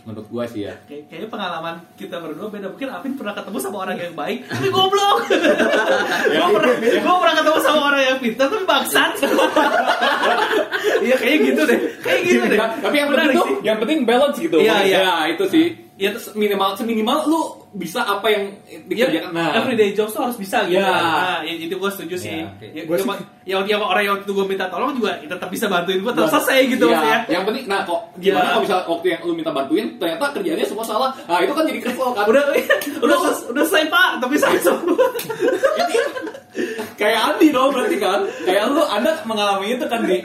Menurut 0.03 0.27
gua 0.27 0.43
sih 0.45 0.63
ya. 0.63 0.73
Kay- 0.85 1.05
kayaknya 1.05 1.29
pengalaman 1.29 1.75
kita 1.95 2.17
berdua 2.17 2.47
beda. 2.47 2.67
Mungkin 2.69 2.89
Apin 2.89 3.13
pernah 3.13 3.33
ketemu 3.33 3.57
sama 3.57 3.77
orang 3.83 3.97
yang 3.97 4.13
baik, 4.13 4.39
tapi 4.45 4.67
goblok. 4.67 5.17
Ya, 6.27 6.43
gue 6.43 6.51
pernah, 6.53 6.73
gua 7.01 7.15
pernah 7.23 7.35
ketemu 7.35 7.59
sama 7.59 7.79
orang 7.87 8.01
yang 8.03 8.17
pintar 8.19 8.45
tapi 8.47 8.65
bangsat. 8.65 9.11
Iya 10.97 11.15
kayaknya 11.15 11.39
gitu 11.53 11.61
deh. 11.63 11.79
Kayak 12.01 12.19
gitu 12.25 12.45
deh. 12.47 12.59
Tapi 12.59 12.95
yang 12.95 13.09
penting 13.09 13.29
tuh, 13.33 13.45
sih. 13.45 13.55
yang 13.63 13.77
penting 13.77 13.99
balance 14.03 14.37
gitu. 14.37 14.57
Iya, 14.59 14.75
iya. 14.83 14.97
Ya, 15.03 15.13
itu 15.29 15.45
sih. 15.47 15.65
Ya 15.97 16.13
terus 16.13 16.29
minimal 16.31 16.77
seminimal 16.77 17.25
lu 17.25 17.41
bisa 17.73 17.99
apa 17.99 18.29
yang 18.29 18.53
Ya, 18.63 18.77
dikerjakan. 19.09 19.33
Nah, 19.33 19.49
everyday 19.55 19.91
jobs 19.91 20.13
tuh 20.13 20.21
harus 20.21 20.37
bisa 20.37 20.61
gitu. 20.63 20.77
Iya. 20.77 20.85
Nah, 20.87 21.41
ya, 21.41 21.53
itu 21.57 21.73
gue 21.73 21.89
setuju 21.89 22.15
sih. 22.15 22.37
Iya, 22.37 22.47
oke. 22.47 22.65
Ya, 22.69 22.81
Gua 22.85 22.93
ya, 22.93 23.01
sih- 23.01 23.27
ya, 23.43 23.57
ya, 23.63 23.75
orang 23.75 24.03
yang 24.03 24.13
waktu 24.15 24.29
gue 24.29 24.45
minta 24.45 24.65
tolong 24.67 24.93
juga 24.93 25.17
ya 25.17 25.25
tetap 25.27 25.49
bisa 25.49 25.65
bantuin 25.65 25.97
gue 25.99 26.11
terus 26.11 26.29
selesai 26.29 26.59
gitu 26.67 26.85
Iya, 26.85 26.93
maksudnya. 26.93 27.19
Yang 27.27 27.43
penting, 27.43 27.63
nah 27.65 27.79
kok 27.81 28.01
gimana 28.15 28.37
Iya. 28.39 28.47
kalau 28.47 28.61
misalnya 28.61 28.85
waktu 28.87 29.07
yang 29.09 29.21
lu 29.23 29.33
minta 29.33 29.51
bantuin 29.51 29.85
ternyata 29.97 30.25
kerjanya 30.31 30.63
semua 30.63 30.85
salah. 30.85 31.09
Nah, 31.19 31.37
itu 31.39 31.51
kan 31.51 31.63
jadi 31.65 31.79
kesel 31.81 32.09
kan. 32.13 32.25
Udah, 32.25 32.43
udah, 33.03 33.17
udah 33.17 33.33
selesai 33.57 33.83
pak, 33.87 34.09
tapi 34.21 34.35
saya 34.43 34.59
semua. 34.59 35.01
Kayak 36.97 37.19
Andi 37.33 37.47
dong 37.53 37.69
berarti 37.73 37.97
kan. 38.01 38.25
Kayak 38.43 38.63
lu 38.73 38.81
Anda 38.83 39.11
mengalami 39.23 39.67
itu 39.77 39.85
kan 39.85 40.01
nih. 40.03 40.21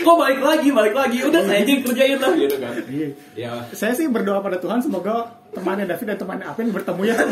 Kok 0.00 0.16
balik 0.16 0.40
lagi, 0.40 0.68
balik 0.72 0.94
lagi. 0.96 1.18
Udah 1.24 1.40
saya 1.44 1.60
aja 1.62 1.72
kerjain 1.84 2.18
lah 2.18 2.32
gitu 2.34 2.56
kan. 2.58 2.72
Iya. 2.88 3.08
Ya. 3.36 3.50
Saya 3.76 3.92
sih 3.92 4.08
berdoa 4.08 4.40
pada 4.40 4.56
Tuhan 4.56 4.80
semoga 4.80 5.36
temannya 5.52 5.86
David 5.86 6.06
dan 6.14 6.18
temannya 6.18 6.46
Apin 6.48 6.72
bertemu 6.72 7.02
ya. 7.08 7.16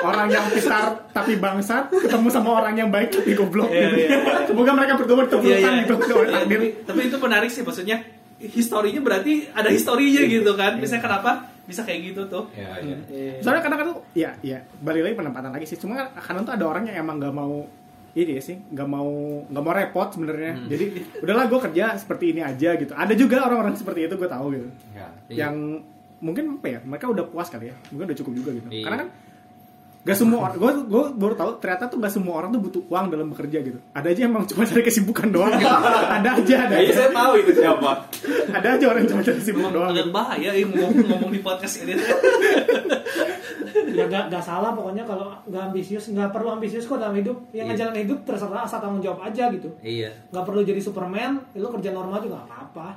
orang 0.00 0.32
yang 0.32 0.48
pintar 0.48 1.12
tapi 1.12 1.36
bangsat 1.36 1.92
ketemu 1.92 2.28
sama 2.32 2.64
orang 2.64 2.72
yang 2.72 2.88
baik 2.88 3.12
tapi 3.12 3.36
goblok. 3.36 3.68
Iya, 3.68 3.88
gitu. 3.92 3.96
iya. 4.00 4.18
Semoga 4.48 4.70
mereka 4.72 4.92
berdua 4.96 5.16
bertemu 5.28 5.44
Iya, 5.44 5.56
iya. 5.60 5.72
gitu. 5.84 5.94
Iya, 6.00 6.68
tapi 6.88 7.00
itu 7.06 7.16
menarik 7.20 7.50
sih 7.52 7.60
maksudnya 7.60 8.00
historinya 8.40 9.00
berarti 9.04 9.52
ada 9.52 9.68
historinya 9.68 10.24
gitu 10.24 10.56
kan 10.56 10.80
misalnya 10.80 11.04
kenapa 11.04 11.30
bisa 11.70 11.86
kayak 11.86 12.00
gitu 12.10 12.22
tuh 12.26 12.44
Ya, 12.52 12.74
ya. 12.82 12.96
Eh, 13.08 13.38
Soalnya 13.38 13.62
kadang-kadang 13.62 13.94
tuh, 13.94 14.02
ya, 14.12 14.34
ya, 14.42 14.58
balik 14.82 15.06
lagi 15.06 15.14
penempatan 15.14 15.50
lagi 15.54 15.66
sih. 15.70 15.78
Cuma 15.78 16.10
kadang 16.10 16.42
tuh 16.42 16.54
ada 16.58 16.64
orang 16.66 16.90
yang 16.90 17.06
emang 17.06 17.22
nggak 17.22 17.34
mau 17.34 17.64
ini 18.10 18.42
sih, 18.42 18.58
nggak 18.58 18.88
mau 18.90 19.10
nggak 19.46 19.62
mau 19.62 19.74
repot 19.74 20.08
sebenarnya. 20.10 20.52
Hmm. 20.58 20.66
Jadi 20.66 20.84
udahlah 21.22 21.46
gue 21.46 21.60
kerja 21.70 21.84
seperti 21.94 22.34
ini 22.34 22.40
aja 22.42 22.74
gitu. 22.74 22.90
Ada 22.90 23.14
juga 23.14 23.46
orang-orang 23.46 23.78
seperti 23.78 24.10
itu 24.10 24.14
gue 24.18 24.26
tahu 24.26 24.46
gitu. 24.58 24.68
Ya. 24.90 25.06
Iya. 25.30 25.38
Yang 25.46 25.54
mungkin 26.18 26.44
apa 26.58 26.66
ya? 26.66 26.78
Mereka 26.82 27.06
udah 27.06 27.24
puas 27.30 27.46
kali 27.46 27.70
ya. 27.70 27.76
Mungkin 27.94 28.10
udah 28.10 28.18
cukup 28.18 28.32
juga 28.34 28.50
gitu. 28.58 28.68
Iya. 28.68 28.84
Karena 28.84 28.96
kan 29.06 29.08
Gak 30.00 30.16
semua 30.16 30.48
orang, 30.48 30.56
gue, 30.56 30.70
gue 30.88 31.02
baru 31.12 31.34
tahu 31.36 31.50
ternyata 31.60 31.84
tuh 31.86 32.00
gak 32.00 32.08
semua 32.08 32.40
orang 32.40 32.48
tuh 32.50 32.60
butuh 32.60 32.82
uang 32.88 33.12
dalam 33.12 33.28
bekerja 33.28 33.60
gitu. 33.60 33.76
Ada 33.92 34.08
aja 34.08 34.20
emang 34.24 34.48
cuma 34.48 34.64
cari 34.64 34.80
kesibukan 34.80 35.28
doang. 35.28 35.52
Gitu. 35.52 35.68
ada 36.16 36.28
aja, 36.34 36.56
ada 36.64 36.74
aja, 36.74 36.92
saya 36.94 37.10
tahu 37.10 37.32
itu 37.36 37.52
siapa. 37.54 37.90
ada 38.48 38.68
aja 38.74 38.84
orang 38.86 39.00
yang 39.04 39.10
cuma 39.12 39.20
cari 39.20 39.36
kesibukan 39.36 39.70
doang. 39.70 39.88
agak 39.92 40.00
Gitu. 40.00 40.10
bahaya 40.10 40.50
ini 40.52 40.72
ngomong, 40.72 41.04
ngomong 41.04 41.30
di 41.30 41.40
podcast 41.40 41.84
ini 41.84 41.92
ya 43.90 44.04
gak, 44.06 44.30
gak 44.30 44.40
salah 44.40 44.72
pokoknya 44.72 45.02
kalau 45.02 45.34
nggak 45.44 45.62
ambisius 45.68 46.08
nggak 46.08 46.30
perlu 46.30 46.48
ambisius 46.52 46.86
kok 46.86 46.96
dalam 46.96 47.12
hidup 47.12 47.36
yang 47.50 47.66
Iya. 47.66 47.74
ngejalan 47.74 47.96
hidup 47.98 48.18
terserah 48.24 48.62
asal 48.64 48.78
tanggung 48.78 49.02
jawab 49.02 49.20
aja 49.22 49.50
gitu 49.50 49.68
Iya. 49.80 50.10
nggak 50.30 50.44
perlu 50.44 50.60
jadi 50.62 50.80
Superman 50.80 51.42
ya 51.50 51.58
lu 51.58 51.68
kerja 51.70 51.90
normal 51.90 52.18
juga 52.20 52.40
nggak 52.40 52.48
apa-apa 52.48 52.88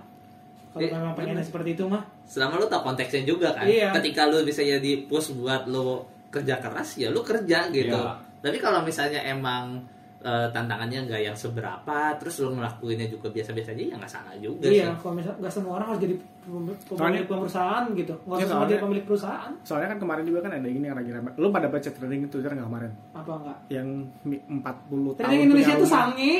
kalau 0.72 0.82
Eh, 0.82 0.90
memang 0.90 1.14
pengennya 1.14 1.46
seperti 1.46 1.70
itu 1.74 1.84
mah 1.86 2.02
Selama 2.24 2.58
lu 2.58 2.66
tau 2.66 2.82
konteksnya 2.82 3.22
juga 3.22 3.54
kan. 3.54 3.68
Iya. 3.68 3.94
Ketika 3.94 4.26
lu 4.26 4.42
bisa 4.42 4.64
jadi 4.64 5.06
push 5.06 5.36
buat 5.36 5.68
lu 5.68 6.02
kerja 6.34 6.58
keras, 6.58 6.90
ya 6.96 7.08
lu 7.08 7.22
kerja 7.22 7.70
gitu. 7.70 7.94
Iya. 7.94 8.18
Tapi 8.40 8.58
kalau 8.58 8.82
misalnya 8.82 9.22
emang 9.22 9.86
eh, 10.20 10.48
tantangannya 10.50 11.04
nggak 11.04 11.22
yang 11.22 11.36
seberapa 11.36 11.98
terus 12.16 12.40
lu 12.40 12.52
ngelakuinnya 12.54 13.06
juga 13.06 13.28
biasa-biasa 13.28 13.72
aja 13.72 13.84
ya 13.86 13.96
nggak 13.96 14.08
salah 14.10 14.32
juga 14.38 14.66
Iya, 14.66 14.88
sih 14.90 14.98
kalau 14.98 15.14
misalnya 15.14 15.38
nggak 15.38 15.54
semua 15.54 15.74
orang 15.76 15.88
harus 15.90 16.02
jadi 16.02 16.16
pem- 16.16 16.64
Soalnya- 16.86 16.98
pemilik 16.98 17.28
perusahaan 17.30 17.84
gitu. 17.94 18.14
Nggak 18.18 18.38
usah 18.38 18.48
semua 18.50 18.66
jadi 18.66 18.80
pemilik 18.80 19.04
perusahaan. 19.04 19.52
Soalnya 19.62 19.88
kan 19.90 20.00
kemarin 20.00 20.24
juga 20.24 20.40
kan 20.42 20.52
ada 20.54 20.64
ini 20.66 20.80
yang 20.82 20.96
lagi 20.96 21.12
rame. 21.12 21.30
Lu 21.36 21.48
pada 21.50 21.68
baca 21.68 21.90
trending 21.90 22.22
Twitter 22.26 22.52
nggak 22.52 22.66
kemarin? 22.66 22.92
Apa 23.14 23.32
enggak? 23.36 23.58
Yang 23.68 23.88
mi- 24.24 24.44
40 24.50 24.64
tahun 24.64 25.16
Trending 25.18 25.42
Indonesia 25.42 25.68
punya 25.68 25.76
tuh 25.76 25.84
rumah. 25.86 26.00
sange. 26.08 26.34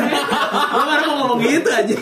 Gua 0.70 0.84
baru 0.84 1.02
mau 1.06 1.16
ngomong 1.18 1.38
gitu 1.42 1.70
aja. 1.70 1.94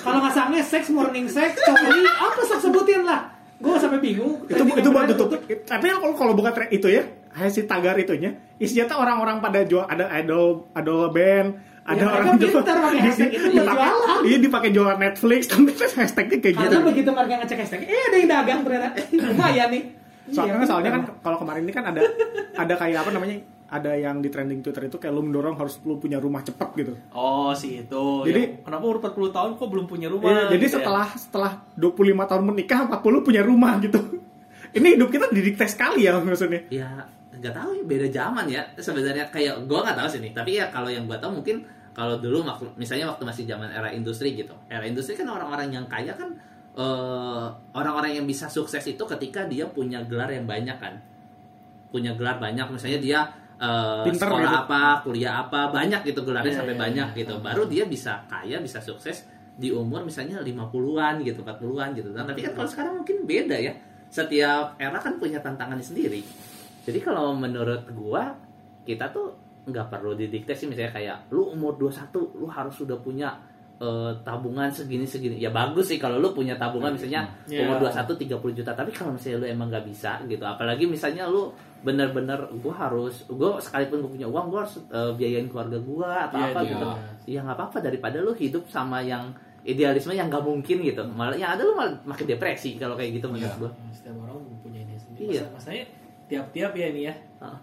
Kalau 0.00 0.18
nggak 0.18 0.34
sange, 0.34 0.60
seks, 0.62 0.88
morning 0.88 1.26
sex, 1.26 1.50
coli, 1.58 2.00
apa 2.06 2.40
sebutin 2.56 3.04
lah. 3.04 3.20
Gue 3.60 3.76
sampai 3.76 4.00
bingung. 4.00 4.40
itu 4.42 4.62
itu 4.64 4.88
buat 4.88 5.04
tutup. 5.06 5.36
Tapi 5.62 5.84
kalau 5.86 6.16
kalau 6.16 6.32
bukan 6.32 6.48
tre- 6.50 6.70
itu 6.70 6.88
ya, 6.88 7.04
hasil 7.30 7.64
tagar 7.64 7.92
itunya, 7.94 8.32
isinya 8.56 8.88
tuh 8.88 8.98
orang-orang 8.98 9.38
pada 9.38 9.60
jual 9.62 9.84
ada 9.84 10.08
idol 10.16 10.64
idol 10.72 11.12
band, 11.12 11.48
ada 11.82 12.00
Ya, 12.00 12.08
orang 12.10 12.26
pintar 12.34 12.76
pakai 12.78 13.00
hashtag 13.02 13.30
itu 13.30 13.46
dipakai- 13.52 13.84
jualan. 13.84 14.20
Iya 14.24 14.36
dipakai 14.40 14.70
jualan 14.70 14.98
Netflix, 14.98 15.40
tapi 15.52 15.70
hashtagnya 15.76 16.38
kayak 16.38 16.54
gitu. 16.56 16.66
Karena 16.66 16.80
begitu 16.82 17.10
mereka 17.10 17.34
ngecek 17.38 17.58
hashtag, 17.58 17.80
eh 17.84 18.00
ada 18.02 18.16
yang 18.16 18.28
dagang 18.30 18.60
ternyata. 18.64 18.88
Lumayan 19.28 19.68
nih. 19.70 19.82
Soalnya, 20.30 20.54
Iya, 20.56 20.66
soalnya 20.66 20.90
kan 20.90 21.02
kalau 21.20 21.36
kemarin 21.36 21.62
ini 21.62 21.72
kan 21.74 21.84
ada 21.84 22.00
ada 22.54 22.74
kayak 22.76 23.02
apa 23.02 23.10
namanya? 23.10 23.36
Ada 23.70 23.94
yang 23.94 24.18
di 24.18 24.26
trending 24.28 24.60
Twitter 24.60 24.90
itu 24.90 24.98
kayak 24.98 25.14
lu 25.14 25.22
mendorong 25.22 25.54
harus 25.54 25.78
lu 25.86 25.94
punya 25.96 26.18
rumah 26.18 26.42
cepet 26.42 26.68
gitu. 26.74 26.92
Oh 27.14 27.54
si 27.54 27.86
itu. 27.86 28.26
Jadi- 28.26 28.58
Yang 28.58 28.66
kenapa 28.66 28.82
umur 28.82 28.98
40 28.98 29.30
tahun 29.30 29.50
kok 29.54 29.68
belum 29.70 29.86
punya 29.86 30.08
rumah? 30.10 30.26
Iya, 30.26 30.42
jadi 30.50 30.64
gitu 30.66 30.74
ya? 30.74 30.76
setelah 30.82 31.06
setelah 31.14 31.52
25 31.78 32.26
tahun 32.26 32.42
menikah 32.44 32.78
40 32.90 33.22
punya 33.22 33.42
rumah 33.46 33.78
gitu. 33.78 34.00
Ini 34.76 34.98
hidup 34.98 35.10
kita 35.10 35.30
didikte 35.30 35.66
sekali 35.66 36.06
ya 36.06 36.18
maksudnya. 36.18 36.66
ya 36.68 36.90
nggak 37.30 37.56
tahu 37.56 37.70
ya 37.72 37.84
beda 37.88 38.06
zaman 38.12 38.44
ya 38.52 38.62
sebenarnya 38.76 39.24
kayak 39.32 39.64
gua 39.64 39.80
nggak 39.80 39.96
tahu 39.96 40.08
sih 40.12 40.20
nih 40.20 40.32
tapi 40.36 40.60
ya 40.60 40.68
kalau 40.68 40.92
yang 40.92 41.08
gua 41.08 41.16
tahu 41.16 41.40
mungkin 41.40 41.64
kalau 41.96 42.20
dulu 42.20 42.44
misalnya 42.76 43.08
waktu 43.08 43.24
masih 43.24 43.48
zaman 43.48 43.72
era 43.72 43.88
industri 43.96 44.36
gitu 44.36 44.52
era 44.68 44.84
industri 44.84 45.16
kan 45.16 45.24
orang-orang 45.24 45.72
yang 45.72 45.88
kaya 45.88 46.12
kan 46.12 46.36
eh, 46.76 47.46
orang-orang 47.72 48.12
yang 48.20 48.26
bisa 48.28 48.52
sukses 48.52 48.84
itu 48.84 49.00
ketika 49.08 49.48
dia 49.48 49.64
punya 49.64 50.04
gelar 50.04 50.28
yang 50.28 50.44
banyak 50.44 50.76
kan 50.76 51.00
punya 51.88 52.12
gelar 52.12 52.36
banyak 52.36 52.66
misalnya 52.68 53.00
dia 53.00 53.20
eh, 53.60 54.02
Pinter 54.08 54.26
sekolah 54.26 54.48
gitu. 54.48 54.62
apa 54.64 54.82
kuliah 55.04 55.34
apa 55.44 55.60
banyak 55.68 56.00
gitu 56.08 56.24
gelarnya 56.24 56.48
Iya, 56.50 56.58
sampai 56.64 56.74
iya, 56.74 56.82
banyak 56.88 57.08
iya. 57.12 57.18
gitu 57.20 57.34
baru 57.38 57.62
dia 57.68 57.84
bisa 57.84 58.24
kaya 58.26 58.56
bisa 58.58 58.80
sukses 58.80 59.28
di 59.60 59.68
umur 59.68 60.00
misalnya 60.02 60.40
50-an 60.40 61.20
gitu 61.20 61.44
40-an 61.44 61.88
gitu 61.92 62.08
Nah, 62.16 62.24
tapi 62.24 62.40
kan 62.40 62.56
kalau 62.56 62.68
sekarang 62.68 62.92
mungkin 63.04 63.28
beda 63.28 63.56
ya 63.60 63.76
setiap 64.08 64.74
era 64.80 64.96
kan 64.96 65.20
punya 65.20 65.38
tantangannya 65.44 65.84
sendiri 65.84 66.24
jadi 66.88 66.98
kalau 67.04 67.36
menurut 67.36 67.84
gua 67.92 68.32
kita 68.88 69.12
tuh 69.12 69.36
nggak 69.68 69.86
perlu 69.92 70.16
didikte 70.16 70.56
sih 70.56 70.64
misalnya 70.66 70.90
kayak 70.96 71.16
lu 71.30 71.52
umur 71.52 71.76
21 71.76 72.40
lu 72.40 72.48
harus 72.48 72.72
sudah 72.74 72.96
punya 72.96 73.36
eh, 73.80 74.12
tabungan 74.20 74.68
segini 74.68 75.02
segini 75.02 75.36
ya 75.36 75.48
bagus 75.48 75.88
sih 75.88 75.96
kalau 75.96 76.16
lu 76.16 76.30
punya 76.30 76.54
tabungan 76.54 76.92
misalnya 76.92 77.24
Iya. 77.46 77.64
umur 77.64 77.80
21 77.82 78.12
30 78.14 78.52
juta 78.54 78.70
tapi 78.70 78.90
kalau 78.90 79.16
misalnya 79.16 79.38
lu 79.38 79.46
emang 79.48 79.68
nggak 79.68 79.84
bisa 79.84 80.20
gitu 80.24 80.44
apalagi 80.44 80.84
misalnya 80.84 81.24
lu 81.24 81.48
bener-bener 81.80 82.36
gua 82.56 82.74
harus 82.78 83.24
gua 83.26 83.56
sekalipun 83.56 84.00
gua 84.00 84.12
punya 84.12 84.26
uang 84.26 84.46
gua 84.46 84.60
harus 84.62 84.76
eh, 84.86 85.12
biayain 85.14 85.48
keluarga 85.48 85.78
gua 85.78 86.28
atau 86.28 86.36
Iya, 86.36 86.46
apa 86.46 86.60
iya. 86.60 86.70
gitu 86.70 86.86
ya 87.26 87.40
nggak 87.40 87.56
apa-apa 87.56 87.78
daripada 87.80 88.16
lu 88.18 88.32
hidup 88.32 88.64
sama 88.66 89.00
yang 89.00 89.32
idealisme 89.62 90.12
yang 90.12 90.28
nggak 90.28 90.40
mungkin 90.42 90.76
gitu 90.82 91.00
malah 91.06 91.32
yang 91.34 91.52
ada 91.52 91.62
lu 91.62 91.72
malah 91.74 91.96
makin 92.02 92.26
depresi 92.26 92.76
kalau 92.76 92.94
kayak 92.94 93.16
gitu 93.16 93.26
menurut 93.26 93.48
Iya. 93.48 93.58
gua 93.58 93.70
Setiap 93.90 94.16
orang 94.18 94.36
punya 94.60 94.80
ini 94.80 94.94
sendiri. 94.94 95.24
Iya. 95.30 95.44
Masa- 95.46 95.72
Masanya 95.72 95.84
tiap-tiap 96.30 96.72
ya 96.78 96.86
ini 96.94 97.10
ya. 97.10 97.14
Ah. 97.40 97.56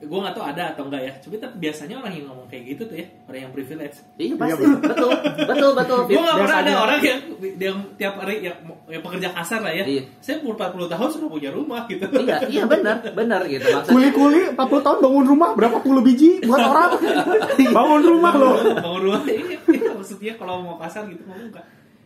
Gue 0.00 0.18
nggak 0.18 0.34
tahu 0.34 0.44
ada 0.44 0.74
atau 0.74 0.90
enggak 0.90 1.02
ya. 1.06 1.12
Cuma 1.22 1.38
tapi 1.38 1.62
biasanya 1.62 2.00
orang 2.02 2.12
yang 2.16 2.26
ngomong 2.26 2.48
kayak 2.50 2.64
gitu 2.74 2.82
tuh 2.90 2.96
ya, 2.98 3.06
orang 3.30 3.40
yang 3.46 3.52
privilege. 3.54 3.96
iya 4.18 4.34
pasti 4.34 4.64
betul. 4.64 4.80
betul 4.82 5.10
betul 5.46 5.70
betul 5.76 5.98
Gue 6.10 6.22
nggak 6.24 6.38
pernah 6.42 6.58
ada 6.64 6.72
orang 6.82 7.00
yang, 7.04 7.20
yang 7.60 7.78
tiap 7.94 8.14
hari 8.18 8.34
yang, 8.42 8.56
yang 8.90 9.02
pekerja 9.04 9.28
kasar 9.30 9.60
lah 9.62 9.72
ya. 9.76 9.84
Iya. 9.86 10.02
Saya 10.18 10.42
umur 10.42 10.58
40 10.58 10.90
tahun 10.90 11.08
sudah 11.14 11.28
punya 11.30 11.50
rumah 11.54 11.86
gitu. 11.86 12.04
iya 12.18 12.36
iya 12.50 12.64
benar 12.66 12.96
benar 13.14 13.40
gitu 13.46 13.66
maksudnya 13.70 13.92
Kuli-kuli 13.94 14.40
40 14.58 14.86
tahun 14.88 14.98
bangun 14.98 15.24
rumah 15.30 15.48
berapa 15.54 15.78
puluh 15.84 16.02
biji 16.02 16.42
buat 16.42 16.64
orang. 16.64 16.90
bangun 17.78 18.02
rumah 18.02 18.32
loh. 18.34 18.54
Bangun 18.82 19.02
rumah. 19.06 19.22
Iya, 19.28 19.56
iya, 19.70 19.90
maksudnya 19.94 20.34
kalau 20.34 20.64
mau 20.64 20.76
kasar 20.80 21.06
gitu 21.06 21.22
ngomong 21.28 21.54
enggak. 21.54 21.64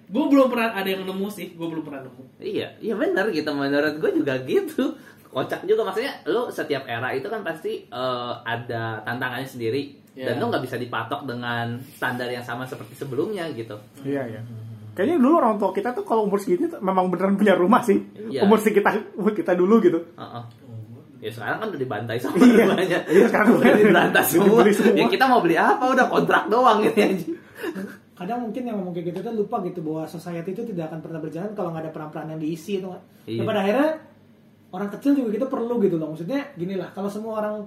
Gue 0.09 0.25
belum 0.25 0.49
pernah 0.49 0.73
ada 0.73 0.89
yang 0.89 1.05
nemu 1.05 1.29
sih. 1.29 1.53
Gue 1.53 1.69
belum 1.69 1.85
pernah 1.85 2.09
nemu. 2.09 2.23
Iya, 2.41 2.81
iya 2.81 2.95
benar 2.97 3.29
gitu 3.29 3.51
menurut 3.53 3.95
gue 4.01 4.11
juga 4.17 4.35
gitu. 4.43 4.97
Kocak 5.29 5.61
juga 5.63 5.85
maksudnya 5.85 6.13
lu 6.25 6.49
setiap 6.49 6.85
era 6.85 7.13
itu 7.13 7.27
kan 7.27 7.41
pasti 7.41 7.85
eh, 7.85 8.33
ada 8.41 9.03
tantangannya 9.03 9.45
sendiri 9.45 9.83
Iya. 10.13 10.35
dan 10.35 10.43
lu 10.43 10.51
nggak 10.51 10.65
bisa 10.65 10.75
dipatok 10.75 11.23
dengan 11.25 11.79
standar 11.89 12.27
yang 12.27 12.43
sama 12.43 12.67
seperti 12.67 12.91
sebelumnya 12.93 13.47
gitu. 13.55 13.79
Iya, 14.03 14.27
iya. 14.27 14.41
Kayaknya 14.91 15.17
dulu 15.17 15.35
orang 15.39 15.55
tua 15.57 15.71
kita 15.71 15.95
tuh 15.95 16.03
kalau 16.03 16.27
umur 16.27 16.43
segini 16.43 16.67
tuh 16.67 16.83
memang 16.83 17.07
beneran 17.07 17.39
punya 17.39 17.55
rumah 17.55 17.87
sih. 17.87 18.03
Iya. 18.27 18.43
Umur 18.43 18.59
sekitar 18.59 18.99
umur 19.15 19.31
kita 19.31 19.55
dulu 19.55 19.79
gitu. 19.79 20.03
Heeh. 20.19 20.43
Ya 21.19 21.31
sekarang 21.31 21.59
kan 21.59 21.67
udah 21.71 21.79
dibantai 21.79 22.19
sama 22.19 22.35
Iya. 22.35 22.67
rumahnya. 22.67 22.99
Iya, 23.07 23.25
sekarang 23.31 23.49
udah 23.55 23.71
diberantas 23.75 24.27
udah 24.27 24.43
semua. 24.43 24.61
semua. 24.75 24.99
Ya 24.99 25.05
kita 25.07 25.25
mau 25.27 25.39
beli 25.39 25.55
apa 25.55 25.85
udah 25.87 26.07
kontrak 26.09 26.43
doang 26.51 26.79
ini 26.83 26.99
aja. 26.99 27.31
kadang 28.19 28.43
mungkin 28.43 28.67
yang 28.67 28.75
ngomong 28.75 28.91
kayak 28.91 29.15
gitu 29.15 29.19
tuh 29.23 29.31
lupa 29.31 29.63
gitu 29.63 29.79
bahwa 29.79 30.03
society 30.05 30.51
itu 30.51 30.67
tidak 30.67 30.91
akan 30.91 30.99
pernah 30.99 31.23
berjalan 31.23 31.55
kalau 31.55 31.71
nggak 31.71 31.87
ada 31.87 31.93
peran-peran 31.95 32.27
yang 32.35 32.41
diisi 32.43 32.83
itu 32.83 32.91
Iya. 33.23 33.39
Dan 33.39 33.45
pada 33.47 33.61
akhirnya 33.63 33.91
orang 34.73 34.89
kecil 34.93 35.17
juga 35.17 35.31
kita 35.33 35.47
perlu 35.49 35.81
gitu 35.81 35.97
loh. 35.97 36.13
Maksudnya 36.13 36.53
gini 36.57 36.77
lah 36.77 36.93
kalau 36.93 37.09
semua 37.09 37.41
orang 37.41 37.65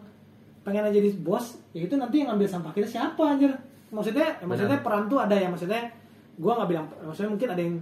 pengen 0.62 0.86
aja 0.86 0.94
jadi 0.94 1.10
bos 1.18 1.58
ya 1.74 1.82
itu 1.82 1.98
nanti 1.98 2.22
yang 2.22 2.34
ngambil 2.34 2.48
sampah 2.50 2.72
kita 2.74 2.88
siapa 2.88 3.22
anjir? 3.26 3.50
Maksudnya 3.92 4.40
ya 4.40 4.46
maksudnya 4.46 4.80
peran 4.80 5.10
tuh 5.10 5.20
ada 5.20 5.36
ya. 5.36 5.50
Maksudnya 5.50 5.90
gua 6.38 6.62
nggak 6.62 6.70
bilang 6.70 6.86
maksudnya 7.06 7.32
mungkin 7.34 7.50
ada 7.52 7.62
yang 7.62 7.76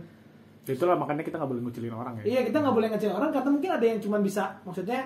Itulah 0.70 0.94
makanya 0.94 1.26
kita 1.26 1.42
nggak 1.42 1.50
boleh 1.50 1.62
ngucilin 1.66 1.96
orang 1.98 2.14
ya. 2.22 2.24
iya 2.30 2.42
kita 2.46 2.62
nggak 2.62 2.76
boleh 2.78 2.88
ngecil 2.94 3.10
orang 3.10 3.34
karena 3.34 3.50
mungkin 3.50 3.72
ada 3.74 3.86
yang 3.90 3.98
cuma 4.06 4.22
bisa 4.22 4.54
maksudnya 4.62 5.02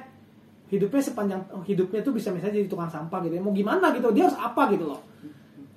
hidupnya 0.68 1.00
sepanjang 1.00 1.40
hidupnya 1.64 2.04
tuh 2.04 2.12
bisa 2.12 2.36
misalnya 2.36 2.60
jadi 2.60 2.68
tukang 2.68 2.92
sampah 2.92 3.24
gitu 3.24 3.40
ya. 3.40 3.42
Mau 3.42 3.56
gimana 3.56 3.96
gitu 3.96 4.12
dia 4.12 4.28
harus 4.28 4.36
apa 4.36 4.68
gitu 4.76 4.92
loh. 4.92 5.00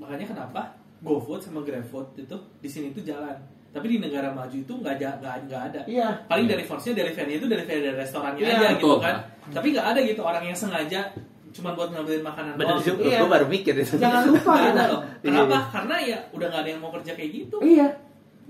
Makanya 0.03 0.27
kenapa 0.27 0.75
GoFood 1.07 1.39
sama 1.39 1.63
GrabFood 1.63 2.19
itu 2.19 2.37
di 2.59 2.69
sini 2.69 2.91
tuh 2.91 3.07
jalan. 3.07 3.56
Tapi 3.77 3.87
di 3.87 3.99
negara 4.01 4.29
maju 4.31 4.57
itu 4.57 4.73
nggak 4.73 4.93
ada 4.97 5.09
nggak 5.45 5.63
ada. 5.69 5.81
iya 5.85 6.09
Paling 6.25 6.49
dari 6.49 6.65
force 6.65 6.89
dari 6.91 7.13
venue 7.13 7.37
itu 7.37 7.45
dari 7.45 7.63
dari 7.63 7.93
restorannya 7.93 8.41
Iya, 8.41 8.57
aja 8.57 8.67
gitu 8.73 8.97
kan. 8.97 9.17
Tapi 9.47 9.67
nggak 9.71 9.87
ada 9.87 10.01
gitu 10.01 10.21
orang 10.21 10.43
yang 10.43 10.57
sengaja 10.57 11.13
cuma 11.53 11.73
buat 11.73 11.89
ngambilin 11.89 12.21
makanan 12.21 12.53
Benar 12.57 12.77
doang. 12.77 12.85
gitu. 12.85 13.01
Iya. 13.03 13.19
gue 13.19 13.31
baru 13.31 13.47
mikir 13.47 13.75
itu. 13.77 13.95
jangan 13.97 14.23
lupa 14.27 14.53
gitu. 14.59 14.77
Iya, 14.77 14.97
Kenapa? 15.23 15.49
iya. 15.49 15.61
Karena 15.71 15.95
ya 16.03 16.19
udah 16.33 16.47
nggak 16.49 16.63
ada 16.63 16.71
yang 16.71 16.81
mau 16.81 16.91
kerja 16.91 17.13
kayak 17.13 17.31
gitu. 17.33 17.57
iya 17.61 17.89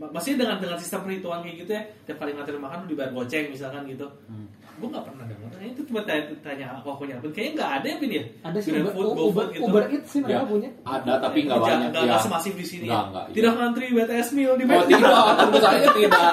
Maksudnya 0.09 0.39
dengan 0.41 0.57
dengan 0.59 0.77
sistem 0.77 1.01
perhitungan 1.03 1.41
kayak 1.41 1.57
gitu 1.59 1.71
ya, 1.71 1.83
tiap 2.03 2.17
kali 2.17 2.31
nganterin 2.33 2.59
makan 2.59 2.77
lu 2.81 2.89
dibayar 2.89 3.11
goceng 3.11 3.47
misalkan 3.49 3.83
gitu. 3.85 4.07
Hmm. 4.27 4.47
Gue 4.77 4.89
nggak 4.89 5.05
pernah 5.05 5.25
dengar. 5.25 5.49
Nah, 5.51 5.65
itu 5.65 5.81
cuma 5.83 6.01
tanya, 6.03 6.23
tanya 6.41 6.67
aku 6.71 6.89
aku 6.91 7.03
nyapin. 7.05 7.31
Kayaknya 7.31 7.53
nggak 7.55 7.71
ada 7.73 7.87
ya 7.87 7.97
Pin 7.97 8.11
ya. 8.11 8.25
ada 8.43 8.59
sih 8.59 8.71
Uber, 8.71 8.93
GoFood 8.93 9.17
Uber, 9.19 9.45
gitu. 9.49 9.65
Uber 9.65 9.83
Eats 9.89 10.09
sih 10.09 10.21
mereka 10.21 10.37
Ya. 10.37 10.45
punya 10.45 10.71
Ada 10.83 11.13
tapi 11.19 11.39
nggak 11.43 11.59
banyak 11.59 11.89
nggak- 11.91 12.07
ya. 12.07 12.17
semasif 12.19 12.53
di 12.53 12.67
sini 12.67 12.85
Nggak, 12.85 12.99
ya. 12.99 13.09
nggak, 13.09 13.25
iya. 13.25 13.35
Tidak 13.35 13.53
ngantri 13.55 13.85
BTS 13.91 14.29
meal 14.33 14.53
di 14.55 14.65
Oh 14.67 14.85
tidak, 14.85 15.25
tentu 15.35 15.59
saja 15.59 15.89
tidak. 15.91 16.33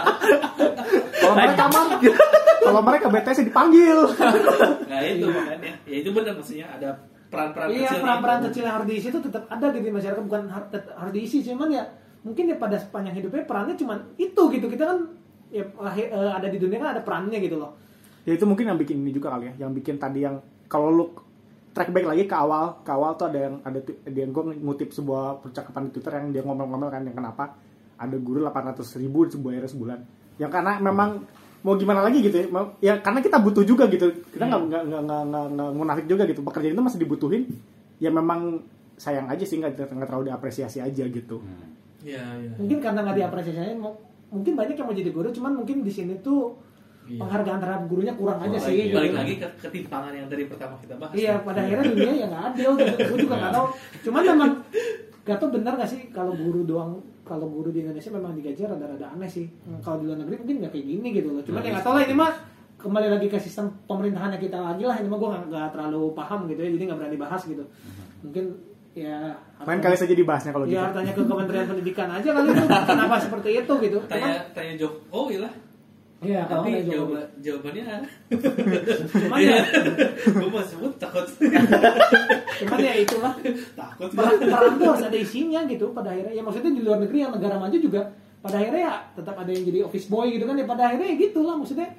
Kalau 1.15 1.33
mereka 1.33 1.63
mah 1.65 1.85
kalau 2.59 2.81
mereka 2.81 3.05
BTS 3.09 3.39
dipanggil. 3.43 3.97
Nah 4.83 4.99
itu 5.01 5.25
makanya. 5.25 5.71
Ya 5.83 5.95
itu 5.99 6.09
benar 6.11 6.33
maksudnya 6.35 6.67
ada 6.69 6.89
peran-peran 7.27 7.67
Iya 7.69 7.89
kecil 7.89 7.99
peran-peran 7.99 8.37
itu. 8.37 8.45
kecil 8.45 8.63
yang 8.63 8.75
harus 8.77 8.87
diisi 8.87 9.07
itu 9.07 9.19
tetap 9.19 9.43
ada 9.47 9.65
gitu 9.69 9.81
di 9.81 9.89
masyarakat 9.89 10.21
bukan 10.21 10.41
harus 10.93 11.11
diisi 11.11 11.37
cuman 11.41 11.69
ya 11.71 11.83
mungkin 12.23 12.49
ya 12.49 12.55
pada 12.55 12.79
sepanjang 12.79 13.19
hidupnya 13.19 13.43
perannya 13.43 13.75
cuman 13.75 13.99
itu 14.17 14.41
gitu. 14.51 14.65
Kita 14.71 14.83
kan 14.83 14.99
ya 15.53 15.63
lahir- 15.77 16.09
eh, 16.09 16.31
ada 16.33 16.47
di 16.49 16.57
dunia 16.57 16.79
kan 16.81 16.97
ada 16.97 17.01
perannya 17.03 17.37
gitu 17.43 17.59
loh. 17.59 17.75
Ya 18.23 18.33
itu 18.39 18.47
mungkin 18.47 18.71
yang 18.71 18.79
bikin 18.79 19.03
ini 19.03 19.11
juga 19.11 19.35
kali 19.35 19.51
ya, 19.51 19.67
yang 19.67 19.71
bikin 19.75 19.99
tadi 19.99 20.23
yang 20.23 20.39
kalau 20.71 20.87
lu 20.89 21.05
track 21.75 21.91
back 21.91 22.05
lagi 22.07 22.23
ke 22.23 22.35
awal, 22.37 22.79
ke 22.85 22.91
awal 22.93 23.17
tuh 23.19 23.27
ada 23.27 23.49
yang 23.49 23.55
ada 23.67 23.83
dia 23.83 24.25
gue 24.29 24.43
ngutip 24.63 24.95
sebuah 24.95 25.43
percakapan 25.43 25.89
di 25.89 25.99
Twitter 25.99 26.13
yang 26.15 26.27
dia 26.31 26.41
ngomel-ngomel 26.45 26.87
kan 26.87 27.01
yang 27.03 27.17
kenapa 27.17 27.57
ada 27.99 28.15
guru 28.17 28.45
800 28.45 29.01
ribu 29.01 29.27
sebuah 29.27 29.53
era 29.57 29.67
sebulan. 29.67 29.99
Yang 30.39 30.51
karena 30.53 30.79
memang 30.79 31.09
mau 31.63 31.75
gimana 31.79 32.03
lagi 32.03 32.19
gitu 32.19 32.35
ya, 32.35 32.47
ya 32.79 32.93
karena 32.99 33.19
kita 33.23 33.39
butuh 33.39 33.63
juga 33.63 33.87
gitu, 33.87 34.11
kita 34.35 34.43
nggak 34.47 34.61
nggak 34.67 34.83
nggak 34.83 35.01
nggak 35.03 35.23
nggak 35.31 35.45
nggak 35.55 35.69
munafik 35.71 36.05
juga 36.11 36.23
gitu, 36.27 36.43
pekerjaan 36.43 36.75
itu 36.75 36.83
masih 36.83 36.99
dibutuhin, 36.99 37.43
ya 38.03 38.11
memang 38.11 38.59
sayang 38.99 39.31
aja 39.31 39.43
sih 39.47 39.63
nggak 39.63 39.79
nggak 39.79 40.07
terlalu 40.11 40.27
diapresiasi 40.27 40.83
aja 40.83 41.03
gitu. 41.07 41.39
Iya 42.03 42.23
iya. 42.37 42.51
mungkin 42.53 42.77
karena 42.77 42.99
nggak 43.01 43.17
diapresiasinya 43.17 43.75
mungkin 44.27 44.53
banyak 44.53 44.75
yang 44.75 44.85
mau 44.85 44.93
jadi 44.93 45.09
guru 45.09 45.27
cuman 45.31 45.51
mungkin 45.55 45.77
di 45.81 45.89
sini 45.89 46.19
tuh 46.19 46.51
Iya. 47.03 47.19
penghargaan 47.19 47.59
terhadap 47.59 47.83
gurunya 47.85 48.15
kurang 48.15 48.39
aja 48.39 48.55
Balik- 48.55 48.63
sih 48.63 48.75
gitu. 48.81 48.95
Balik 48.95 49.11
lagi 49.13 49.33
ke 49.35 49.47
ketimpangan 49.59 50.11
yang 50.15 50.27
dari 50.31 50.47
pertama 50.47 50.79
kita 50.79 50.95
bahas. 50.95 51.11
Iya, 51.11 51.35
pada 51.43 51.59
akhirnya 51.59 51.83
dunia 51.85 52.13
ya 52.15 52.25
nggak 52.31 52.43
adil 52.49 52.69
gitu. 52.79 52.95
Gue 53.11 53.17
juga 53.19 53.35
nggak 53.37 53.51
tahu. 53.51 53.67
Cuman 54.01 54.21
memang 54.25 54.51
gak 55.23 55.37
tau 55.37 55.49
benar 55.49 55.73
gak 55.75 55.89
sih 55.89 55.99
kalau 56.09 56.31
guru 56.31 56.63
doang 56.63 56.99
kalau 57.23 57.47
guru 57.47 57.71
di 57.71 57.83
Indonesia 57.83 58.07
memang 58.07 58.31
digaji 58.33 58.63
rada-rada 58.65 59.07
aneh 59.09 59.27
sih. 59.27 59.51
Hmm, 59.63 59.79
Kalau 59.79 59.99
di 59.99 60.07
luar 60.07 60.19
negeri 60.19 60.35
mungkin 60.37 60.55
nggak 60.59 60.71
kayak 60.71 60.87
gini 60.89 61.07
gitu 61.13 61.27
loh. 61.27 61.43
Cuman 61.43 61.59
ya 61.59 61.69
nggak 61.75 61.83
tahu 61.83 61.93
lah 61.93 62.03
ini 62.03 62.15
mah 62.15 62.31
kembali 62.77 63.07
lagi 63.09 63.27
ke 63.27 63.37
sistem 63.37 63.65
pemerintahannya 63.83 64.39
kita 64.39 64.57
lagi 64.57 64.83
lah. 64.83 64.95
Ini 64.95 65.07
mah 65.07 65.19
gue 65.19 65.29
nggak 65.29 65.43
nggak 65.49 65.67
terlalu 65.71 66.03
paham 66.11 66.39
gitu 66.47 66.59
ya. 66.61 66.69
Jadi 66.71 66.83
nggak 66.87 66.99
berani 66.99 67.17
bahas 67.19 67.41
gitu. 67.43 67.63
Mungkin 68.21 68.45
ya 68.93 69.33
Main 69.65 69.81
kali 69.81 69.95
saja 69.97 70.13
dibahasnya 70.13 70.51
kalau 70.53 70.69
gitu. 70.69 70.77
ya 70.77 70.93
tanya 70.93 71.11
ke 71.17 71.21
Kementerian 71.25 71.65
Pendidikan 71.65 72.09
aja 72.13 72.29
kali 72.29 72.47
itu 72.53 72.65
kenapa 72.69 73.15
seperti 73.17 73.49
itu 73.65 73.73
gitu 73.89 73.97
cuman 74.05 74.09
tanya 74.09 74.41
tanya 74.53 74.73
Jok 74.77 74.93
oh 75.09 75.27
iya 75.33 75.41
lah. 75.49 75.53
Iya 76.23 76.47
tapi 76.47 76.87
jawab 76.87 77.19
jawaban 77.19 77.27
jawabannya 77.43 77.85
cuman 79.11 79.39
ya 79.43 79.59
gue 80.23 80.49
mau 80.49 80.63
sebut 80.63 80.93
takut. 80.95 81.27
cuman 82.63 82.79
ya 82.79 82.93
itulah. 82.95 83.33
Takut. 83.75 84.09
Peran, 84.15 84.39
peran 84.39 84.71
tuh 84.79 84.87
harus 84.87 85.03
ada 85.03 85.17
isinya 85.19 85.67
gitu 85.67 85.91
pada 85.91 86.15
akhirnya. 86.15 86.31
Ya 86.39 86.41
maksudnya 86.47 86.71
di 86.71 86.79
luar 86.79 87.03
negeri 87.03 87.27
yang 87.27 87.35
negara 87.35 87.59
maju 87.59 87.75
juga 87.75 88.07
pada 88.39 88.55
akhirnya 88.55 88.81
ya 88.87 88.95
tetap 89.19 89.35
ada 89.35 89.51
yang 89.51 89.63
jadi 89.67 89.79
office 89.83 90.07
boy 90.07 90.31
gitu 90.31 90.47
kan 90.47 90.55
ya 90.55 90.63
pada 90.63 90.83
akhirnya 90.87 91.07
ya 91.11 91.15
gitulah 91.19 91.55
maksudnya. 91.59 91.89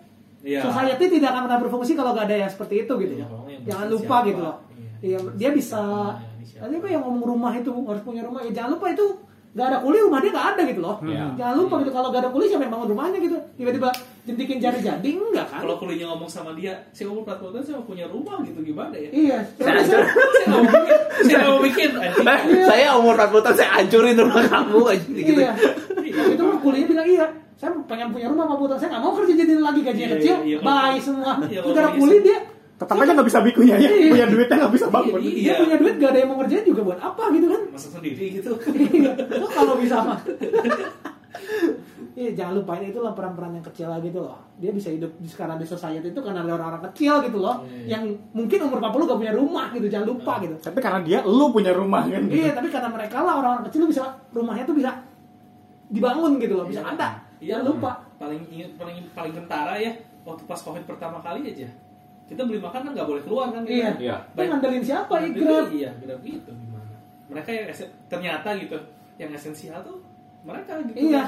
Iya. 0.45 0.61
society 0.61 1.05
tidak 1.09 1.33
akan 1.33 1.49
pernah 1.49 1.61
berfungsi 1.65 1.97
kalau 1.97 2.13
gak 2.13 2.29
ada 2.29 2.37
yang 2.45 2.53
seperti 2.53 2.85
itu 2.85 2.93
gitu. 3.01 3.17
Iya, 3.17 3.25
ya 3.25 3.59
jangan 3.65 3.87
lupa 3.89 4.17
apa? 4.21 4.29
gitu 4.29 4.41
loh. 4.45 4.57
Iya. 4.77 4.91
Iya, 5.05 5.19
dia 5.41 5.51
bisa 5.57 5.81
Siapa? 5.81 6.34
Siapa? 6.45 6.63
tadi 6.63 6.75
apa 6.77 6.89
yang 6.89 7.03
ngomong 7.03 7.25
rumah 7.27 7.53
itu 7.53 7.71
harus 7.73 8.03
punya 8.03 8.21
rumah 8.21 8.41
ya 8.41 8.53
jangan 8.55 8.77
lupa 8.77 8.87
itu 8.91 9.07
gak 9.55 9.67
ada 9.67 9.79
kuli 9.79 9.99
rumah 9.99 10.19
dia 10.19 10.31
gak 10.31 10.49
ada 10.53 10.63
gitu 10.65 10.81
loh 10.81 10.97
Iya. 11.01 11.25
jangan 11.35 11.55
lupa 11.57 11.75
gitu 11.79 11.91
kalau 11.91 12.09
gak 12.09 12.21
ada 12.21 12.31
kuli 12.31 12.45
siapa 12.45 12.63
yang 12.63 12.75
bangun 12.75 12.89
rumahnya 12.91 13.19
gitu 13.19 13.37
tiba-tiba 13.55 13.89
jentikin 14.25 14.59
jari 14.59 14.79
jadi 14.79 15.11
enggak 15.15 15.47
kan 15.47 15.61
kalau 15.63 15.77
kulinya 15.77 16.07
ngomong 16.09 16.27
sama 16.27 16.51
dia 16.53 16.75
saya 16.91 17.07
ngomong 17.09 17.23
plat 17.23 17.39
motor 17.39 17.61
saya 17.61 17.77
mau 17.77 17.87
punya 17.87 18.05
rumah 18.07 18.43
gitu 18.43 18.59
gimana 18.61 18.95
ya 18.95 19.11
iya 19.11 19.39
Saya 19.55 19.79
saya 19.81 20.01
nggak 20.43 20.59
mau 20.59 20.67
bikin 20.67 20.99
saya 21.23 21.47
bikin 21.61 21.91
anjing. 21.95 22.27
Eh, 22.51 22.65
saya 22.67 22.87
umur 22.95 23.15
40 23.15 23.31
tahun 23.41 23.55
saya 23.55 23.71
hancurin 23.75 24.17
rumah 24.17 24.43
kamu 24.45 24.79
aja 24.87 25.07
gitu. 25.07 25.41
iya 25.41 25.53
itu 26.27 26.43
mah 26.43 26.59
kuliah 26.59 26.85
bilang 26.85 27.07
iya 27.07 27.27
saya 27.55 27.71
pengen 27.85 28.09
punya 28.11 28.27
rumah 28.27 28.45
sama 28.45 28.57
putar 28.59 28.77
saya 28.77 28.89
nggak 28.91 29.03
mau 29.03 29.13
kerja 29.15 29.33
jadi 29.37 29.53
lagi 29.57 29.81
gajinya 29.81 30.03
Iya, 30.05 30.17
kecil 30.17 30.35
iya, 30.35 30.45
iya. 30.51 30.59
bye 30.61 30.99
semua 30.99 31.33
Iya, 31.45 31.61
udah 31.63 31.85
gitu. 31.93 32.17
dia 32.21 32.39
Tetap 32.75 32.97
aja 32.97 33.11
nggak 33.13 33.29
bisa 33.29 33.39
bikunya 33.41 33.77
ya, 33.77 33.87
Iya. 33.87 34.11
punya 34.11 34.27
duitnya 34.27 34.57
nggak 34.59 34.75
bisa 34.75 34.87
bangun. 34.89 35.19
Iya. 35.19 35.31
dia 35.31 35.55
punya 35.57 35.77
duit 35.79 35.95
gak 35.95 36.11
ada 36.11 36.19
yang 36.19 36.29
mau 36.29 36.37
ngerjain 36.39 36.65
juga 36.65 36.81
buat 36.83 36.99
apa 36.99 37.23
gitu 37.31 37.47
kan 37.47 37.61
masak 37.71 37.91
sendiri 37.93 38.25
gitu 38.35 38.51
Iya, 38.67 39.13
itu 39.15 39.47
kalau 39.49 39.75
bisa 39.79 39.97
mah. 40.01 40.19
Iya, 42.15 42.31
jangan 42.31 42.55
lupain 42.57 42.79
itu 42.81 42.99
lah 42.99 43.11
peran-peran 43.11 43.59
yang 43.59 43.65
kecil 43.65 43.91
lah 43.91 43.99
gitu 43.99 44.23
loh. 44.23 44.39
Dia 44.57 44.71
bisa 44.71 44.87
hidup 44.87 45.11
di 45.19 45.27
sekarang 45.27 45.59
di 45.59 45.67
society 45.67 46.09
itu 46.09 46.21
karena 46.23 46.43
ada 46.43 46.55
orang-orang 46.55 46.83
kecil 46.91 47.19
gitu 47.23 47.39
loh. 47.39 47.67
Iya. 47.67 47.99
Yang 47.99 48.03
mungkin 48.31 48.59
umur 48.65 48.79
40 48.79 49.03
gak 49.05 49.19
punya 49.19 49.35
rumah 49.35 49.67
gitu, 49.71 49.87
jangan 49.89 50.07
lupa 50.09 50.33
gitu. 50.39 50.55
Tapi 50.57 50.79
karena 50.79 51.01
dia, 51.03 51.19
lu 51.23 51.51
punya 51.51 51.75
rumah 51.75 52.07
kan. 52.07 52.23
gitu. 52.25 52.39
Iya, 52.39 52.55
tapi 52.55 52.71
karena 52.71 52.87
mereka 52.89 53.19
lah 53.19 53.35
orang-orang 53.35 53.67
kecil 53.67 53.91
bisa 53.91 54.03
rumahnya 54.31 54.63
tuh 54.63 54.75
bisa 54.75 54.91
dibangun 55.91 56.39
gitu 56.39 56.55
loh, 56.55 56.67
bisa 56.67 56.83
ada. 56.83 57.19
Iya. 57.39 57.59
Jangan 57.59 57.65
lupa. 57.67 57.91
paling 58.15 58.41
ingat 58.49 58.71
paling 58.79 58.97
paling 59.13 59.35
kentara 59.37 59.75
ya 59.77 59.91
waktu 60.25 60.47
pas 60.47 60.57
covid 60.57 60.81
pertama 60.87 61.21
kali 61.21 61.45
aja 61.45 61.69
kita 62.25 62.41
beli 62.43 62.57
makan 62.59 62.81
kan 62.83 62.93
nggak 62.93 63.05
boleh 63.07 63.23
keluar 63.23 63.47
kan 63.51 63.63
kita. 63.63 63.75
Iya. 63.75 63.91
Iya. 63.99 64.17
Itu 64.27 64.41
ngandelin 64.47 64.83
siapa? 64.83 65.13
Ngandelin- 65.15 65.45
Grab. 65.45 65.67
iya 65.71 65.91
grab 65.97 66.21
gitu 66.21 66.51
gimana 66.51 66.97
mereka 67.25 67.49
yang 67.51 67.67
ternyata 68.07 68.49
gitu 68.57 68.79
yang 69.17 69.31
esensial 69.31 69.79
tuh 69.81 69.99
mereka 70.45 70.77
gitu 70.85 70.97
Iya. 71.09 71.25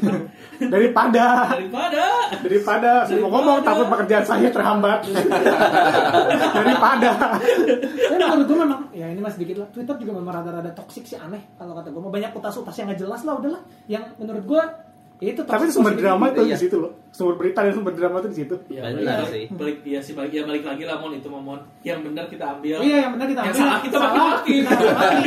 Daripada, 0.70 1.48
daripada 1.50 2.04
daripada, 2.44 2.90
saya 3.02 3.16
mau 3.18 3.32
ngomong 3.32 3.64
takut 3.64 3.88
pekerjaan 3.88 4.20
saya 4.22 4.52
terhambat. 4.52 5.00
daripada. 6.56 7.08
Tapi 7.40 8.14
menurut 8.20 8.46
gue 8.46 8.58
memang 8.60 8.80
ya 8.92 9.06
ini 9.08 9.20
masih 9.20 9.40
sedikit 9.40 9.64
lah. 9.64 9.68
Twitter 9.72 9.96
juga 9.98 10.12
memang 10.14 10.32
rada-rada 10.36 10.70
toksik 10.72 11.04
sih 11.04 11.16
aneh 11.16 11.40
kalau 11.56 11.72
kata 11.72 11.88
gue. 11.88 12.00
Mau 12.00 12.12
banyak 12.12 12.30
utas-utas 12.30 12.76
yang 12.76 12.92
nggak 12.92 13.00
jelas 13.00 13.20
lah 13.24 13.34
udahlah. 13.40 13.62
Yang 13.88 14.04
menurut 14.20 14.44
gue 14.44 14.62
ya 14.62 14.89
itu 15.22 15.36
Tapi 15.38 15.52
toxic 15.62 15.70
sumber 15.70 15.92
drama 15.94 16.24
itu 16.28 16.40
Iya. 16.42 16.56
di 16.56 16.62
situ 16.62 16.76
loh. 16.76 16.92
Sumber 17.10 17.36
berita 17.36 17.60
dan 17.60 17.72
sumber 17.72 17.92
drama 17.92 18.16
itu 18.18 18.28
di 18.28 18.38
situ. 18.38 18.54
ya 18.68 18.88
Benar 18.88 19.28
sih. 19.28 19.44
balik 19.50 19.78
iya 19.82 20.00
sih 20.00 20.12
balik 20.12 20.32
ya 20.32 20.42
balik 20.42 20.64
lagi 20.64 20.82
lah 20.82 20.96
mon 20.96 21.12
itu 21.12 21.26
mau 21.26 21.38
mon 21.38 21.60
yang 21.80 22.00
benar 22.00 22.24
kita 22.26 22.44
ambil 22.50 22.80
Iya 22.80 22.96
yang 23.02 23.12
benar 23.12 23.26
kita 23.26 23.40
Yang 23.42 23.52
ambil. 23.52 23.60
salah 23.60 23.78
kita 23.78 23.96
Salah, 23.96 24.10
kita 24.10 24.24
maki, 24.24 24.56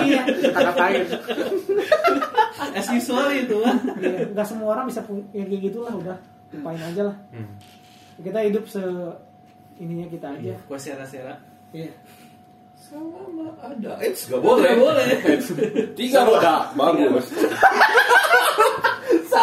iya. 0.03 0.21
Kita 0.25 0.59
katain. 0.65 1.03
as 2.73 2.87
usual 2.89 3.27
itu 3.31 3.59
Iya, 3.95 4.17
nggak 4.29 4.45
semua 4.45 4.67
orang 4.71 4.85
bisa 4.87 5.01
pu- 5.01 5.29
ya 5.29 5.43
kayak 5.43 5.61
gitulah 5.63 5.93
udah 5.93 6.17
lupain 6.51 6.79
aja 6.79 7.01
lah. 7.03 7.15
Hmm. 7.29 7.53
Kita 8.15 8.39
hidup 8.41 8.65
se 8.65 8.81
ininya 9.75 10.05
kita 10.07 10.27
aja. 10.31 10.53
gue 10.57 10.79
sera-sera 10.79 11.37
Iya. 11.69 11.93
Selama 12.75 13.49
ada 13.57 13.97
AIDS 13.97 14.25
gak 14.25 14.37
boleh. 14.37 14.69
Nggak 14.69 14.79
boleh 14.79 15.05
Tiga 15.93 16.21
roda, 16.23 16.69
bagus. 16.73 17.29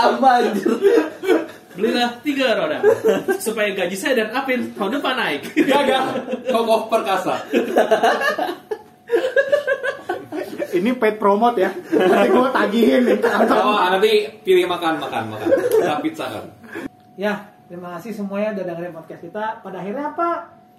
Sama 0.01 0.31
anjir. 0.41 0.71
belilah 1.71 2.11
tiga 2.21 2.59
roda 2.59 2.83
supaya 3.39 3.73
gaji 3.73 3.97
saya 3.97 4.27
dan 4.27 4.29
Apin 4.35 4.75
tahun 4.75 5.01
depan 5.01 5.15
naik 5.17 5.43
Gagal. 5.55 6.05
Kokoh 6.51 6.91
perkasa. 6.91 7.47
Ini 10.71 10.95
paid 10.95 11.19
promote 11.19 11.59
ya. 11.59 11.71
Nanti 11.75 12.29
gue 12.31 12.49
tagihin 12.55 13.03
nih. 13.03 13.19
Oh, 13.59 13.75
nanti 13.75 14.31
pilih 14.47 14.71
makan, 14.71 15.03
makan, 15.03 15.35
makan. 15.35 15.49
Kita 15.51 15.99
pizza 15.99 16.27
kan. 16.31 16.45
Ya, 17.19 17.51
terima 17.67 17.99
kasih 17.99 18.15
semuanya 18.15 18.55
udah 18.55 18.65
dengerin 18.71 18.95
podcast 18.95 19.23
kita. 19.23 19.45
Pada 19.67 19.83
akhirnya 19.83 20.15
apa? 20.15 20.31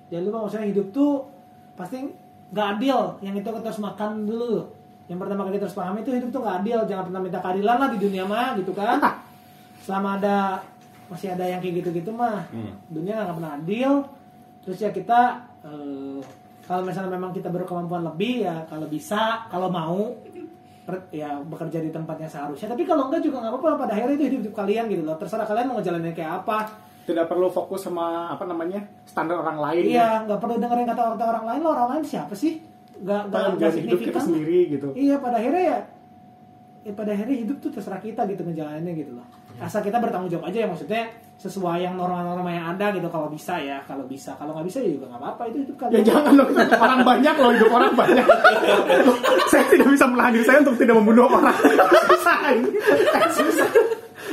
Jangan 0.07 0.23
lupa 0.27 0.37
maksudnya 0.47 0.67
hidup 0.71 0.87
tuh 0.95 1.27
pasti 1.75 2.07
nggak 2.55 2.67
adil. 2.79 2.99
Yang 3.19 3.35
itu 3.43 3.49
kita 3.51 3.67
harus 3.67 3.83
makan 3.83 4.11
dulu. 4.23 4.71
Yang 5.11 5.19
pertama 5.19 5.43
kali 5.43 5.53
kita 5.59 5.65
harus 5.67 5.75
pahami 5.75 5.99
itu 5.99 6.11
hidup 6.15 6.29
tuh 6.31 6.39
nggak 6.39 6.57
adil. 6.63 6.79
Jangan 6.87 7.03
pernah 7.11 7.19
minta 7.19 7.39
keadilan 7.43 7.75
lah 7.75 7.89
di 7.91 7.99
dunia 7.99 8.23
mah, 8.23 8.47
gitu 8.55 8.71
kan? 8.71 8.97
Selama 9.83 10.09
ada 10.15 10.63
masih 11.11 11.35
ada 11.35 11.43
yang 11.43 11.59
kayak 11.59 11.83
gitu-gitu 11.83 12.15
mah, 12.15 12.47
Hmm. 12.47 12.71
dunia 12.87 13.19
nggak 13.19 13.35
pernah 13.35 13.53
adil. 13.59 13.91
Terus 14.63 14.77
ya 14.79 14.89
kita 14.89 15.19
eh, 15.61 16.19
kalau 16.63 16.81
misalnya 16.81 17.11
memang 17.11 17.29
kita 17.29 17.51
berkemampuan 17.51 18.07
lebih 18.07 18.47
ya 18.47 18.63
kalau 18.65 18.87
bisa, 18.87 19.43
kalau 19.45 19.67
mau 19.67 20.15
ya 21.11 21.37
bekerja 21.41 21.79
di 21.79 21.91
tempat 21.91 22.15
yang 22.17 22.31
seharusnya. 22.31 22.71
Tapi 22.71 22.83
kalau 22.83 23.11
enggak 23.11 23.21
juga 23.21 23.43
nggak 23.43 23.51
apa-apa. 23.51 23.83
Pada 23.83 23.93
akhirnya 23.93 24.15
itu 24.15 24.25
hidup, 24.25 24.39
hidup 24.47 24.53
kalian 24.55 24.85
gitu 24.87 25.03
loh. 25.03 25.19
Terserah 25.19 25.43
kalian 25.43 25.67
mau 25.67 25.75
ngejalanin 25.77 26.15
kayak 26.15 26.33
apa. 26.41 26.57
Tidak 27.01 27.25
perlu 27.27 27.49
fokus 27.49 27.83
sama 27.83 28.31
apa 28.31 28.47
namanya 28.47 28.79
standar 29.03 29.41
orang 29.41 29.59
lain. 29.59 29.83
ya. 29.83 29.91
Iya, 29.91 30.09
nggak 30.23 30.39
perlu 30.39 30.55
dengerin 30.55 30.87
kata-kata 30.87 31.23
orang 31.27 31.45
lain. 31.51 31.59
Lo 31.59 31.69
orang 31.75 31.87
lain 31.91 32.03
siapa 32.07 32.31
sih? 32.31 32.70
Nggak 32.99 33.21
nggak 33.31 33.71
hidup 33.79 33.99
kita 34.03 34.19
sendiri 34.19 34.59
gitu. 34.75 34.87
Iya, 34.93 35.15
pada 35.23 35.39
akhirnya 35.39 35.63
ya, 35.63 35.79
ya 36.83 36.91
pada 36.91 37.09
akhirnya 37.15 37.37
hidup 37.47 37.57
tuh 37.63 37.71
terserah 37.71 38.01
kita 38.03 38.27
gitu 38.27 38.41
ngejalaninnya 38.43 38.93
gitu 38.99 39.11
loh. 39.15 39.27
Asal 39.61 39.85
kita 39.85 40.01
bertanggung 40.01 40.31
jawab 40.33 40.49
aja 40.49 40.65
ya 40.65 40.67
maksudnya 40.67 41.03
sesuai 41.41 41.81
yang 41.81 41.97
norma-norma 41.97 42.53
yang 42.53 42.77
ada 42.77 42.93
gitu 42.93 43.09
kalau 43.09 43.25
bisa 43.25 43.57
ya 43.57 43.81
kalau 43.89 44.05
bisa 44.05 44.37
kalau 44.37 44.53
nggak 44.53 44.65
bisa 44.69 44.77
ya 44.77 44.93
juga 44.93 45.09
nggak 45.09 45.21
apa-apa 45.25 45.43
itu 45.49 45.57
hidup 45.65 45.75
Ya 45.75 45.81
kalian 45.81 46.03
jangan 46.05 46.33
dong, 46.37 46.49
orang 46.77 46.99
banyak 47.01 47.35
loh, 47.41 47.51
hidup 47.57 47.71
orang 47.73 47.93
banyak. 47.97 48.27
saya 49.51 49.63
tidak 49.73 49.87
bisa 49.89 50.05
menahan 50.05 50.31
diri 50.37 50.45
saya 50.45 50.59
untuk 50.61 50.77
tidak 50.77 50.95
membunuh 51.01 51.25
orang. 51.25 51.57
Susah 52.13 52.37
ini. 52.53 52.69
Susah. 53.33 53.69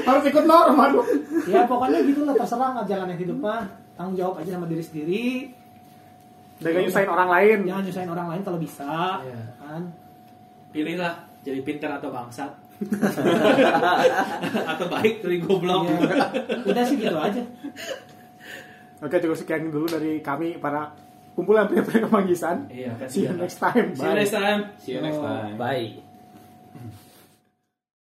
Harus 0.05 0.25
ikut 0.29 0.45
norma 0.45 0.85
dong. 0.93 1.09
ya 1.49 1.65
pokoknya 1.65 1.99
gitu 2.05 2.21
lah 2.29 2.35
terserah 2.37 2.69
nggak 2.77 2.87
jalanin 2.93 3.17
hidup 3.17 3.39
mah 3.41 3.65
tanggung 3.97 4.17
jawab 4.21 4.45
aja 4.45 4.51
sama 4.55 4.67
diri 4.69 4.85
sendiri 4.85 5.25
Jangan 6.59 6.81
nyusahin 6.83 7.09
orang 7.09 7.29
lain. 7.29 7.59
jangan 7.65 7.83
nyusahin 7.83 8.11
orang 8.11 8.29
lain 8.29 8.43
kalau 8.43 8.59
bisa 8.59 8.91
Iya. 9.21 9.41
kan 9.57 9.83
pilihlah 10.69 11.15
jadi 11.41 11.61
pintar 11.63 11.91
atau 11.97 12.11
bangsat 12.11 12.51
atau 14.69 14.87
baik 14.89 15.21
dari 15.21 15.39
goblok 15.39 15.87
Iya. 15.89 16.27
udah 16.65 16.83
sih 16.85 16.97
gitu 16.97 17.15
aja 17.15 17.43
Oke, 18.99 19.15
cukup 19.17 19.39
sekian 19.39 19.71
dulu 19.71 19.87
dari 19.87 20.19
kami 20.19 20.59
para 20.59 20.91
kumpulan 21.33 21.71
pria-pria 21.71 22.03
kemanggisan. 22.03 22.67
iya 22.67 22.91
kan 22.99 23.07
See 23.07 23.23
you 23.23 23.33
next 23.33 23.63
time. 23.63 23.95
see 23.95 24.03
you 24.03 24.15
next 24.17 24.35
time 24.35 24.61
See 24.77 24.93
you 24.93 25.01
next 25.01 25.23
time. 25.23 25.55
Bye. 25.55 26.08